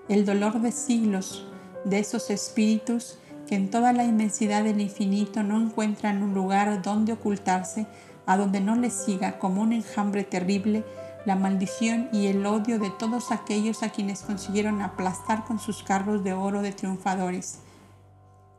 [0.09, 1.45] el dolor de siglos
[1.85, 7.13] de esos espíritus que en toda la inmensidad del infinito no encuentran un lugar donde
[7.13, 7.87] ocultarse,
[8.25, 10.83] a donde no les siga como un enjambre terrible
[11.25, 16.23] la maldición y el odio de todos aquellos a quienes consiguieron aplastar con sus carros
[16.23, 17.59] de oro de triunfadores.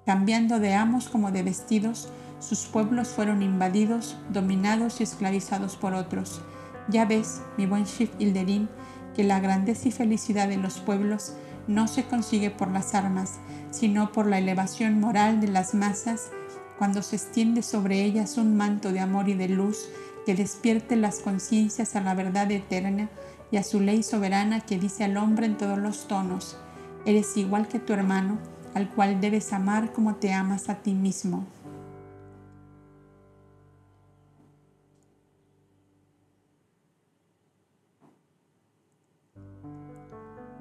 [0.06, 6.40] Cambiando de amos como de vestidos, sus pueblos fueron invadidos, dominados y esclavizados por otros.
[6.88, 8.68] Ya ves, mi buen Shif Ilderim,
[9.14, 11.34] que la grandeza y felicidad de los pueblos
[11.66, 13.38] no se consigue por las armas,
[13.70, 16.30] sino por la elevación moral de las masas,
[16.78, 19.88] cuando se extiende sobre ellas un manto de amor y de luz
[20.26, 23.08] que despierte las conciencias a la verdad eterna
[23.50, 26.56] y a su ley soberana que dice al hombre en todos los tonos,
[27.04, 28.38] eres igual que tu hermano,
[28.74, 31.46] al cual debes amar como te amas a ti mismo.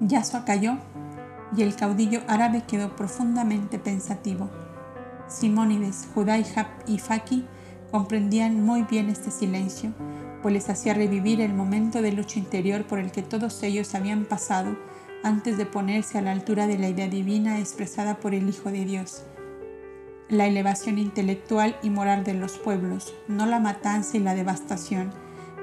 [0.08, 0.78] Yasua cayó
[1.56, 4.50] y el caudillo árabe quedó profundamente pensativo.
[5.28, 7.46] Simónides, Judá y Faki
[7.90, 9.92] comprendían muy bien este silencio,
[10.42, 14.24] pues les hacía revivir el momento de lucha interior por el que todos ellos habían
[14.24, 14.76] pasado
[15.22, 18.84] antes de ponerse a la altura de la idea divina expresada por el Hijo de
[18.84, 19.22] Dios.
[20.28, 25.12] La elevación intelectual y moral de los pueblos, no la matanza y la devastación,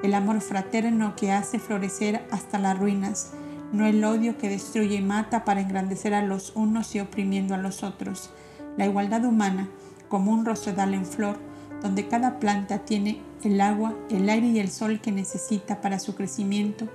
[0.02, 3.34] el amor fraterno que hace florecer hasta las ruinas,
[3.72, 7.58] no el odio que destruye y mata para engrandecer a los unos y oprimiendo a
[7.58, 8.32] los otros.
[8.78, 9.68] La igualdad humana,
[10.08, 11.38] como un rosedal en flor,
[11.82, 16.16] donde cada planta tiene el agua, el aire y el sol que necesita para su
[16.16, 16.88] crecimiento,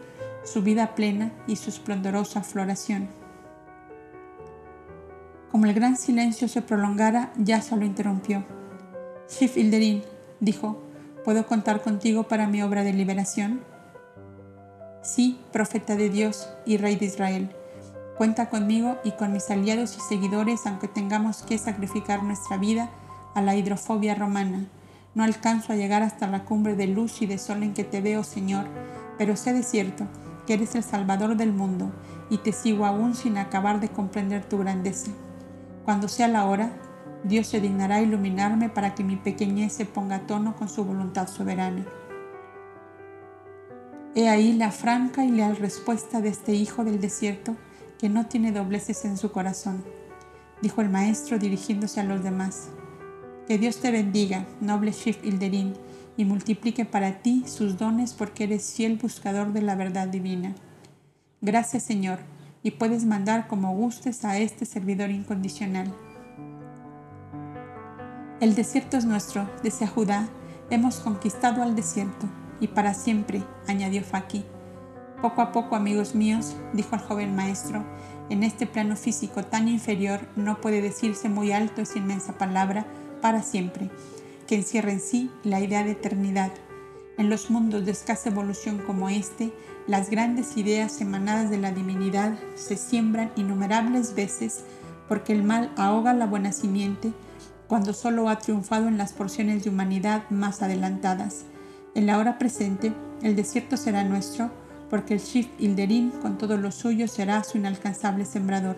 [0.45, 3.09] su vida plena y su esplendorosa floración.
[5.51, 8.45] Como el gran silencio se prolongara, ya solo interrumpió.
[9.29, 10.03] Shif Ilderin,
[10.41, 10.83] dijo,
[11.25, 13.63] ¿puedo contar contigo para mi obra de liberación?
[15.05, 17.55] Sí, profeta de Dios y Rey de Israel.
[18.17, 22.89] Cuenta conmigo y con mis aliados y seguidores aunque tengamos que sacrificar nuestra vida
[23.35, 24.65] a la hidrofobia romana.
[25.15, 28.01] No alcanzo a llegar hasta la cumbre de luz y de sol en que te
[28.01, 28.65] veo, Señor,
[29.19, 30.07] pero sé de cierto
[30.47, 31.93] que eres el Salvador del mundo
[32.31, 35.11] y te sigo aún sin acabar de comprender tu grandeza.
[35.85, 36.71] Cuando sea la hora,
[37.25, 41.29] Dios se dignará iluminarme para que mi pequeñez se ponga a tono con su voluntad
[41.29, 41.85] soberana.
[44.17, 47.57] He ahí la franca y leal respuesta de este hijo del desierto
[47.99, 49.83] que no tiene dobleces en su corazón,
[50.63, 52.69] dijo el maestro dirigiéndose a los demás.
[53.49, 55.75] Que Dios te bendiga, noble Shif Ilderin,
[56.17, 60.55] y multiplique para ti sus dones porque eres fiel buscador de la verdad divina.
[61.41, 62.21] Gracias Señor,
[62.63, 65.93] y puedes mandar como gustes a este servidor incondicional.
[68.41, 70.29] El desierto es nuestro, decía Judá,
[70.71, 72.29] hemos conquistado al desierto
[72.61, 74.45] y para siempre, añadió Faki.
[75.21, 77.85] Poco a poco, amigos míos, dijo el joven maestro,
[78.31, 82.87] en este plano físico tan inferior no puede decirse muy alto esa inmensa palabra
[83.21, 83.91] para siempre,
[84.47, 86.53] que encierra en sí la idea de eternidad.
[87.17, 89.53] En los mundos de escasa evolución como este,
[89.87, 94.65] las grandes ideas emanadas de la divinidad se siembran innumerables veces
[95.09, 97.13] porque el mal ahoga la buena simiente
[97.69, 101.45] cuando solo ha triunfado en las porciones de humanidad más adelantadas.
[101.95, 102.93] En la hora presente,
[103.23, 104.51] el desierto será nuestro,
[104.91, 108.77] porque el Shif Ilderim con todo lo suyo será su inalcanzable sembrador.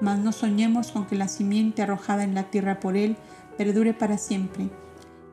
[0.00, 3.16] Mas no soñemos con que la simiente arrojada en la tierra por él
[3.56, 4.68] perdure para siempre.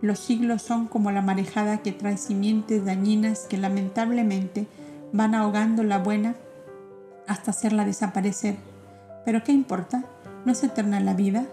[0.01, 4.67] Los siglos son como la marejada que trae simientes dañinas que lamentablemente
[5.11, 6.35] van ahogando la buena
[7.27, 8.55] hasta hacerla desaparecer.
[9.25, 10.03] Pero ¿qué importa?
[10.45, 11.45] ¿No es eterna la vida?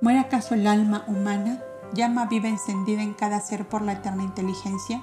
[0.00, 1.60] ¿Muere acaso el alma humana,
[1.94, 5.02] llama viva encendida en cada ser por la eterna inteligencia?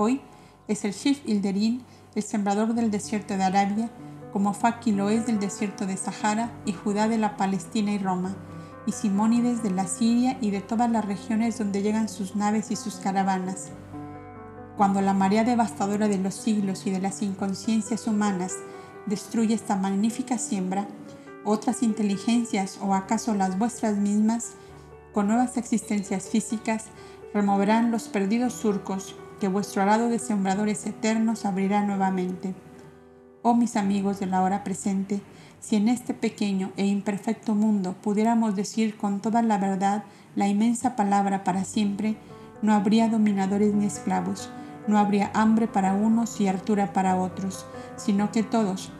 [0.00, 0.20] Hoy
[0.68, 1.82] es el Shif Ilderin,
[2.14, 3.90] el sembrador del desierto de Arabia,
[4.32, 8.36] como Faki lo es del desierto de Sahara y Judá de la Palestina y Roma,
[8.86, 12.76] y Simónides de la Siria y de todas las regiones donde llegan sus naves y
[12.76, 13.70] sus caravanas.
[14.76, 18.54] Cuando la marea devastadora de los siglos y de las inconsciencias humanas
[19.06, 20.86] destruye esta magnífica siembra,
[21.44, 24.52] otras inteligencias o acaso las vuestras mismas,
[25.12, 26.84] con nuevas existencias físicas,
[27.34, 32.54] removerán los perdidos surcos que vuestro arado de sembradores eternos abrirá nuevamente.
[33.42, 35.20] Oh mis amigos de la hora presente,
[35.60, 40.96] si en este pequeño e imperfecto mundo pudiéramos decir con toda la verdad la inmensa
[40.96, 42.16] palabra para siempre,
[42.62, 44.50] no habría dominadores ni esclavos,
[44.86, 47.66] no habría hambre para unos y hartura para otros,
[47.96, 48.90] sino que todos,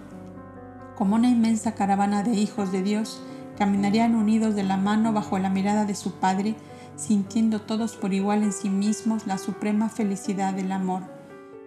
[0.96, 3.22] como una inmensa caravana de hijos de Dios,
[3.56, 6.54] caminarían unidos de la mano bajo la mirada de su Padre,
[6.98, 11.02] sintiendo todos por igual en sí mismos la suprema felicidad del amor.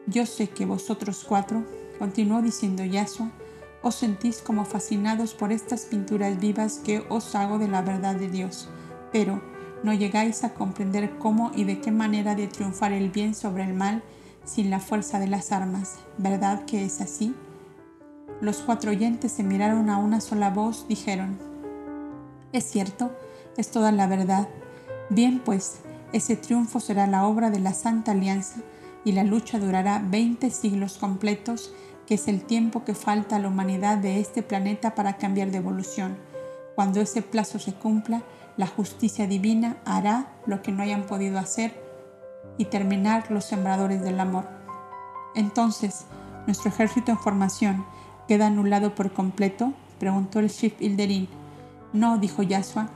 [0.06, 1.64] Yo sé que vosotros cuatro,
[1.98, 3.32] continuó diciendo Yasua,
[3.82, 8.30] os sentís como fascinados por estas pinturas vivas que os hago de la verdad de
[8.30, 8.70] Dios,
[9.12, 9.42] pero
[9.84, 13.74] no llegáis a comprender cómo y de qué manera de triunfar el bien sobre el
[13.74, 14.04] mal
[14.44, 15.96] sin la fuerza de las armas.
[16.18, 17.34] ¿Verdad que es así?
[18.42, 21.38] Los cuatro oyentes se miraron a una sola voz, dijeron,
[22.52, 23.12] es cierto,
[23.56, 24.50] es toda la verdad.
[25.12, 25.82] Bien pues,
[26.14, 28.62] ese triunfo será la obra de la Santa Alianza
[29.04, 31.74] y la lucha durará 20 siglos completos
[32.08, 35.58] que es el tiempo que falta a la humanidad de este planeta para cambiar de
[35.58, 36.16] evolución.
[36.76, 38.22] Cuando ese plazo se cumpla,
[38.56, 41.74] la justicia divina hará lo que no hayan podido hacer
[42.58, 44.48] y terminar los sembradores del amor.
[45.36, 46.06] Entonces,
[46.48, 47.86] ¿nuestro ejército en formación
[48.30, 49.74] queda anulado por completo?
[50.00, 51.28] preguntó el Shif Ilderin.
[51.92, 52.90] No, dijo Yasua,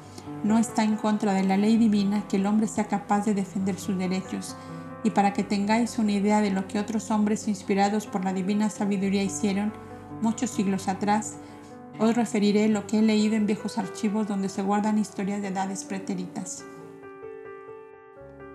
[0.44, 3.80] no está en contra de la ley divina que el hombre sea capaz de defender
[3.80, 4.56] sus derechos
[5.04, 8.72] y para que tengáis una idea de lo que otros hombres inspirados por la divina
[8.72, 9.72] sabiduría hicieron
[10.22, 11.36] muchos siglos atrás,
[12.00, 15.84] os referiré lo que he leído en viejos archivos donde se guardan historias de edades
[15.84, 16.66] pretéritas.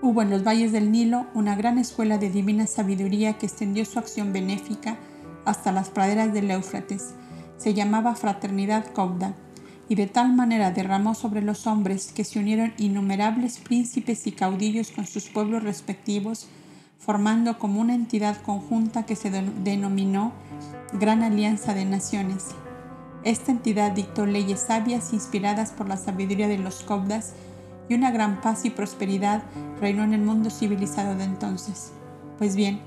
[0.03, 3.99] Hubo en los valles del Nilo una gran escuela de divina sabiduría que extendió su
[3.99, 4.97] acción benéfica
[5.45, 7.15] hasta las praderas del Éufrates.
[7.59, 9.35] Se llamaba Fraternidad Cobda
[9.91, 14.93] y de tal manera derramó sobre los hombres que se unieron innumerables príncipes y caudillos
[14.93, 16.47] con sus pueblos respectivos,
[17.01, 20.33] formando como una entidad conjunta que se denominó
[20.93, 22.51] Gran Alianza de Naciones.
[23.25, 27.33] Esta entidad dictó leyes sabias inspiradas por la sabiduría de los Cobdas
[27.89, 29.43] y una gran paz y prosperidad
[29.81, 31.91] reinó en el mundo civilizado de entonces.
[32.39, 32.79] Pues bien,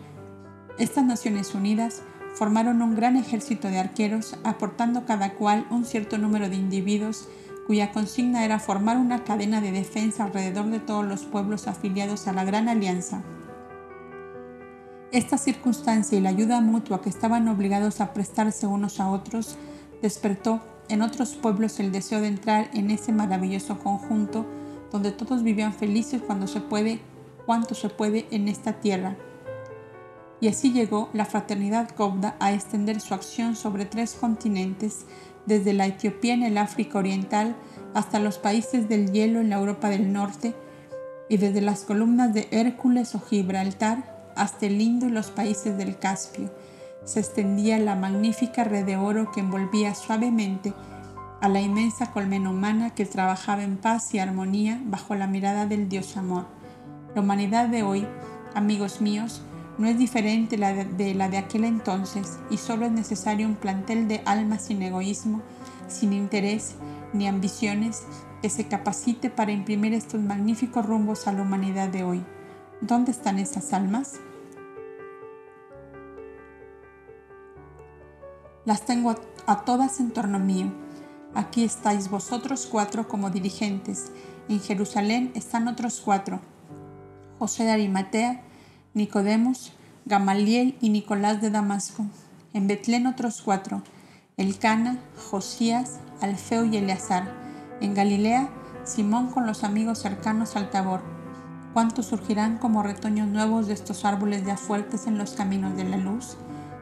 [0.79, 2.01] estas Naciones Unidas
[2.33, 7.27] formaron un gran ejército de arqueros, aportando cada cual un cierto número de individuos
[7.67, 12.33] cuya consigna era formar una cadena de defensa alrededor de todos los pueblos afiliados a
[12.33, 13.23] la Gran Alianza.
[15.11, 19.57] Esta circunstancia y la ayuda mutua que estaban obligados a prestarse unos a otros
[20.01, 20.59] despertó
[20.89, 24.45] en otros pueblos el deseo de entrar en ese maravilloso conjunto
[24.91, 26.99] donde todos vivían felices cuando se puede,
[27.45, 29.15] cuanto se puede en esta tierra
[30.43, 35.05] y así llegó la fraternidad Cobda a extender su acción sobre tres continentes,
[35.45, 37.55] desde la Etiopía en el África Oriental
[37.93, 40.53] hasta los países del hielo en la Europa del Norte,
[41.29, 45.97] y desde las columnas de Hércules o Gibraltar hasta el Indo y los países del
[45.97, 46.53] Caspio.
[47.05, 50.73] Se extendía la magnífica red de oro que envolvía suavemente
[51.39, 55.87] a la inmensa colmena humana que trabajaba en paz y armonía bajo la mirada del
[55.87, 56.47] Dios Amor.
[57.15, 58.05] La humanidad de hoy,
[58.53, 59.41] amigos míos,
[59.77, 64.21] no es diferente de la de aquel entonces y solo es necesario un plantel de
[64.25, 65.41] almas sin egoísmo,
[65.87, 66.75] sin interés
[67.13, 68.03] ni ambiciones
[68.41, 72.23] que se capacite para imprimir estos magníficos rumbos a la humanidad de hoy.
[72.81, 74.19] ¿Dónde están esas almas?
[78.65, 79.15] Las tengo
[79.45, 80.71] a todas en torno mío.
[81.35, 84.11] Aquí estáis vosotros cuatro como dirigentes.
[84.49, 86.41] En Jerusalén están otros cuatro.
[87.39, 88.42] José de Arimatea,
[88.95, 89.73] Nicodemos,
[90.05, 92.05] Gamaliel y Nicolás de Damasco.
[92.53, 93.81] En Betlén otros cuatro,
[94.37, 94.99] Elcana,
[95.31, 97.33] Josías, Alfeo y Eleazar.
[97.81, 98.49] En Galilea,
[98.83, 101.01] Simón con los amigos cercanos al Tabor.
[101.73, 105.97] ¿Cuántos surgirán como retoños nuevos de estos árboles ya fuertes en los caminos de la
[105.97, 106.37] luz?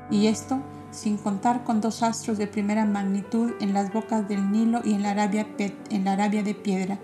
[0.10, 4.82] Y esto sin contar con dos astros de primera magnitud en las bocas del Nilo
[4.84, 5.48] y en la Arabia,
[5.90, 7.00] en la Arabia de piedra,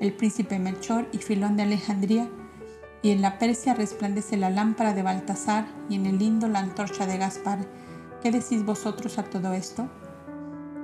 [0.00, 2.28] el príncipe Melchor y Filón de Alejandría,
[3.02, 7.06] y en la Persia resplandece la lámpara de Baltasar y en el lindo la antorcha
[7.06, 7.60] de Gaspar.
[8.22, 9.88] ¿Qué decís vosotros a todo esto?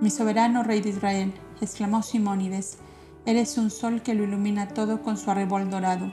[0.01, 2.79] Mi soberano rey de Israel, exclamó Simónides,
[3.27, 6.13] eres un sol que lo ilumina todo con su arrebol dorado.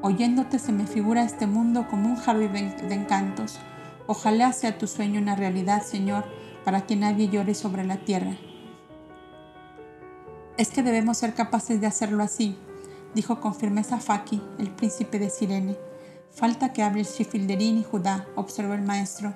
[0.00, 3.58] Oyéndote se me figura este mundo como un jardín de encantos.
[4.06, 6.24] Ojalá sea tu sueño una realidad, Señor,
[6.64, 8.36] para que nadie llore sobre la tierra.
[10.56, 12.56] Es que debemos ser capaces de hacerlo así,
[13.14, 15.76] dijo con firmeza Faki, el príncipe de Sirene.
[16.30, 19.32] Falta que hable el Shifilderín y Judá, observó el maestro.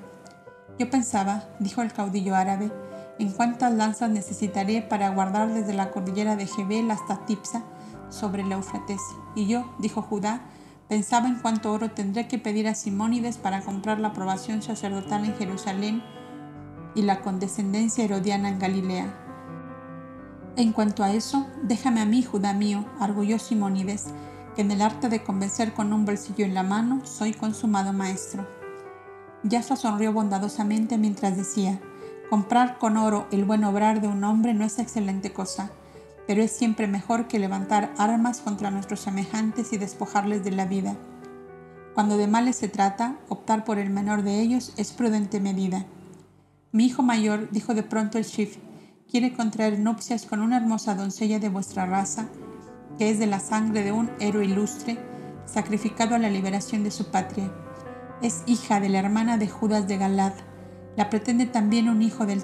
[0.78, 2.70] Yo pensaba, dijo el caudillo árabe,
[3.18, 7.62] en cuántas lanzas necesitaré para guardar desde la cordillera de Jebel hasta Tipsa,
[8.08, 9.00] sobre el Eufrates.
[9.34, 10.42] Y yo, dijo Judá,
[10.88, 15.34] pensaba en cuánto oro tendré que pedir a Simónides para comprar la aprobación sacerdotal en
[15.36, 16.02] Jerusalén
[16.94, 19.21] y la condescendencia herodiana en Galilea.
[20.54, 24.08] En cuanto a eso, déjame a mí, Judá mío, arguyó Simónides,
[24.54, 28.46] que en el arte de convencer con un bolsillo en la mano soy consumado maestro.
[29.44, 31.80] Yasua sonrió bondadosamente mientras decía,
[32.28, 35.70] comprar con oro el buen obrar de un hombre no es excelente cosa,
[36.26, 40.96] pero es siempre mejor que levantar armas contra nuestros semejantes y despojarles de la vida.
[41.94, 45.86] Cuando de males se trata, optar por el menor de ellos es prudente medida.
[46.72, 48.56] Mi hijo mayor, dijo de pronto el chief,
[49.12, 52.28] quiere contraer nupcias con una hermosa doncella de vuestra raza,
[52.96, 54.98] que es de la sangre de un héroe ilustre,
[55.44, 57.52] sacrificado a la liberación de su patria.
[58.22, 60.32] Es hija de la hermana de Judas de Galad.
[60.96, 62.42] La pretende también un hijo del,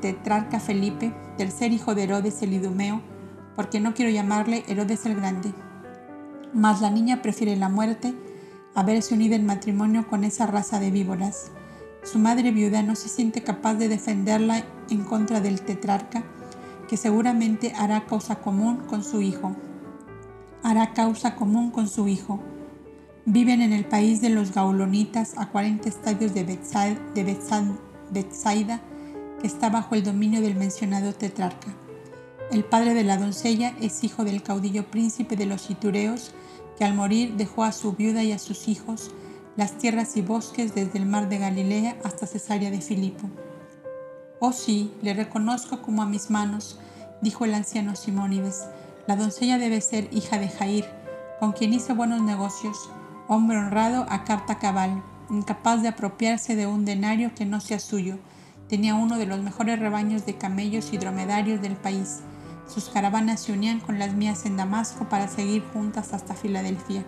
[0.00, 3.02] tetrarca Felipe, tercer hijo de Herodes el Idumeo,
[3.54, 5.52] porque no quiero llamarle Herodes el Grande.
[6.54, 8.14] Mas la niña prefiere la muerte
[8.74, 11.50] a verse unida en matrimonio con esa raza de víboras.
[12.04, 16.22] Su madre viuda no se siente capaz de defenderla en contra del tetrarca,
[16.86, 19.56] que seguramente hará causa común con su hijo.
[20.62, 22.40] Hará causa común con su hijo.
[23.24, 26.44] Viven en el país de los gaulonitas a 40 estadios de
[28.12, 28.82] Betsaida,
[29.40, 31.74] que está bajo el dominio del mencionado tetrarca.
[32.52, 36.32] El padre de la doncella es hijo del caudillo príncipe de los itureos,
[36.76, 39.10] que al morir dejó a su viuda y a sus hijos
[39.56, 43.30] las tierras y bosques desde el mar de Galilea hasta Cesarea de Filipo.
[44.40, 46.80] Oh sí, le reconozco como a mis manos,
[47.20, 48.66] dijo el anciano Simónides.
[49.06, 50.86] La doncella debe ser hija de Jair,
[51.38, 52.90] con quien hice buenos negocios,
[53.28, 58.18] hombre honrado a carta cabal, incapaz de apropiarse de un denario que no sea suyo.
[58.68, 62.20] Tenía uno de los mejores rebaños de camellos y dromedarios del país.
[62.66, 67.04] Sus caravanas se unían con las mías en Damasco para seguir juntas hasta Filadelfia.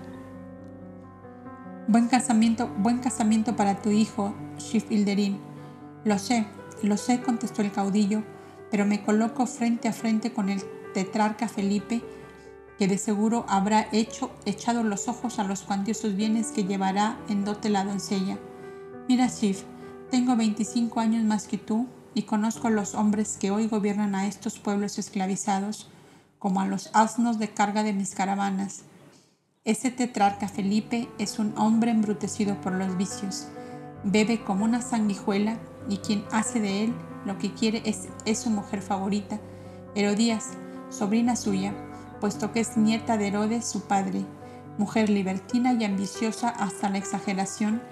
[1.88, 4.86] Buen casamiento, buen casamiento para tu hijo, Shif.
[6.04, 6.44] Lo sé,
[6.82, 8.24] lo sé, contestó el caudillo,
[8.72, 10.64] pero me coloco frente a frente con el
[10.94, 12.02] tetrarca Felipe,
[12.76, 17.44] que de seguro habrá hecho, echado los ojos a los cuantiosos bienes que llevará en
[17.44, 18.36] dote la doncella.
[19.08, 19.62] Mira, Shif,
[20.10, 24.26] tengo 25 años más que tú y conozco a los hombres que hoy gobiernan a
[24.26, 25.88] estos pueblos esclavizados,
[26.40, 28.85] como a los asnos de carga de mis caravanas
[29.66, 33.48] ese tetrarca Felipe es un hombre embrutecido por los vicios.
[34.05, 36.94] Bebe como una sanguijuela y quien hace de él
[37.24, 39.40] lo que quiere es, es su mujer favorita,
[39.97, 40.51] Herodías,
[40.88, 41.74] sobrina suya,
[42.20, 44.24] puesto que es nieta de Herodes su padre,
[44.78, 47.82] mujer libertina y ambiciosa hasta la exageración,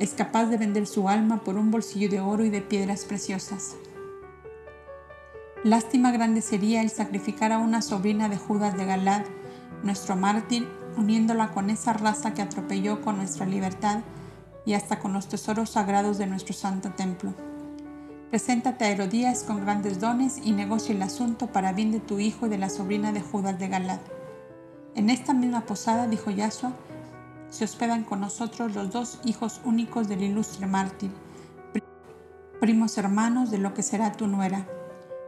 [0.00, 3.76] es capaz de vender su alma por un bolsillo de oro y de piedras preciosas.
[5.64, 9.22] Lástima grande sería el sacrificar a una sobrina de Judas de Galad,
[9.82, 14.00] nuestro mártir uniéndola con esa raza que atropelló con nuestra libertad
[14.64, 17.32] y hasta con los tesoros sagrados de nuestro santo templo.
[18.30, 22.46] Preséntate a Herodías con grandes dones y negocia el asunto para bien de tu hijo
[22.46, 24.00] y de la sobrina de Judas de Galad.
[24.94, 26.72] En esta misma posada, dijo Yahshua,
[27.50, 31.10] se hospedan con nosotros los dos hijos únicos del ilustre mártir,
[32.60, 34.66] primos hermanos de lo que será tu nuera.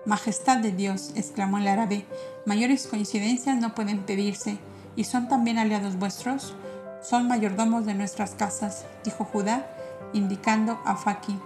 [0.06, 2.06] Majestad de Dios, exclamó el árabe,
[2.46, 4.58] mayores coincidencias no pueden pedirse
[4.96, 6.54] ¿Y son también aliados vuestros?
[7.02, 9.66] Son mayordomos de nuestras casas, dijo Judá,
[10.12, 11.38] indicando a Faki.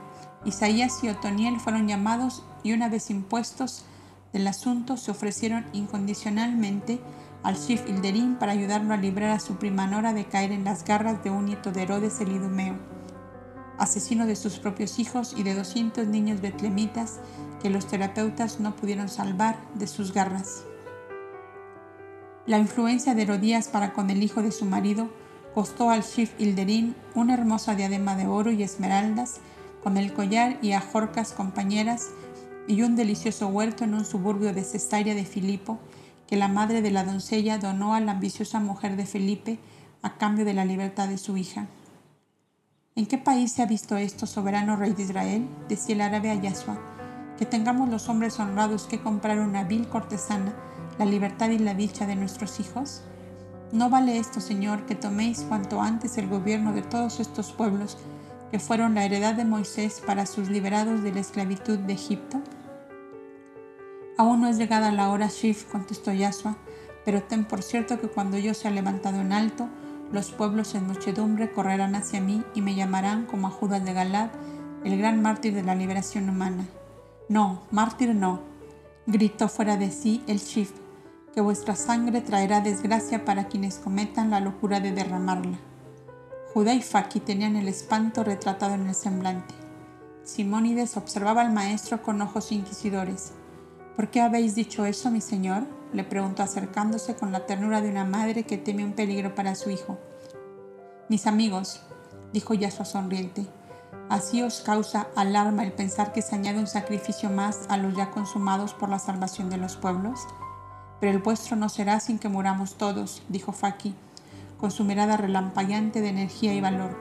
[0.44, 3.84] Isaías y Otoniel fueron llamados y una vez impuestos
[4.32, 7.00] del asunto se ofrecieron incondicionalmente
[7.42, 10.84] al Shif Ilderín para ayudarlo a librar a su prima Nora de caer en las
[10.84, 12.76] garras de un nieto de Herodes el Idumeo,
[13.78, 17.20] asesino de sus propios hijos y de 200 niños betlemitas
[17.62, 20.64] que los terapeutas no pudieron salvar de sus garras.
[22.48, 25.10] La influencia de Herodías para con el hijo de su marido
[25.54, 29.40] costó al Shif Ilderín una hermosa diadema de oro y esmeraldas
[29.82, 32.08] con el collar y ajorcas compañeras
[32.66, 35.78] y un delicioso huerto en un suburbio de Cesarea de Filipo
[36.26, 39.58] que la madre de la doncella donó a la ambiciosa mujer de Felipe
[40.00, 41.66] a cambio de la libertad de su hija.
[42.96, 45.46] ¿En qué país se ha visto esto, soberano rey de Israel?
[45.68, 46.40] decía el árabe a
[47.36, 50.54] que tengamos los hombres honrados que comprar una vil cortesana
[50.98, 53.02] la libertad y la dicha de nuestros hijos?
[53.70, 57.98] ¿No vale esto, Señor, que toméis cuanto antes el gobierno de todos estos pueblos
[58.50, 62.40] que fueron la heredad de Moisés para sus liberados de la esclavitud de Egipto?
[64.16, 66.56] Aún no es llegada la hora, Shif, contestó Yahshua,
[67.04, 69.68] pero ten por cierto que cuando yo sea levantado en alto,
[70.12, 74.30] los pueblos en muchedumbre correrán hacia mí y me llamarán como a Judas de Galad,
[74.82, 76.66] el gran mártir de la liberación humana.
[77.28, 78.40] No, mártir no,
[79.06, 80.72] gritó fuera de sí el Shif,
[81.34, 85.58] que vuestra sangre traerá desgracia para quienes cometan la locura de derramarla.
[86.54, 89.54] Judá y Faki tenían el espanto retratado en el semblante.
[90.24, 93.32] Simónides observaba al maestro con ojos inquisidores.
[93.96, 95.64] ¿Por qué habéis dicho eso, mi señor?
[95.92, 99.70] le preguntó acercándose con la ternura de una madre que teme un peligro para su
[99.70, 99.98] hijo.
[101.08, 101.80] Mis amigos,
[102.32, 103.46] dijo Yasua sonriente,
[104.10, 108.10] así os causa alarma el pensar que se añade un sacrificio más a los ya
[108.10, 110.20] consumados por la salvación de los pueblos.
[111.00, 113.94] Pero el vuestro no será sin que muramos todos, dijo Faki,
[114.58, 116.98] con su mirada relampagueante de energía y valor.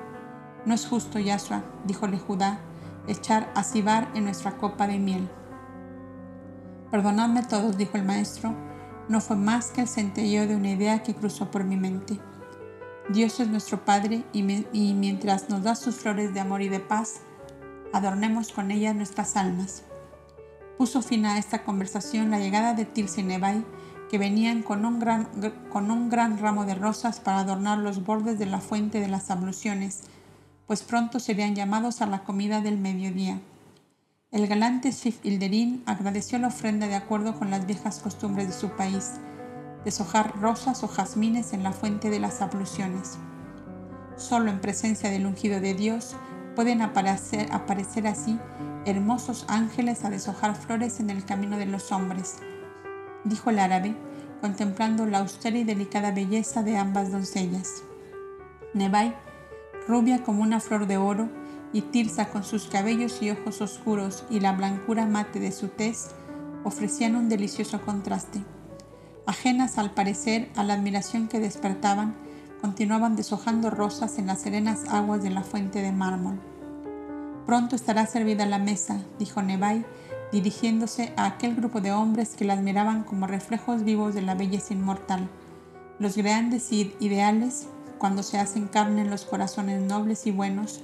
[0.66, 2.60] No es justo, Yasua, díjole Judá,
[3.08, 5.30] echar a cibar en nuestra copa de miel.
[6.92, 8.54] Perdonadme todos, dijo el maestro,
[9.10, 12.20] no fue más que el centelleo de una idea que cruzó por mi mente.
[13.10, 17.22] Dios es nuestro Padre y, mientras nos da sus flores de amor y de paz,
[17.94, 19.84] adornemos con ellas nuestras almas.
[20.78, 23.66] Puso fin a esta conversación la llegada de Tilce y Nebai,
[24.10, 25.28] que venían con un, gran,
[25.70, 29.30] con un gran ramo de rosas para adornar los bordes de la fuente de las
[29.30, 30.02] abluciones,
[30.66, 33.40] pues pronto serían llamados a la comida del mediodía.
[34.32, 38.70] El galante Sif Ilderín agradeció la ofrenda de acuerdo con las viejas costumbres de su
[38.70, 39.14] país,
[39.86, 43.18] deshojar rosas o jazmines en la fuente de las abluciones.
[44.18, 46.16] Solo en presencia del ungido de Dios
[46.56, 48.38] pueden aparecer, aparecer así
[48.86, 52.38] hermosos ángeles a deshojar flores en el camino de los hombres,
[53.28, 53.96] dijo el árabe,
[54.42, 57.84] contemplando la austera y delicada belleza de ambas doncellas.
[58.74, 59.16] Nebai,
[59.88, 61.30] rubia como una flor de oro,
[61.74, 66.12] y Tirsa con sus cabellos y ojos oscuros y la blancura mate de su tez
[66.64, 68.44] ofrecían un delicioso contraste.
[69.26, 72.16] Ajenas al parecer a la admiración que despertaban,
[72.62, 76.40] continuaban deshojando rosas en las serenas aguas de la fuente de mármol.
[77.46, 79.86] Pronto estará servida la mesa, dijo Nebai,
[80.32, 84.74] dirigiéndose a aquel grupo de hombres que la admiraban como reflejos vivos de la belleza
[84.74, 85.30] inmortal.
[86.00, 87.68] Los grandes ideales,
[87.98, 90.82] cuando se hacen carne en los corazones nobles y buenos,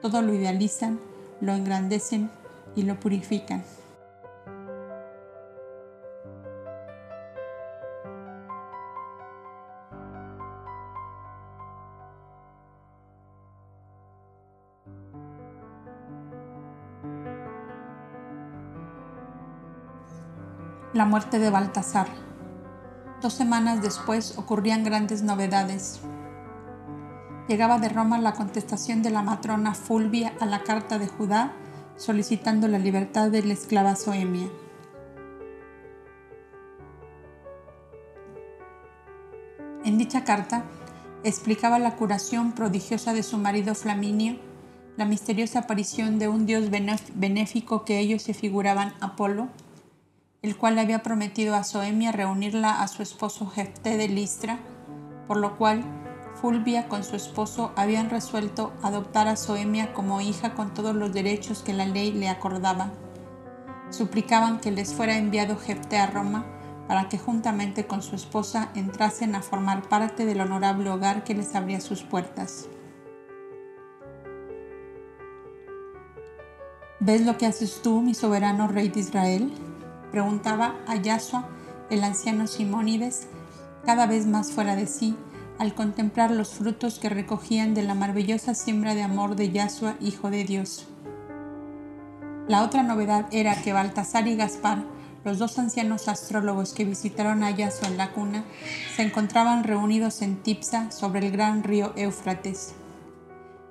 [0.00, 1.00] todo lo idealizan,
[1.40, 2.30] lo engrandecen
[2.74, 3.64] y lo purifican.
[20.96, 22.06] La muerte de Baltasar.
[23.20, 26.00] Dos semanas después ocurrían grandes novedades
[27.48, 31.52] llegaba de Roma la contestación de la matrona Fulvia a la carta de Judá
[31.98, 34.48] solicitando la libertad de la esclava Soemia.
[39.84, 40.64] En dicha carta
[41.24, 44.38] explicaba la curación prodigiosa de su marido Flaminio,
[44.96, 49.48] la misteriosa aparición de un dios benéfico que ellos se figuraban Apolo,
[50.42, 54.58] el cual le había prometido a Soemia reunirla a su esposo Jefté de Listra,
[55.26, 55.84] por lo cual
[56.40, 61.62] Fulvia con su esposo habían resuelto adoptar a Soemia como hija con todos los derechos
[61.62, 62.92] que la ley le acordaba.
[63.90, 66.44] Suplicaban que les fuera enviado Jefte a Roma
[66.86, 71.54] para que juntamente con su esposa entrasen a formar parte del honorable hogar que les
[71.54, 72.68] abría sus puertas.
[77.00, 79.52] ¿Ves lo que haces tú, mi soberano rey de Israel?
[80.16, 81.44] Preguntaba a Yasua,
[81.90, 83.26] el anciano Simónides,
[83.84, 85.14] cada vez más fuera de sí,
[85.58, 90.30] al contemplar los frutos que recogían de la maravillosa siembra de amor de Yahshua, Hijo
[90.30, 90.86] de Dios.
[92.48, 94.84] La otra novedad era que Baltasar y Gaspar,
[95.22, 98.42] los dos ancianos astrólogos que visitaron a Yahshua en la cuna,
[98.96, 102.74] se encontraban reunidos en Tipsa sobre el gran río Éufrates.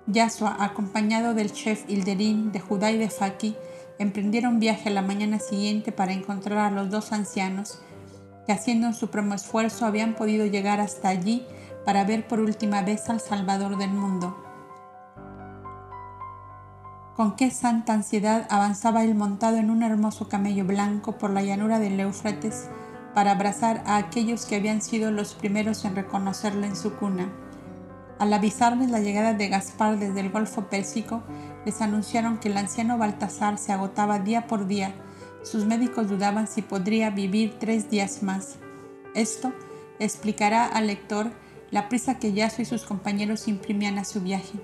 [0.06, 3.56] Yahshua, acompañado del chef Hilderín de Judá y de Faki,
[4.00, 7.80] emprendieron viaje a la mañana siguiente para encontrar a los dos ancianos
[8.46, 11.46] que haciendo un supremo esfuerzo habían podido llegar hasta allí
[11.86, 14.42] para ver por última vez al Salvador del mundo.
[17.16, 21.80] Con qué santa ansiedad avanzaba él montado en un hermoso camello blanco por la llanura
[21.80, 22.70] del Éufrates
[23.14, 27.32] para abrazar a aquellos que habían sido los primeros en reconocerle en su cuna.
[28.18, 31.22] Al avisarles la llegada de Gaspar desde el Golfo Pérsico,
[31.66, 34.94] les anunciaron que el anciano Baltasar se agotaba día por día.
[35.44, 38.56] Sus médicos dudaban si podría vivir tres días más.
[39.14, 39.54] Esto
[40.00, 41.32] explicará al lector
[41.72, 44.60] la prisa que Yaso y sus compañeros imprimían a su viaje.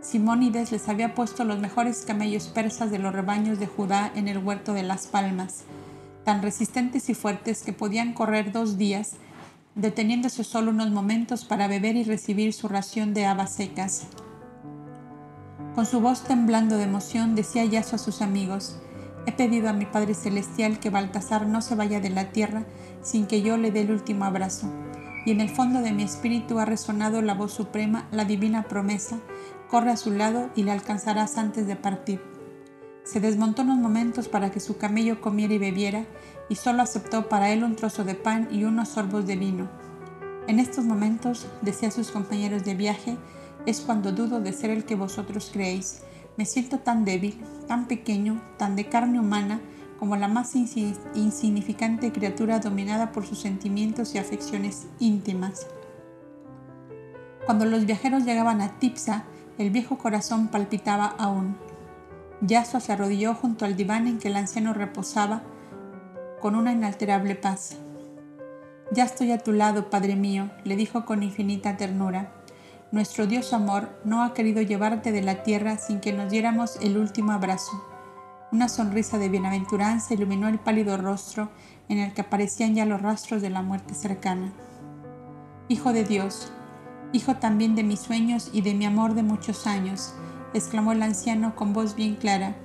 [0.00, 4.38] Simónides les había puesto los mejores camellos persas de los rebaños de Judá en el
[4.38, 5.64] huerto de las palmas,
[6.24, 9.12] tan resistentes y fuertes que podían correr dos días,
[9.76, 14.08] deteniéndose solo unos momentos para beber y recibir su ración de habas secas.
[15.76, 18.80] Con su voz temblando de emoción decía Yaso a sus amigos,
[19.26, 22.64] He pedido a mi Padre Celestial que Baltasar no se vaya de la tierra
[23.02, 24.72] sin que yo le dé el último abrazo
[25.26, 29.18] y en el fondo de mi espíritu ha resonado la voz suprema, la divina promesa,
[29.68, 32.35] corre a su lado y le alcanzarás antes de partir.
[33.06, 36.04] Se desmontó unos momentos para que su camello comiera y bebiera,
[36.48, 39.68] y solo aceptó para él un trozo de pan y unos sorbos de vino.
[40.48, 43.16] En estos momentos, decía a sus compañeros de viaje,
[43.64, 46.02] es cuando dudo de ser el que vosotros creéis.
[46.36, 49.60] Me siento tan débil, tan pequeño, tan de carne humana,
[50.00, 55.68] como la más insignificante criatura dominada por sus sentimientos y afecciones íntimas.
[57.44, 59.26] Cuando los viajeros llegaban a Tipsa,
[59.58, 61.56] el viejo corazón palpitaba aún.
[62.42, 65.42] Yasua se arrodilló junto al diván en que el anciano reposaba
[66.40, 67.76] con una inalterable paz.
[68.92, 72.32] Ya estoy a tu lado, Padre mío, le dijo con infinita ternura.
[72.92, 76.98] Nuestro Dios amor no ha querido llevarte de la tierra sin que nos diéramos el
[76.98, 77.82] último abrazo.
[78.52, 81.50] Una sonrisa de bienaventuranza iluminó el pálido rostro
[81.88, 84.52] en el que aparecían ya los rastros de la muerte cercana.
[85.68, 86.52] Hijo de Dios,
[87.12, 90.14] hijo también de mis sueños y de mi amor de muchos años,
[90.56, 92.56] exclamó el anciano con voz bien clara.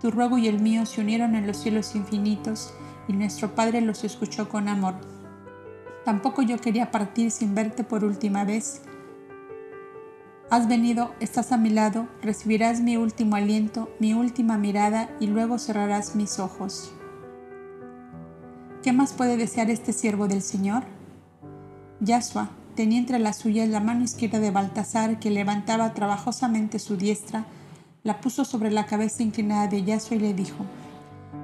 [0.00, 2.72] Tu ruego y el mío se unieron en los cielos infinitos
[3.08, 4.94] y nuestro Padre los escuchó con amor.
[6.04, 8.82] Tampoco yo quería partir sin verte por última vez.
[10.50, 15.58] Has venido, estás a mi lado, recibirás mi último aliento, mi última mirada y luego
[15.58, 16.92] cerrarás mis ojos.
[18.82, 20.84] ¿Qué más puede desear este siervo del Señor?
[22.00, 27.46] Yasua, tenía entre las suyas la mano izquierda de Baltasar, que levantaba trabajosamente su diestra,
[28.02, 30.64] la puso sobre la cabeza inclinada de Yasua y le dijo,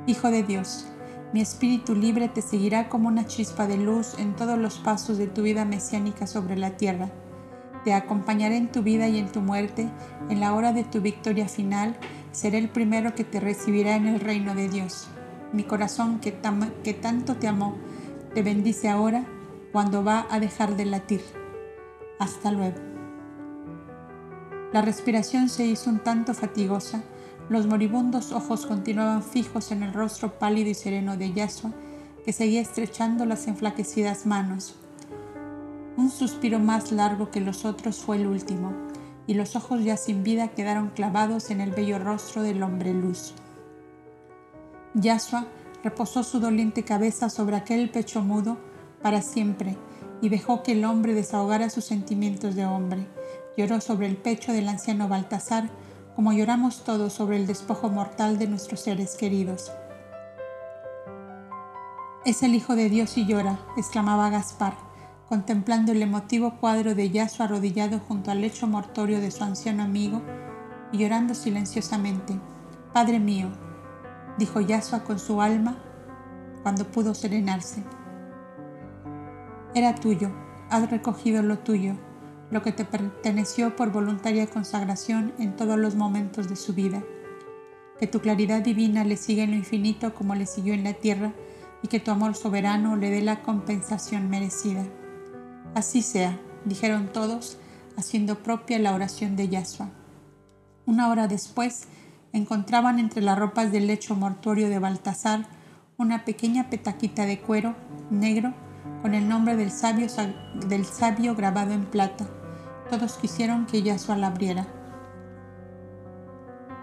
[0.07, 0.87] Hijo de Dios,
[1.33, 5.27] mi espíritu libre te seguirá como una chispa de luz en todos los pasos de
[5.27, 7.11] tu vida mesiánica sobre la tierra.
[7.85, 9.89] Te acompañaré en tu vida y en tu muerte,
[10.29, 11.97] en la hora de tu victoria final,
[12.33, 15.09] seré el primero que te recibirá en el reino de Dios.
[15.53, 16.35] Mi corazón que,
[16.85, 17.75] que tanto te amó,
[18.35, 19.25] te bendice ahora
[19.73, 21.23] cuando va a dejar de latir.
[22.19, 22.79] Hasta luego.
[24.73, 27.03] La respiración se hizo un tanto fatigosa,
[27.49, 31.73] los moribundos ojos continuaban fijos en el rostro pálido y sereno de Yasua,
[32.25, 34.77] que seguía estrechando las enflaquecidas manos.
[35.97, 38.73] Un suspiro más largo que los otros fue el último,
[39.27, 43.35] y los ojos ya sin vida quedaron clavados en el bello rostro del hombre luz.
[44.95, 45.47] Yasua
[45.83, 48.59] reposó su doliente cabeza sobre aquel pecho mudo
[49.03, 49.77] para siempre
[50.21, 53.07] y dejó que el hombre desahogara sus sentimientos de hombre.
[53.57, 55.71] Lloró sobre el pecho del anciano Baltasar,
[56.15, 59.73] como lloramos todos sobre el despojo mortal de nuestros seres queridos.
[62.27, 64.75] Es el Hijo de Dios y llora, exclamaba Gaspar,
[65.29, 70.21] contemplando el emotivo cuadro de Yaso arrodillado junto al lecho mortorio de su anciano amigo
[70.93, 72.39] y llorando silenciosamente.
[72.93, 73.49] Padre mío,
[74.37, 75.79] dijo Yasua con su alma
[76.63, 77.83] cuando pudo serenarse.
[79.73, 80.33] Era tuyo,
[80.69, 81.95] has recogido lo tuyo,
[82.51, 87.05] lo que te perteneció por voluntaria consagración en todos los momentos de su vida.
[88.01, 91.33] Que tu claridad divina le siga en lo infinito como le siguió en la tierra
[91.83, 94.85] y que tu amor soberano le dé la compensación merecida.
[95.75, 97.57] Así sea, dijeron todos,
[97.97, 99.91] haciendo propia la oración de Yasua.
[100.85, 101.87] Una hora después,
[102.33, 105.47] encontraban entre las ropas del lecho mortuorio de Baltasar
[105.97, 107.77] una pequeña petaquita de cuero
[108.11, 108.55] negro
[109.03, 112.27] con el nombre del sabio, grabado en plata.
[112.91, 114.67] Todos quisieron que Yasua la abriera.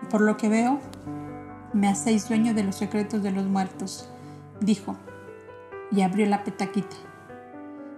[0.09, 0.79] Por lo que veo,
[1.73, 4.09] me hacéis dueño de los secretos de los muertos,
[4.61, 4.95] dijo,
[5.91, 6.95] y abrió la petaquita.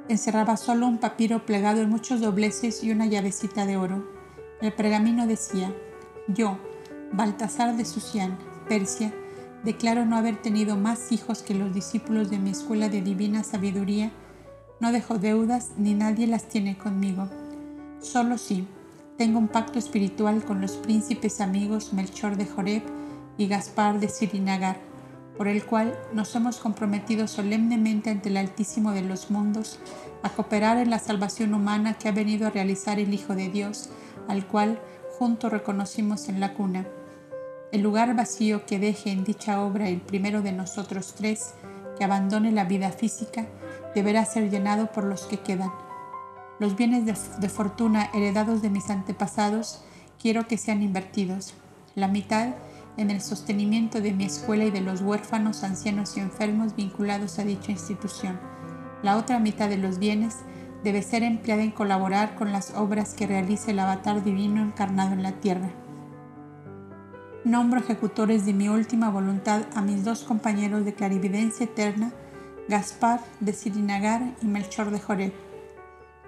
[0.08, 4.04] Encerraba solo un papiro plegado en muchos dobleces y una llavecita de oro.
[4.60, 5.74] El pergamino decía,
[6.28, 6.58] yo,
[7.14, 8.38] Baltasar de Susián,
[8.68, 9.14] Persia,
[9.64, 14.12] Declaro no haber tenido más hijos que los discípulos de mi escuela de divina sabiduría.
[14.80, 17.28] No dejo deudas ni nadie las tiene conmigo.
[18.00, 18.66] Solo sí,
[19.18, 22.84] tengo un pacto espiritual con los príncipes amigos Melchor de Joreb
[23.38, 24.78] y Gaspar de Sirinagar,
[25.38, 29.78] por el cual nos hemos comprometido solemnemente ante el Altísimo de los mundos
[30.24, 33.90] a cooperar en la salvación humana que ha venido a realizar el Hijo de Dios,
[34.30, 34.80] al cual
[35.18, 36.86] juntos reconocimos en la cuna
[37.72, 41.54] el lugar vacío que deje en dicha obra el primero de nosotros tres
[41.98, 43.46] que abandone la vida física
[43.94, 45.72] deberá ser llenado por los que quedan.
[46.60, 49.84] Los bienes de, fortuna heredados de mis antepasados
[50.20, 51.54] quiero que sean invertidos.
[51.96, 52.56] La mitad
[52.98, 57.44] en el sostenimiento de mi escuela y de los huérfanos, ancianos y enfermos vinculados a
[57.44, 58.40] dicha institución.
[59.04, 60.38] La otra mitad de los bienes
[60.84, 65.24] debe ser empleada en colaborar con las obras que realice el avatar divino encarnado en
[65.24, 65.70] la tierra
[67.50, 72.14] nombro ejecutores de mi última voluntad a mis dos compañeros de clarividencia eterna,
[72.68, 75.34] Gaspar de Sirinagar y Melchor de Joreb.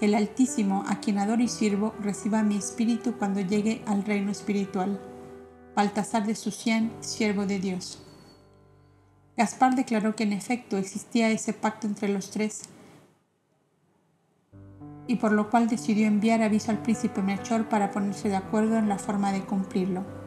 [0.02, 5.00] El Altísimo, a quien adoro y sirvo, reciba mi espíritu cuando llegue al reino espiritual.
[5.76, 8.04] Baltasar de Sucián, siervo de Dios.
[9.38, 12.64] Gaspar declaró que en efecto existía ese pacto entre los tres,
[15.06, 18.90] y por lo cual decidió enviar aviso al príncipe Melchor para ponerse de acuerdo en
[18.90, 20.21] la forma de cumplirlo.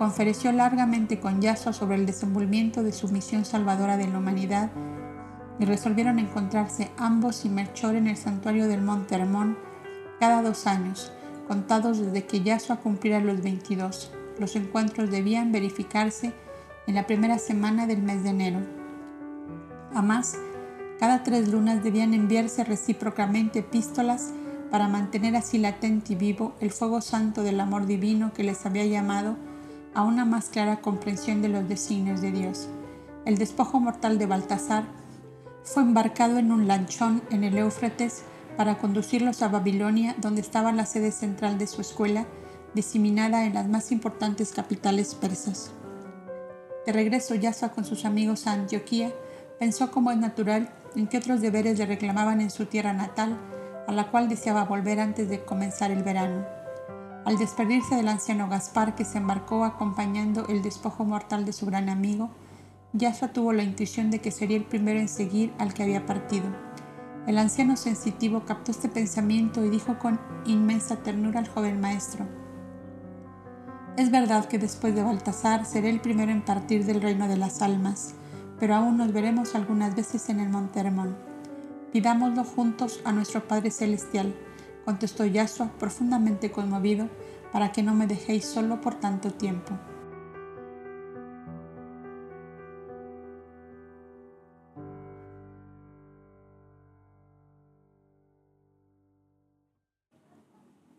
[0.00, 4.70] Conferenció largamente con Yasua sobre el desenvolvimiento de su misión salvadora de la humanidad
[5.58, 9.58] y resolvieron encontrarse ambos y Melchor en el santuario del Monte Hermón
[10.18, 11.12] cada dos años,
[11.46, 14.10] contados desde que Yasua cumpliera los 22.
[14.38, 16.32] Los encuentros debían verificarse
[16.86, 18.60] en la primera semana del mes de enero.
[19.92, 20.38] Además,
[20.98, 24.32] cada tres lunas debían enviarse recíprocamente epístolas
[24.70, 28.86] para mantener así latente y vivo el fuego santo del amor divino que les había
[28.86, 29.36] llamado
[29.94, 32.68] a una más clara comprensión de los designios de Dios.
[33.24, 34.84] El despojo mortal de Baltasar
[35.62, 38.22] fue embarcado en un lanchón en el Éufrates
[38.56, 42.26] para conducirlos a Babilonia, donde estaba la sede central de su escuela,
[42.74, 45.70] diseminada en las más importantes capitales persas.
[46.86, 49.12] De regreso Yasua con sus amigos a Antioquía,
[49.58, 53.38] pensó como es natural en qué otros deberes le reclamaban en su tierra natal,
[53.86, 56.59] a la cual deseaba volver antes de comenzar el verano.
[57.24, 61.88] Al despedirse del anciano Gaspar, que se embarcó acompañando el despojo mortal de su gran
[61.88, 62.30] amigo,
[62.92, 66.46] Yasua tuvo la intuición de que sería el primero en seguir al que había partido.
[67.26, 72.26] El anciano sensitivo captó este pensamiento y dijo con inmensa ternura al joven maestro,
[73.96, 77.60] Es verdad que después de Baltasar seré el primero en partir del reino de las
[77.60, 78.14] almas
[78.60, 81.16] pero aún nos veremos algunas veces en el Monte Hermón.
[81.92, 84.34] Pidámoslo juntos a nuestro Padre Celestial,
[84.84, 87.08] contestó Yasua profundamente conmovido,
[87.52, 89.76] para que no me dejéis solo por tanto tiempo.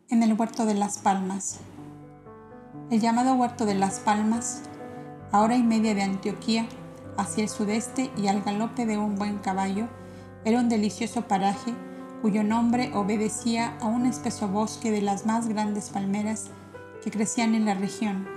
[0.08, 1.60] En el Huerto de las Palmas.
[2.90, 4.62] El llamado Huerto de las Palmas,
[5.30, 6.66] a hora y media de Antioquía,
[7.16, 9.88] hacia el sudeste y al galope de un buen caballo,
[10.44, 11.72] era un delicioso paraje
[12.22, 16.50] cuyo nombre obedecía a un espeso bosque de las más grandes palmeras
[17.02, 18.28] que crecían en la región.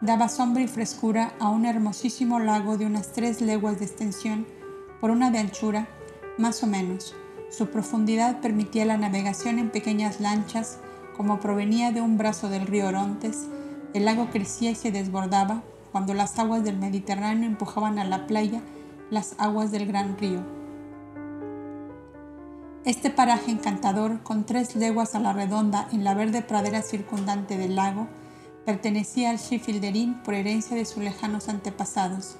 [0.00, 4.46] Daba sombra y frescura a un hermosísimo lago de unas tres leguas de extensión
[5.00, 5.86] por una de anchura,
[6.38, 7.14] más o menos.
[7.50, 10.78] Su profundidad permitía la navegación en pequeñas lanchas,
[11.16, 13.46] como provenía de un brazo del río Orontes,
[13.94, 15.62] el lago crecía y se desbordaba,
[15.92, 18.60] cuando las aguas del Mediterráneo empujaban a la playa
[19.10, 20.59] las aguas del gran río.
[22.86, 27.76] Este paraje encantador, con tres leguas a la redonda en la verde pradera circundante del
[27.76, 28.08] lago,
[28.64, 32.36] pertenecía al Schifilderín por herencia de sus lejanos antepasados.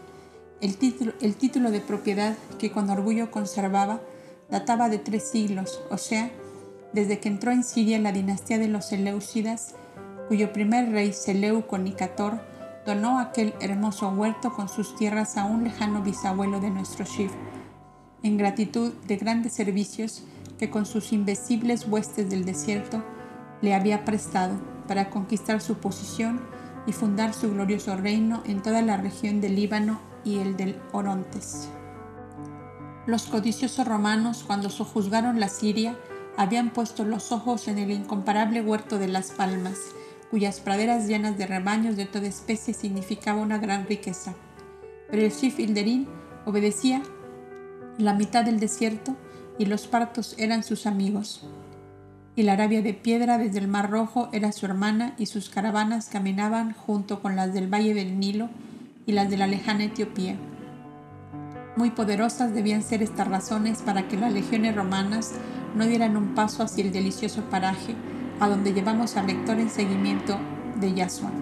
[0.62, 4.00] El título, el título de propiedad que con orgullo conservaba
[4.48, 6.30] databa de tres siglos, o sea,
[6.94, 9.74] desde que entró en Siria la dinastía de los Seleucidas,
[10.28, 12.40] cuyo primer rey Seleuco Nicator
[12.86, 17.30] donó aquel hermoso huerto con sus tierras a un lejano bisabuelo de nuestro Shiv,
[18.22, 20.24] en gratitud de grandes servicios
[20.60, 23.02] que con sus invencibles huestes del desierto
[23.62, 26.38] le había prestado para conquistar su posición
[26.86, 31.70] y fundar su glorioso reino en toda la región del Líbano y el del Orontes.
[33.06, 35.96] Los codiciosos romanos, cuando sojuzgaron la Siria,
[36.36, 39.78] habían puesto los ojos en el incomparable huerto de las palmas,
[40.30, 44.34] cuyas praderas llenas de rebaños de toda especie significaba una gran riqueza.
[45.10, 46.06] Pero el Shif Ilderín
[46.44, 47.00] obedecía
[47.96, 49.16] la mitad del desierto
[49.60, 51.42] y los partos eran sus amigos.
[52.34, 56.08] Y la Arabia de piedra desde el Mar Rojo era su hermana y sus caravanas
[56.08, 58.48] caminaban junto con las del Valle del Nilo
[59.04, 60.36] y las de la lejana Etiopía.
[61.76, 65.32] Muy poderosas debían ser estas razones para que las legiones romanas
[65.76, 67.94] no dieran un paso hacia el delicioso paraje
[68.40, 70.38] a donde llevamos al lector en seguimiento
[70.80, 71.32] de Yahshua.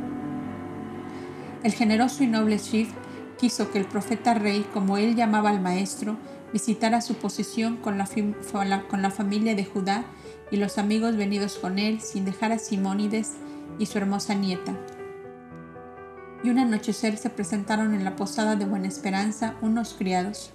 [1.62, 2.90] El generoso y noble Shif
[3.38, 6.16] quiso que el profeta rey, como él llamaba al maestro,
[6.52, 8.08] visitara su posesión con la,
[8.88, 10.04] con la familia de Judá
[10.50, 13.34] y los amigos venidos con él, sin dejar a Simónides
[13.78, 14.74] y su hermosa nieta.
[16.42, 20.52] Y un anochecer se presentaron en la posada de Buena Esperanza unos criados,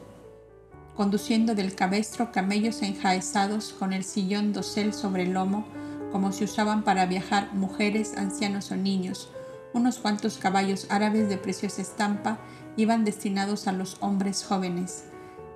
[0.96, 5.66] conduciendo del cabestro camellos enjaezados con el sillón dosel sobre el lomo,
[6.12, 9.30] como se usaban para viajar mujeres, ancianos o niños.
[9.74, 12.38] Unos cuantos caballos árabes de preciosa estampa
[12.78, 15.06] iban destinados a los hombres jóvenes.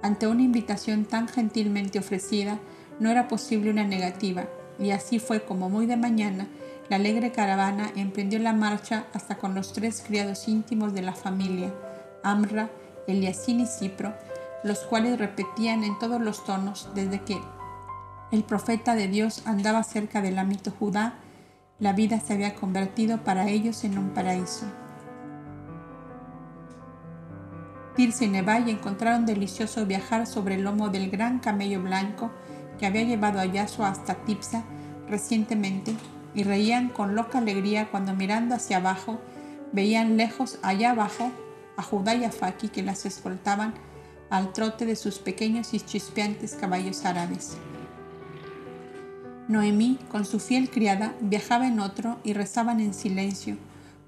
[0.08, 2.60] Ante una invitación tan gentilmente ofrecida,
[3.02, 4.46] no era posible una negativa,
[4.80, 6.48] y así fue como muy de mañana
[6.88, 11.74] la alegre caravana emprendió la marcha hasta con los tres criados íntimos de la familia,
[12.24, 12.70] Amra,
[13.06, 14.14] Eliasín y Cipro,
[14.64, 17.38] los cuales repetían en todos los tonos desde que
[18.32, 21.16] el profeta de Dios andaba cerca del ámbito Judá,
[21.80, 24.68] La vida se había convertido para ellos en un paraíso.
[27.98, 32.32] Tirce y Nevai encontraron delicioso viajar sobre el lomo del gran camello blanco
[32.78, 33.44] que había llevado a
[33.88, 34.64] hasta Tipsa
[35.10, 35.96] recientemente
[36.36, 39.20] y reían con loca alegría cuando mirando hacia abajo
[39.72, 41.32] veían lejos allá abajo
[41.76, 43.74] a Judá y a Faki que las escoltaban
[44.30, 47.58] al trote de sus pequeños y chispeantes caballos árabes.
[49.48, 53.58] Noemí, con su fiel criada, viajaba en otro y rezaban en silencio,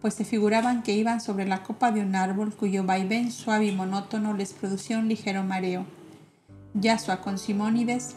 [0.01, 3.75] pues se figuraban que iban sobre la copa de un árbol cuyo vaivén suave y
[3.75, 5.85] monótono les producía un ligero mareo.
[6.73, 8.15] Yasua con Simónides,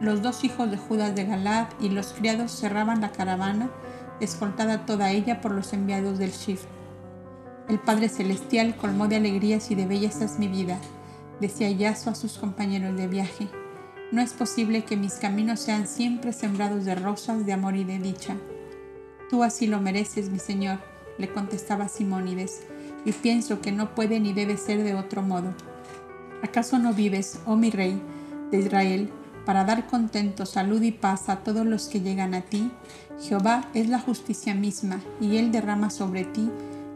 [0.00, 3.70] los dos hijos de Judas de Galad y los criados cerraban la caravana,
[4.20, 6.62] escoltada toda ella por los enviados del Shif.
[7.68, 10.78] El Padre Celestial colmó de alegrías y de bellezas mi vida,
[11.40, 13.48] decía Yasua a sus compañeros de viaje.
[14.10, 17.98] No es posible que mis caminos sean siempre sembrados de rosas de amor y de
[17.98, 18.36] dicha.
[19.30, 20.78] Tú así lo mereces, mi Señor,
[21.18, 22.62] le contestaba Simónides,
[23.04, 25.54] y pienso que no puede ni debe ser de otro modo.
[26.42, 28.00] ¿Acaso no vives, oh mi rey,
[28.50, 29.10] de Israel,
[29.44, 32.70] para dar contento, salud y paz a todos los que llegan a ti?
[33.20, 36.50] Jehová es la justicia misma, y él derrama sobre ti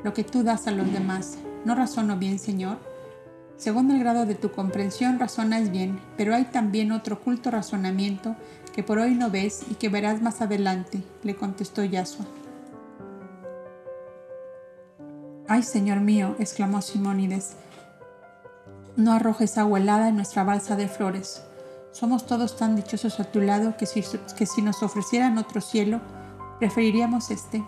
[0.04, 1.38] lo que tú das a los demás.
[1.64, 2.78] ¿No razono bien, Señor?
[3.56, 8.36] Según el grado de tu comprensión razonas bien, pero hay también otro oculto razonamiento
[8.72, 12.24] que por hoy no ves y que verás más adelante, le contestó Yasua.
[15.50, 17.56] Ay, Señor mío, exclamó Simónides,
[18.96, 21.42] no arrojes agua helada en nuestra balsa de flores.
[21.90, 24.04] Somos todos tan dichosos a tu lado que si,
[24.36, 26.02] que si nos ofrecieran otro cielo,
[26.58, 27.64] preferiríamos este.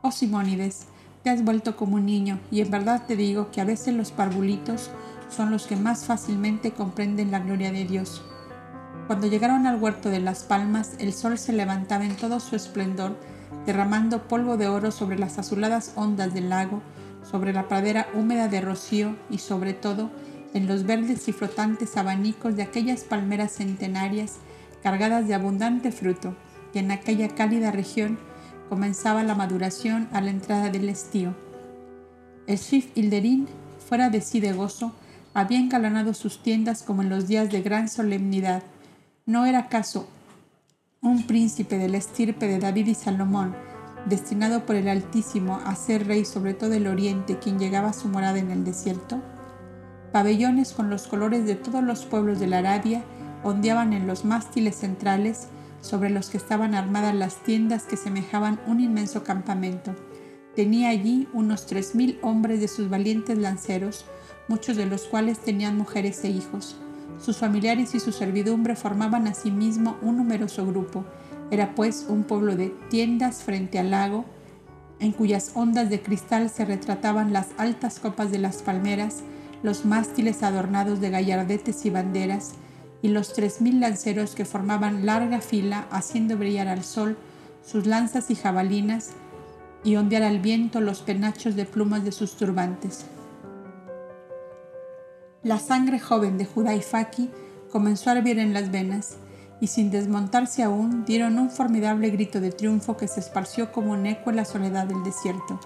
[0.00, 0.86] Oh Simónides,
[1.22, 4.10] te has vuelto como un niño y en verdad te digo que a veces los
[4.10, 4.90] parvulitos
[5.28, 8.24] son los que más fácilmente comprenden la gloria de Dios.
[9.06, 13.16] Cuando llegaron al huerto de las palmas, el sol se levantaba en todo su esplendor
[13.64, 16.82] derramando polvo de oro sobre las azuladas ondas del lago,
[17.28, 20.10] sobre la pradera húmeda de rocío y sobre todo
[20.54, 24.36] en los verdes y flotantes abanicos de aquellas palmeras centenarias
[24.82, 26.34] cargadas de abundante fruto,
[26.72, 28.18] y en aquella cálida región
[28.68, 31.34] comenzaba la maduración a la entrada del estío.
[32.46, 33.48] El Shif Hilderín,
[33.88, 34.92] fuera de sí de gozo,
[35.34, 38.62] había engalanado sus tiendas como en los días de gran solemnidad.
[39.26, 40.08] ¿No era acaso
[41.06, 43.54] un príncipe de la estirpe de David y Salomón,
[44.06, 48.08] destinado por el Altísimo a ser rey sobre todo el oriente, quien llegaba a su
[48.08, 49.22] morada en el desierto?
[50.12, 53.04] Pabellones con los colores de todos los pueblos de la Arabia
[53.44, 55.48] ondeaban en los mástiles centrales,
[55.80, 59.94] sobre los que estaban armadas las tiendas que semejaban un inmenso campamento.
[60.56, 64.06] Tenía allí unos tres mil hombres de sus valientes lanceros,
[64.48, 66.76] muchos de los cuales tenían mujeres e hijos.
[67.18, 71.04] Sus familiares y su servidumbre formaban asimismo un numeroso grupo.
[71.50, 74.24] Era pues un pueblo de tiendas frente al lago,
[74.98, 79.22] en cuyas ondas de cristal se retrataban las altas copas de las palmeras,
[79.62, 82.52] los mástiles adornados de gallardetes y banderas,
[83.02, 87.16] y los tres mil lanceros que formaban larga fila haciendo brillar al sol
[87.64, 89.10] sus lanzas y jabalinas
[89.84, 93.06] y ondear al viento los penachos de plumas de sus turbantes.
[95.46, 97.30] La sangre joven de Judá y Faki
[97.70, 99.18] comenzó a hervir en las venas,
[99.60, 104.06] y sin desmontarse aún dieron un formidable grito de triunfo que se esparció como un
[104.06, 105.60] eco en la soledad del desierto.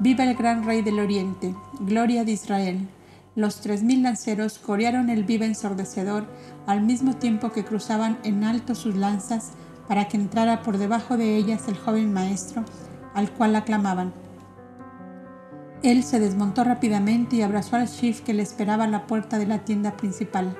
[0.00, 1.54] ¡Viva el gran rey del oriente!
[1.78, 2.88] ¡Gloria de Israel!
[3.36, 6.26] Los tres mil lanceros corearon el viva ensordecedor
[6.66, 9.52] al mismo tiempo que cruzaban en alto sus lanzas
[9.86, 12.64] para que entrara por debajo de ellas el joven maestro,
[13.14, 14.12] al cual aclamaban.
[15.84, 19.46] Él se desmontó rápidamente y abrazó al Shif que le esperaba a la puerta de
[19.46, 20.56] la tienda principal.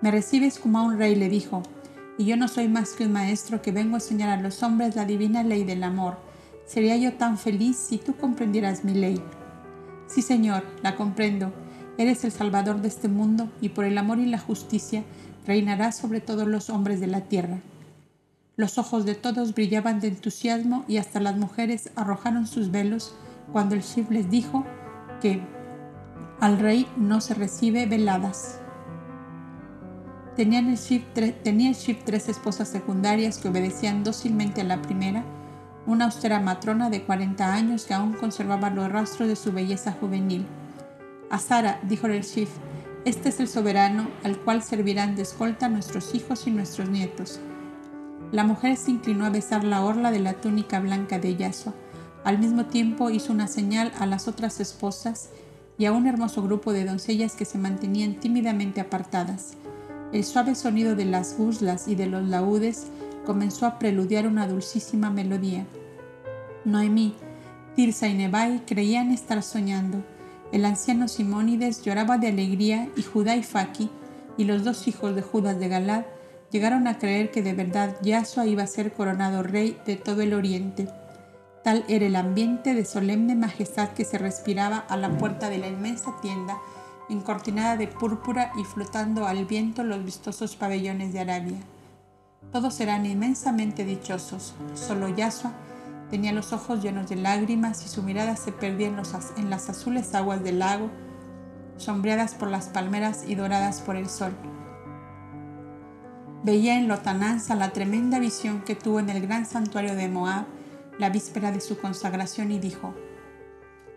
[0.00, 1.62] Me recibes como a un rey, le dijo,
[2.18, 4.96] y yo no soy más que un maestro que vengo a enseñar a los hombres
[4.96, 6.18] la divina ley del amor.
[6.66, 9.22] Sería yo tan feliz si tú comprendieras mi ley.
[10.08, 11.52] Sí, Señor, la comprendo.
[11.96, 15.04] Eres el Salvador de este mundo y por el amor y la justicia
[15.46, 17.60] reinarás sobre todos los hombres de la tierra.
[18.56, 23.14] Los ojos de todos brillaban de entusiasmo y hasta las mujeres arrojaron sus velos
[23.50, 24.64] cuando el Shif les dijo
[25.20, 25.42] que
[26.40, 28.58] al rey no se recibe veladas.
[30.36, 35.24] Tenían el tenía el Shif tres esposas secundarias que obedecían dócilmente a la primera,
[35.86, 40.46] una austera matrona de 40 años que aún conservaba los rastros de su belleza juvenil.
[41.30, 42.50] A Sara, dijo el Shif,
[43.04, 47.40] este es el soberano al cual servirán de escolta nuestros hijos y nuestros nietos.
[48.30, 51.74] La mujer se inclinó a besar la orla de la túnica blanca de Yasua
[52.24, 55.30] al mismo tiempo hizo una señal a las otras esposas
[55.78, 59.54] y a un hermoso grupo de doncellas que se mantenían tímidamente apartadas.
[60.12, 62.86] El suave sonido de las guslas y de los laúdes
[63.24, 65.66] comenzó a preludiar una dulcísima melodía.
[66.64, 67.14] Noemí,
[67.74, 70.04] Tirsa y Nebai creían estar soñando.
[70.52, 73.90] El anciano Simónides lloraba de alegría y Judá y Faki,
[74.36, 76.04] y los dos hijos de Judas de Galad,
[76.50, 80.34] llegaron a creer que de verdad Yahshua iba a ser coronado rey de todo el
[80.34, 80.88] oriente.
[81.62, 85.68] Tal era el ambiente de solemne majestad que se respiraba a la puerta de la
[85.68, 86.58] inmensa tienda,
[87.08, 91.58] encortinada de púrpura y flotando al viento los vistosos pabellones de Arabia.
[92.50, 95.52] Todos eran inmensamente dichosos, solo Yahshua
[96.10, 99.00] tenía los ojos llenos de lágrimas y su mirada se perdía en,
[99.38, 100.90] en las azules aguas del lago,
[101.78, 104.32] sombreadas por las palmeras y doradas por el sol.
[106.42, 110.44] Veía en Lotananza la tremenda visión que tuvo en el gran santuario de Moab
[111.02, 112.94] la víspera de su consagración y dijo,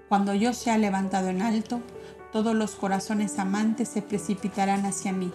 [0.09, 1.79] Cuando yo sea levantado en alto,
[2.31, 5.31] todos los corazones amantes se precipitarán hacia mí.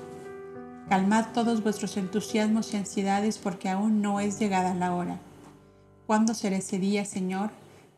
[0.89, 5.21] Calmad todos vuestros entusiasmos y ansiedades porque aún no es llegada la hora.
[6.09, 7.51] ¿Cuándo será ese día, Señor?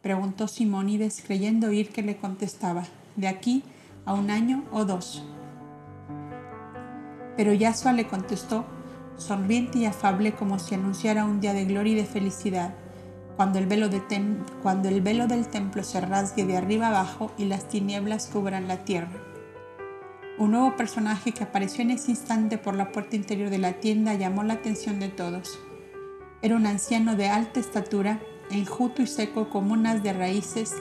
[0.02, 2.84] preguntó Simónides creyendo oír que le contestaba,
[3.16, 3.62] de aquí
[4.04, 5.24] a un año o dos.
[7.38, 8.66] Pero Yahshua le contestó,
[9.16, 12.74] sonriente y afable como si anunciara un día de gloria y de felicidad,
[13.36, 18.84] cuando el, velo del templo se rasgue de arriba abajo y las tinieblas cubran la
[18.84, 19.12] tierra.
[20.38, 24.14] Un nuevo personaje que apareció en ese instante por la puerta interior de la tienda
[24.14, 25.58] llamó la atención de todos.
[26.40, 30.74] Era un anciano de alta estatura, enjuto y seco como un de raíces,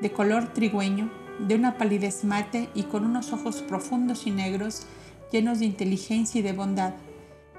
[0.00, 4.86] de color trigüeño, de una palidez mate y con unos ojos profundos y negros,
[5.30, 6.94] llenos de inteligencia y de bondad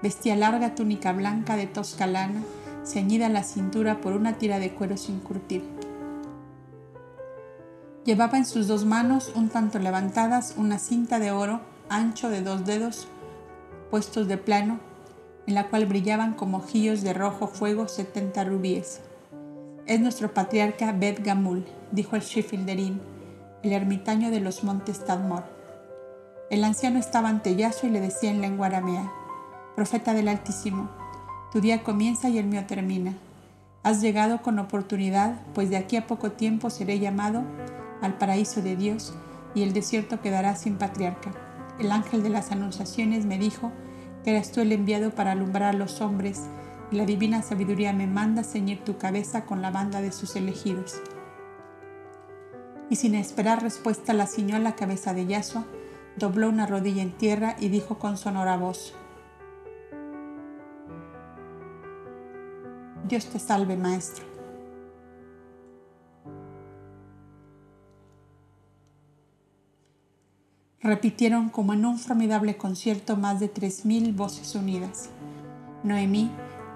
[0.03, 2.43] Vestía larga túnica blanca de tosca lana,
[2.83, 5.63] ceñida a la cintura por una tira de cuero sin curtir.
[8.05, 12.65] Llevaba en sus dos manos, un tanto levantadas, una cinta de oro ancho de dos
[12.65, 13.07] dedos,
[13.89, 14.79] puestos de plano,
[15.47, 19.01] en la cual brillaban como ojillos de rojo fuego setenta rubíes.
[19.85, 23.01] Es nuestro patriarca Bet Gamul, dijo el Shifilderín,
[23.61, 25.43] el ermitaño de los montes Tadmor.
[26.49, 29.11] El anciano estaba ante Yaso y le decía en lengua aramea,
[29.75, 30.89] Profeta del Altísimo,
[31.53, 33.13] tu día comienza y el mío termina.
[33.83, 37.43] Has llegado con oportunidad, pues de aquí a poco tiempo seré llamado
[38.01, 39.13] al paraíso de Dios
[39.53, 41.31] y el desierto quedará sin patriarca.
[41.79, 43.71] El ángel de las anunciaciones me dijo
[44.23, 46.41] que eras tú el enviado para alumbrar a los hombres
[46.91, 51.03] y la divina sabiduría me manda ceñir tu cabeza con la banda de sus elegidos.
[52.89, 55.65] Y sin esperar respuesta la ciñó la cabeza de Yasua,
[56.17, 58.95] dobló una rodilla en tierra y dijo con sonora voz,
[63.07, 64.25] Dios te salve, Maestro.
[70.81, 75.09] Repitieron como en un formidable concierto más de tres mil voces unidas.
[75.83, 76.31] Noemí,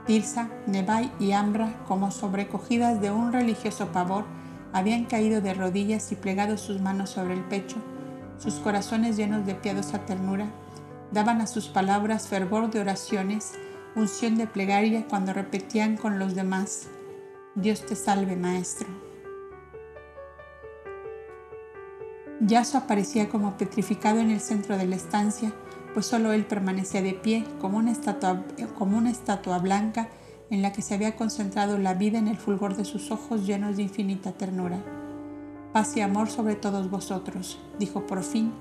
[0.06, 4.26] Tirsa, Nebai y Ambra, como sobrecogidas de un religioso pavor,
[4.74, 7.78] habían caído de rodillas y plegado sus manos sobre el pecho,
[8.38, 10.48] sus corazones llenos de piadosa ternura,
[11.12, 13.54] daban a sus palabras fervor de oraciones
[13.98, 16.88] unción de plegaria cuando repetían con los demás,
[17.56, 18.88] Dios te salve Maestro.
[22.40, 25.52] Yaso aparecía como petrificado en el centro de la estancia,
[25.95, 28.45] pues solo él permanecía de pie como una, estatua,
[28.78, 30.10] como una estatua blanca
[30.52, 33.78] en la que se había concentrado la vida en el fulgor de sus ojos llenos
[33.78, 34.78] de infinita ternura.
[35.74, 38.53] Paz y amor sobre todos vosotros, dijo por fin,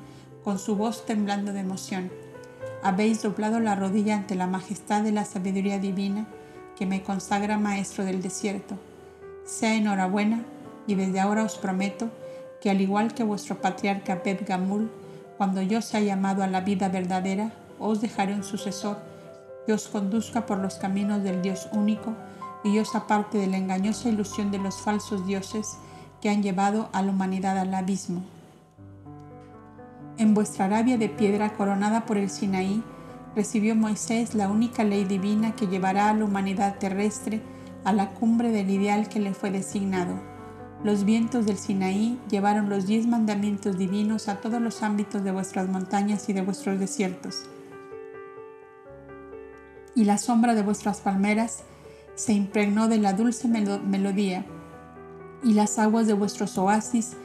[0.43, 2.11] con su voz temblando de emoción
[2.87, 6.29] habéis doblado la rodilla ante la majestad de la sabiduría divina
[6.79, 8.79] que me consagra maestro del desierto.
[9.45, 10.45] Sea enhorabuena
[10.87, 12.11] y desde ahora os prometo
[12.61, 14.89] que al igual que vuestro patriarca Beb Gamul,
[15.37, 17.51] cuando yo sea llamado a la vida verdadera,
[17.81, 18.99] os dejaré un sucesor
[19.67, 22.15] que os conduzca por los caminos del Dios único
[22.63, 25.77] y os aparte de la engañosa ilusión de los falsos dioses
[26.21, 28.23] que han llevado a la humanidad al abismo.
[30.19, 32.83] En vuestra Arabia de piedra coronada por el Sinaí,
[33.35, 37.43] recibió Moisés la única ley divina que llevará a la humanidad terrestre
[37.85, 40.19] a la cumbre del ideal que le fue designado.
[40.83, 45.69] Los vientos del Sinaí llevaron los diez mandamientos divinos a todos los ámbitos de vuestras
[45.69, 47.45] montañas y de vuestros desiertos.
[49.95, 51.65] Y la sombra de vuestras palmeras
[52.15, 54.47] se impregnó de la dulce melodía,
[55.45, 57.17] y las aguas de vuestros oasis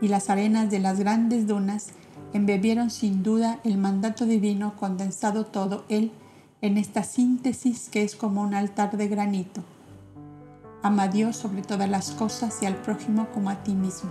[0.00, 1.88] y las arenas de las grandes dunas
[2.32, 6.12] embebieron sin duda el mandato divino condensado todo él
[6.60, 9.62] en esta síntesis que es como un altar de granito.
[10.82, 14.10] Ama a Dios sobre todas las cosas y al prójimo como a ti mismo.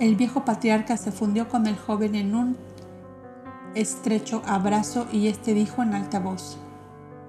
[0.00, 2.56] El viejo patriarca se fundió con el joven en un
[3.74, 6.58] estrecho abrazo y éste dijo en alta voz,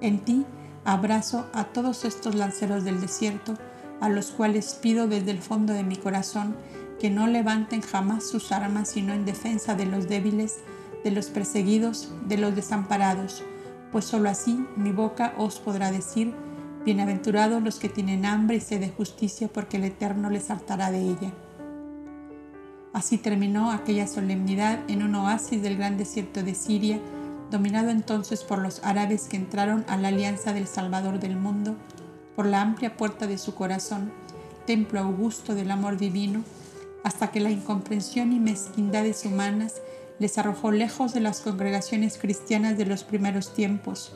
[0.01, 0.45] En ti
[0.85, 3.53] abrazo a todos estos lanceros del desierto,
[4.01, 6.55] a los cuales pido desde el fondo de mi corazón
[7.03, 10.59] que no levanten jamás sus armas sino en defensa de los débiles,
[11.03, 13.43] de los perseguidos, de los desamparados,
[13.91, 16.33] pues sólo así mi boca os podrá decir,
[16.85, 21.01] bienaventurados los que tienen hambre y sed de justicia, porque el Eterno les hartará de
[21.01, 21.33] ella.
[22.93, 27.01] Así terminó aquella solemnidad en un oasis del gran desierto de Siria,
[27.51, 31.75] dominado entonces por los árabes que entraron a la alianza del Salvador del mundo,
[32.37, 34.09] por la amplia puerta de su corazón,
[34.65, 36.45] templo augusto del amor divino,
[37.03, 39.81] hasta que la incomprensión y mezquindades humanas
[40.19, 44.13] les arrojó lejos de las congregaciones cristianas de los primeros tiempos,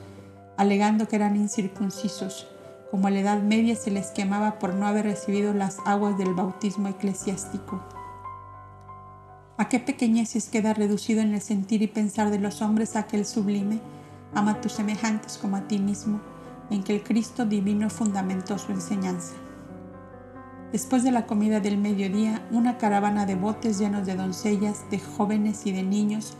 [0.55, 2.47] alegando que eran incircuncisos,
[2.89, 6.33] como a la Edad Media se les quemaba por no haber recibido las aguas del
[6.33, 7.83] bautismo eclesiástico.
[9.57, 13.79] ¿A qué pequeñeces queda reducido en el sentir y pensar de los hombres aquel sublime?
[14.33, 16.21] Ama a tus semejantes como a ti mismo,
[16.69, 19.33] en que el Cristo divino fundamentó su enseñanza.
[20.71, 25.65] Después de la comida del mediodía, una caravana de botes llenos de doncellas, de jóvenes
[25.65, 26.33] y de niños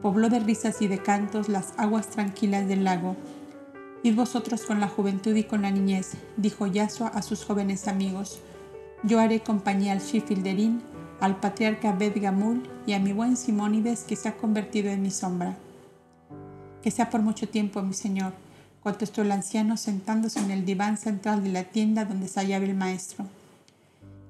[0.00, 3.16] pobló de risas y de cantos las aguas tranquilas del lago.
[4.02, 8.40] Id vosotros con la juventud y con la niñez, dijo Yasua a sus jóvenes amigos.
[9.02, 10.82] Yo haré compañía al Shifilderín
[11.20, 15.10] al patriarca Bet Gamul y a mi buen Simónides que se ha convertido en mi
[15.10, 15.56] sombra.
[16.82, 18.32] Que sea por mucho tiempo, mi señor,
[18.82, 22.74] contestó el anciano sentándose en el diván central de la tienda donde se hallaba el
[22.74, 23.26] maestro.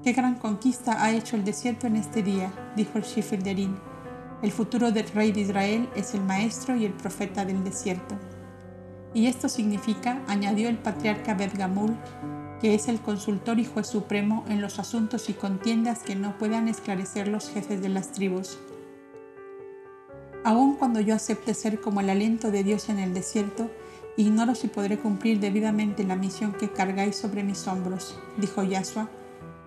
[0.02, 3.76] Qué gran conquista ha hecho el desierto en este día, dijo el Shifilderín.
[4.42, 8.14] El futuro del rey de Israel es el maestro y el profeta del desierto.
[9.14, 11.96] Y esto significa, añadió el patriarca Bet Gamul,
[12.60, 16.68] que es el consultor y juez supremo en los asuntos y contiendas que no puedan
[16.68, 18.58] esclarecer los jefes de las tribus.
[20.44, 23.70] Aun cuando yo acepte ser como el aliento de Dios en el desierto,
[24.16, 29.08] ignoro si podré cumplir debidamente la misión que cargáis sobre mis hombros, dijo Yahshua,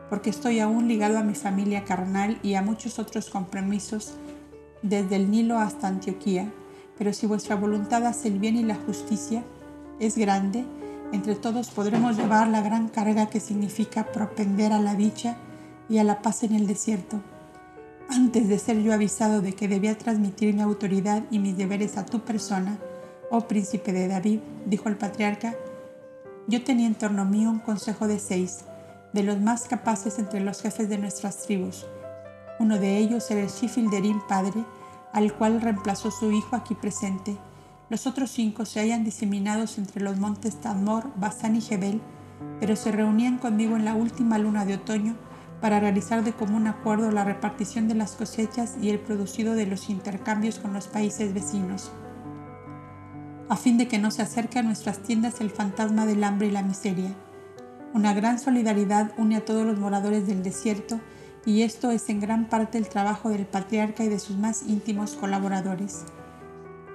[0.09, 4.15] porque estoy aún ligado a mi familia carnal y a muchos otros compromisos
[4.81, 6.51] desde el Nilo hasta Antioquía,
[6.97, 9.43] pero si vuestra voluntad hace el bien y la justicia,
[9.99, 10.65] es grande,
[11.11, 15.37] entre todos podremos llevar la gran carga que significa propender a la dicha
[15.89, 17.19] y a la paz en el desierto.
[18.09, 22.05] Antes de ser yo avisado de que debía transmitir mi autoridad y mis deberes a
[22.05, 22.77] tu persona,
[23.29, 25.55] oh príncipe de David, dijo el patriarca,
[26.47, 28.65] yo tenía en torno mío un consejo de seis,
[29.13, 31.85] de los más capaces entre los jefes de nuestras tribus.
[32.59, 34.63] Uno de ellos era el Shifilderim padre,
[35.13, 37.37] al cual reemplazó su hijo aquí presente,
[37.89, 42.01] los otros cinco se hallan diseminados entre los montes Tadmor, Basán y Jebel,
[42.59, 45.15] pero se reunían conmigo en la última luna de otoño
[45.59, 49.89] para realizar de común acuerdo la repartición de las cosechas y el producido de los
[49.89, 51.91] intercambios con los países vecinos,
[53.49, 56.51] a fin de que no se acerque a nuestras tiendas el fantasma del hambre y
[56.51, 57.15] la miseria.
[57.93, 60.99] Una gran solidaridad une a todos los moradores del desierto
[61.45, 65.13] y esto es en gran parte el trabajo del patriarca y de sus más íntimos
[65.13, 66.03] colaboradores.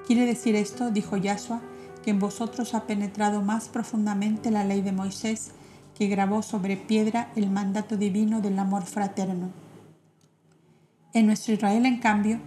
[0.06, 1.60] Quiere decir esto, dijo Yahshua,
[2.04, 5.50] que en vosotros ha penetrado más profundamente la ley de Moisés,
[5.96, 9.50] que grabó sobre piedra el mandato divino del amor fraterno.
[11.12, 12.38] En nuestro Israel, en cambio,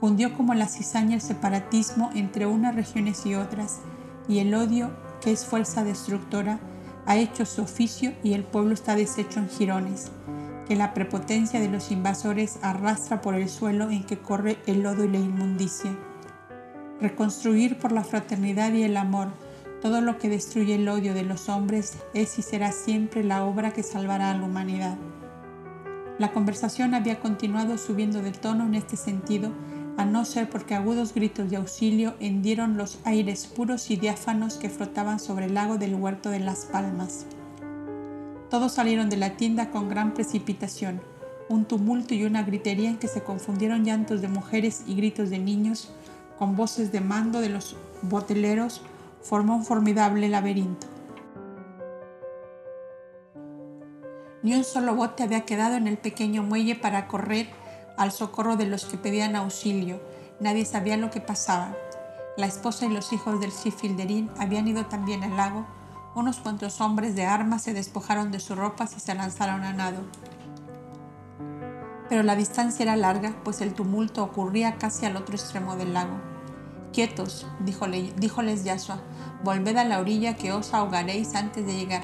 [0.00, 3.80] hundió como la cizaña el separatismo entre unas regiones y otras,
[4.28, 4.90] y el odio,
[5.20, 6.60] que es fuerza destructora,
[7.06, 10.10] ha hecho su oficio y el pueblo está deshecho en jirones,
[10.68, 15.04] que la prepotencia de los invasores arrastra por el suelo en que corre el lodo
[15.04, 15.96] y la inmundicia
[17.02, 19.26] Reconstruir por la fraternidad y el amor
[19.80, 23.72] todo lo que destruye el odio de los hombres es y será siempre la obra
[23.72, 24.96] que salvará a la humanidad.
[26.20, 29.50] La conversación había continuado subiendo de tono en este sentido,
[29.96, 34.70] a no ser porque agudos gritos de auxilio hendieron los aires puros y diáfanos que
[34.70, 37.26] flotaban sobre el lago del huerto de las palmas.
[38.48, 41.00] Todos salieron de la tienda con gran precipitación,
[41.48, 45.38] un tumulto y una gritería en que se confundieron llantos de mujeres y gritos de
[45.38, 45.92] niños,
[46.38, 48.82] con voces de mando de los boteleros,
[49.20, 50.86] formó un formidable laberinto.
[54.42, 57.48] Ni un solo bote había quedado en el pequeño muelle para correr
[58.02, 60.00] al socorro de los que pedían auxilio.
[60.40, 61.76] Nadie sabía lo que pasaba.
[62.36, 65.64] La esposa y los hijos del Sifilderín habían ido también al lago.
[66.16, 70.00] Unos cuantos hombres de armas se despojaron de sus ropas y se lanzaron a nado.
[72.08, 76.16] Pero la distancia era larga, pues el tumulto ocurría casi al otro extremo del lago.
[76.92, 79.00] Quietos, díjole, díjoles Yahshua,
[79.44, 82.02] volved a la orilla que os ahogaréis antes de llegar.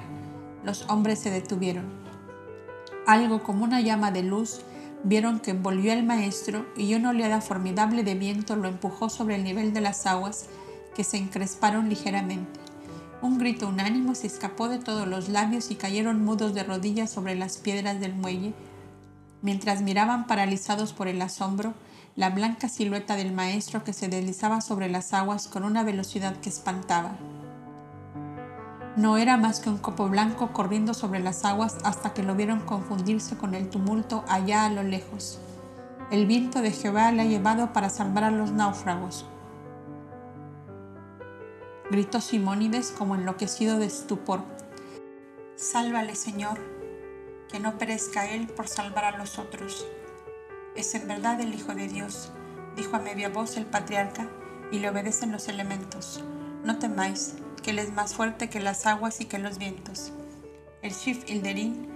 [0.62, 1.86] Los hombres se detuvieron.
[3.04, 4.60] Algo como una llama de luz
[5.04, 9.44] vieron que envolvió al maestro y una oleada formidable de viento lo empujó sobre el
[9.44, 10.46] nivel de las aguas
[10.94, 12.60] que se encresparon ligeramente.
[13.20, 17.34] Un grito unánimo se escapó de todos los labios y cayeron mudos de rodillas sobre
[17.34, 18.54] las piedras del muelle,
[19.42, 21.74] mientras miraban paralizados por el asombro
[22.16, 26.48] la blanca silueta del maestro que se deslizaba sobre las aguas con una velocidad que
[26.48, 27.16] espantaba.
[28.98, 32.58] No era más que un copo blanco corriendo sobre las aguas hasta que lo vieron
[32.58, 35.38] confundirse con el tumulto allá a lo lejos.
[36.10, 39.24] El viento de Jehová le ha llevado para salvar a los náufragos.
[41.92, 44.40] Gritó Simónides como enloquecido de estupor.
[45.54, 46.58] Sálvale, Señor,
[47.52, 49.86] que no perezca él por salvar a los otros.
[50.74, 52.32] Es en verdad el Hijo de Dios,
[52.74, 54.28] dijo a media voz el patriarca,
[54.72, 56.20] y le obedecen los elementos.
[56.64, 60.12] No temáis, que él es más fuerte que las aguas y que los vientos.
[60.82, 61.88] El Shif Ilderín,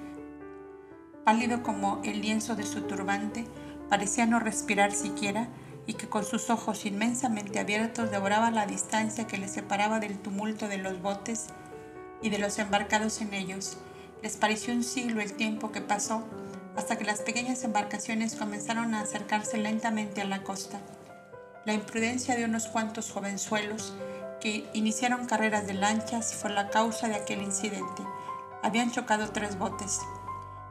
[1.24, 3.44] pálido como el lienzo de su turbante,
[3.88, 5.48] parecía no respirar siquiera
[5.86, 10.68] y que con sus ojos inmensamente abiertos devoraba la distancia que le separaba del tumulto
[10.68, 11.46] de los botes
[12.22, 13.78] y de los embarcados en ellos.
[14.22, 16.24] Les pareció un siglo el tiempo que pasó
[16.76, 20.80] hasta que las pequeñas embarcaciones comenzaron a acercarse lentamente a la costa.
[21.64, 23.92] La imprudencia de unos cuantos jovenzuelos
[24.42, 28.02] que iniciaron carreras de lanchas fue la causa de aquel incidente.
[28.64, 30.00] Habían chocado tres botes,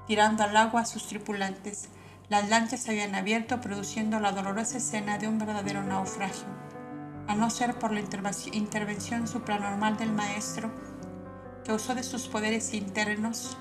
[0.06, 1.88] tirando al agua a sus tripulantes.
[2.28, 6.48] Las lanchas se habían abierto, produciendo la dolorosa escena de un verdadero naufragio.
[7.30, 10.70] A no ser por la intervención supranormal del maestro,
[11.64, 13.58] que usó de sus poderes internos,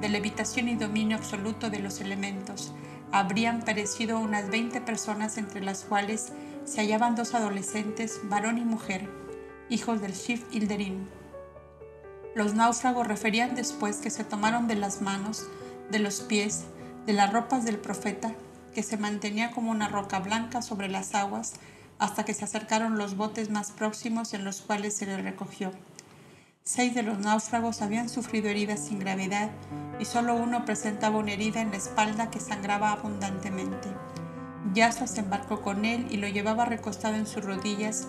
[0.00, 2.72] de levitación y dominio absoluto de los elementos,
[3.12, 6.32] habrían perecido unas 20 personas, entre las cuales
[6.68, 9.08] se hallaban dos adolescentes, varón y mujer,
[9.70, 11.06] hijos del Shif Ilderim.
[12.34, 15.46] Los náufragos referían después que se tomaron de las manos,
[15.90, 16.64] de los pies,
[17.06, 18.34] de las ropas del profeta,
[18.74, 21.54] que se mantenía como una roca blanca sobre las aguas
[21.98, 25.72] hasta que se acercaron los botes más próximos en los cuales se le recogió.
[26.64, 29.50] Seis de los náufragos habían sufrido heridas sin gravedad
[29.98, 33.88] y solo uno presentaba una herida en la espalda que sangraba abundantemente.
[34.74, 38.08] Yasua se embarcó con él y lo llevaba recostado en sus rodillas,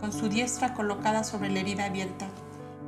[0.00, 2.28] con su diestra colocada sobre la herida abierta.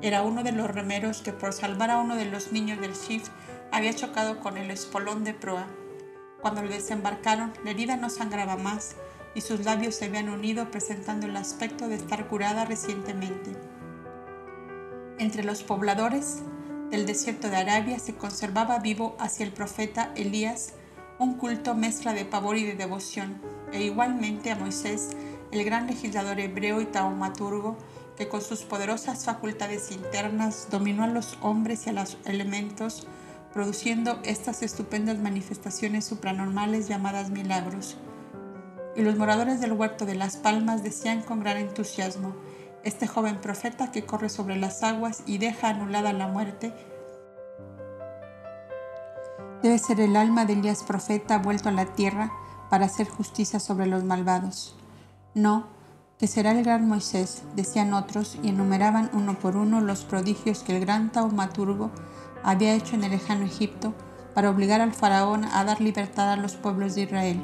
[0.02, 3.28] Era uno de los remeros que por salvar a uno de los niños del Shif
[3.72, 5.66] había chocado con el espolón de proa.
[6.40, 8.94] Cuando lo desembarcaron, la herida no sangraba más
[9.34, 13.56] y sus labios se habían unido presentando el aspecto de estar curada recientemente.
[15.18, 16.42] Entre los pobladores
[16.90, 20.74] del desierto de Arabia se conservaba vivo hacia el profeta Elías
[21.18, 23.40] un culto mezcla de pavor y de devoción,
[23.72, 25.10] e igualmente a Moisés,
[25.50, 27.76] el gran legislador hebreo y taumaturgo,
[28.16, 33.06] que con sus poderosas facultades internas dominó a los hombres y a los elementos,
[33.52, 37.96] produciendo estas estupendas manifestaciones supranormales llamadas milagros.
[38.94, 42.34] Y los moradores del huerto de las palmas decían con gran entusiasmo,
[42.84, 46.72] este joven profeta que corre sobre las aguas y deja anulada la muerte,
[49.62, 52.32] debe ser el alma de Elías profeta vuelto a la tierra
[52.70, 54.76] para hacer justicia sobre los malvados.
[55.34, 55.66] No,
[56.18, 60.76] que será el gran Moisés, decían otros, y enumeraban uno por uno los prodigios que
[60.76, 61.90] el gran taumaturgo
[62.42, 63.94] había hecho en el lejano Egipto
[64.34, 67.42] para obligar al faraón a dar libertad a los pueblos de Israel.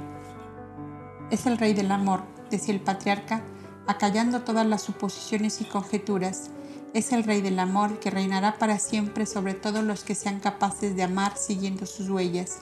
[1.30, 3.42] Es el rey del amor, decía el patriarca,
[3.86, 6.50] acallando todas las suposiciones y conjeturas,
[6.94, 10.94] es el Rey del Amor que reinará para siempre sobre todos los que sean capaces
[10.94, 12.60] de amar siguiendo sus huellas.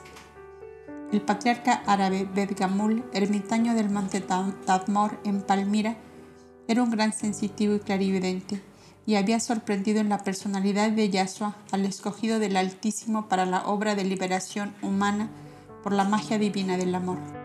[1.11, 5.97] El patriarca árabe Bedgamul, ermitaño del monte Tadmor en Palmira,
[6.67, 8.63] era un gran sensitivo y clarividente,
[9.05, 13.93] y había sorprendido en la personalidad de Yahshua al escogido del Altísimo para la obra
[13.93, 15.29] de liberación humana
[15.83, 17.42] por la magia divina del amor.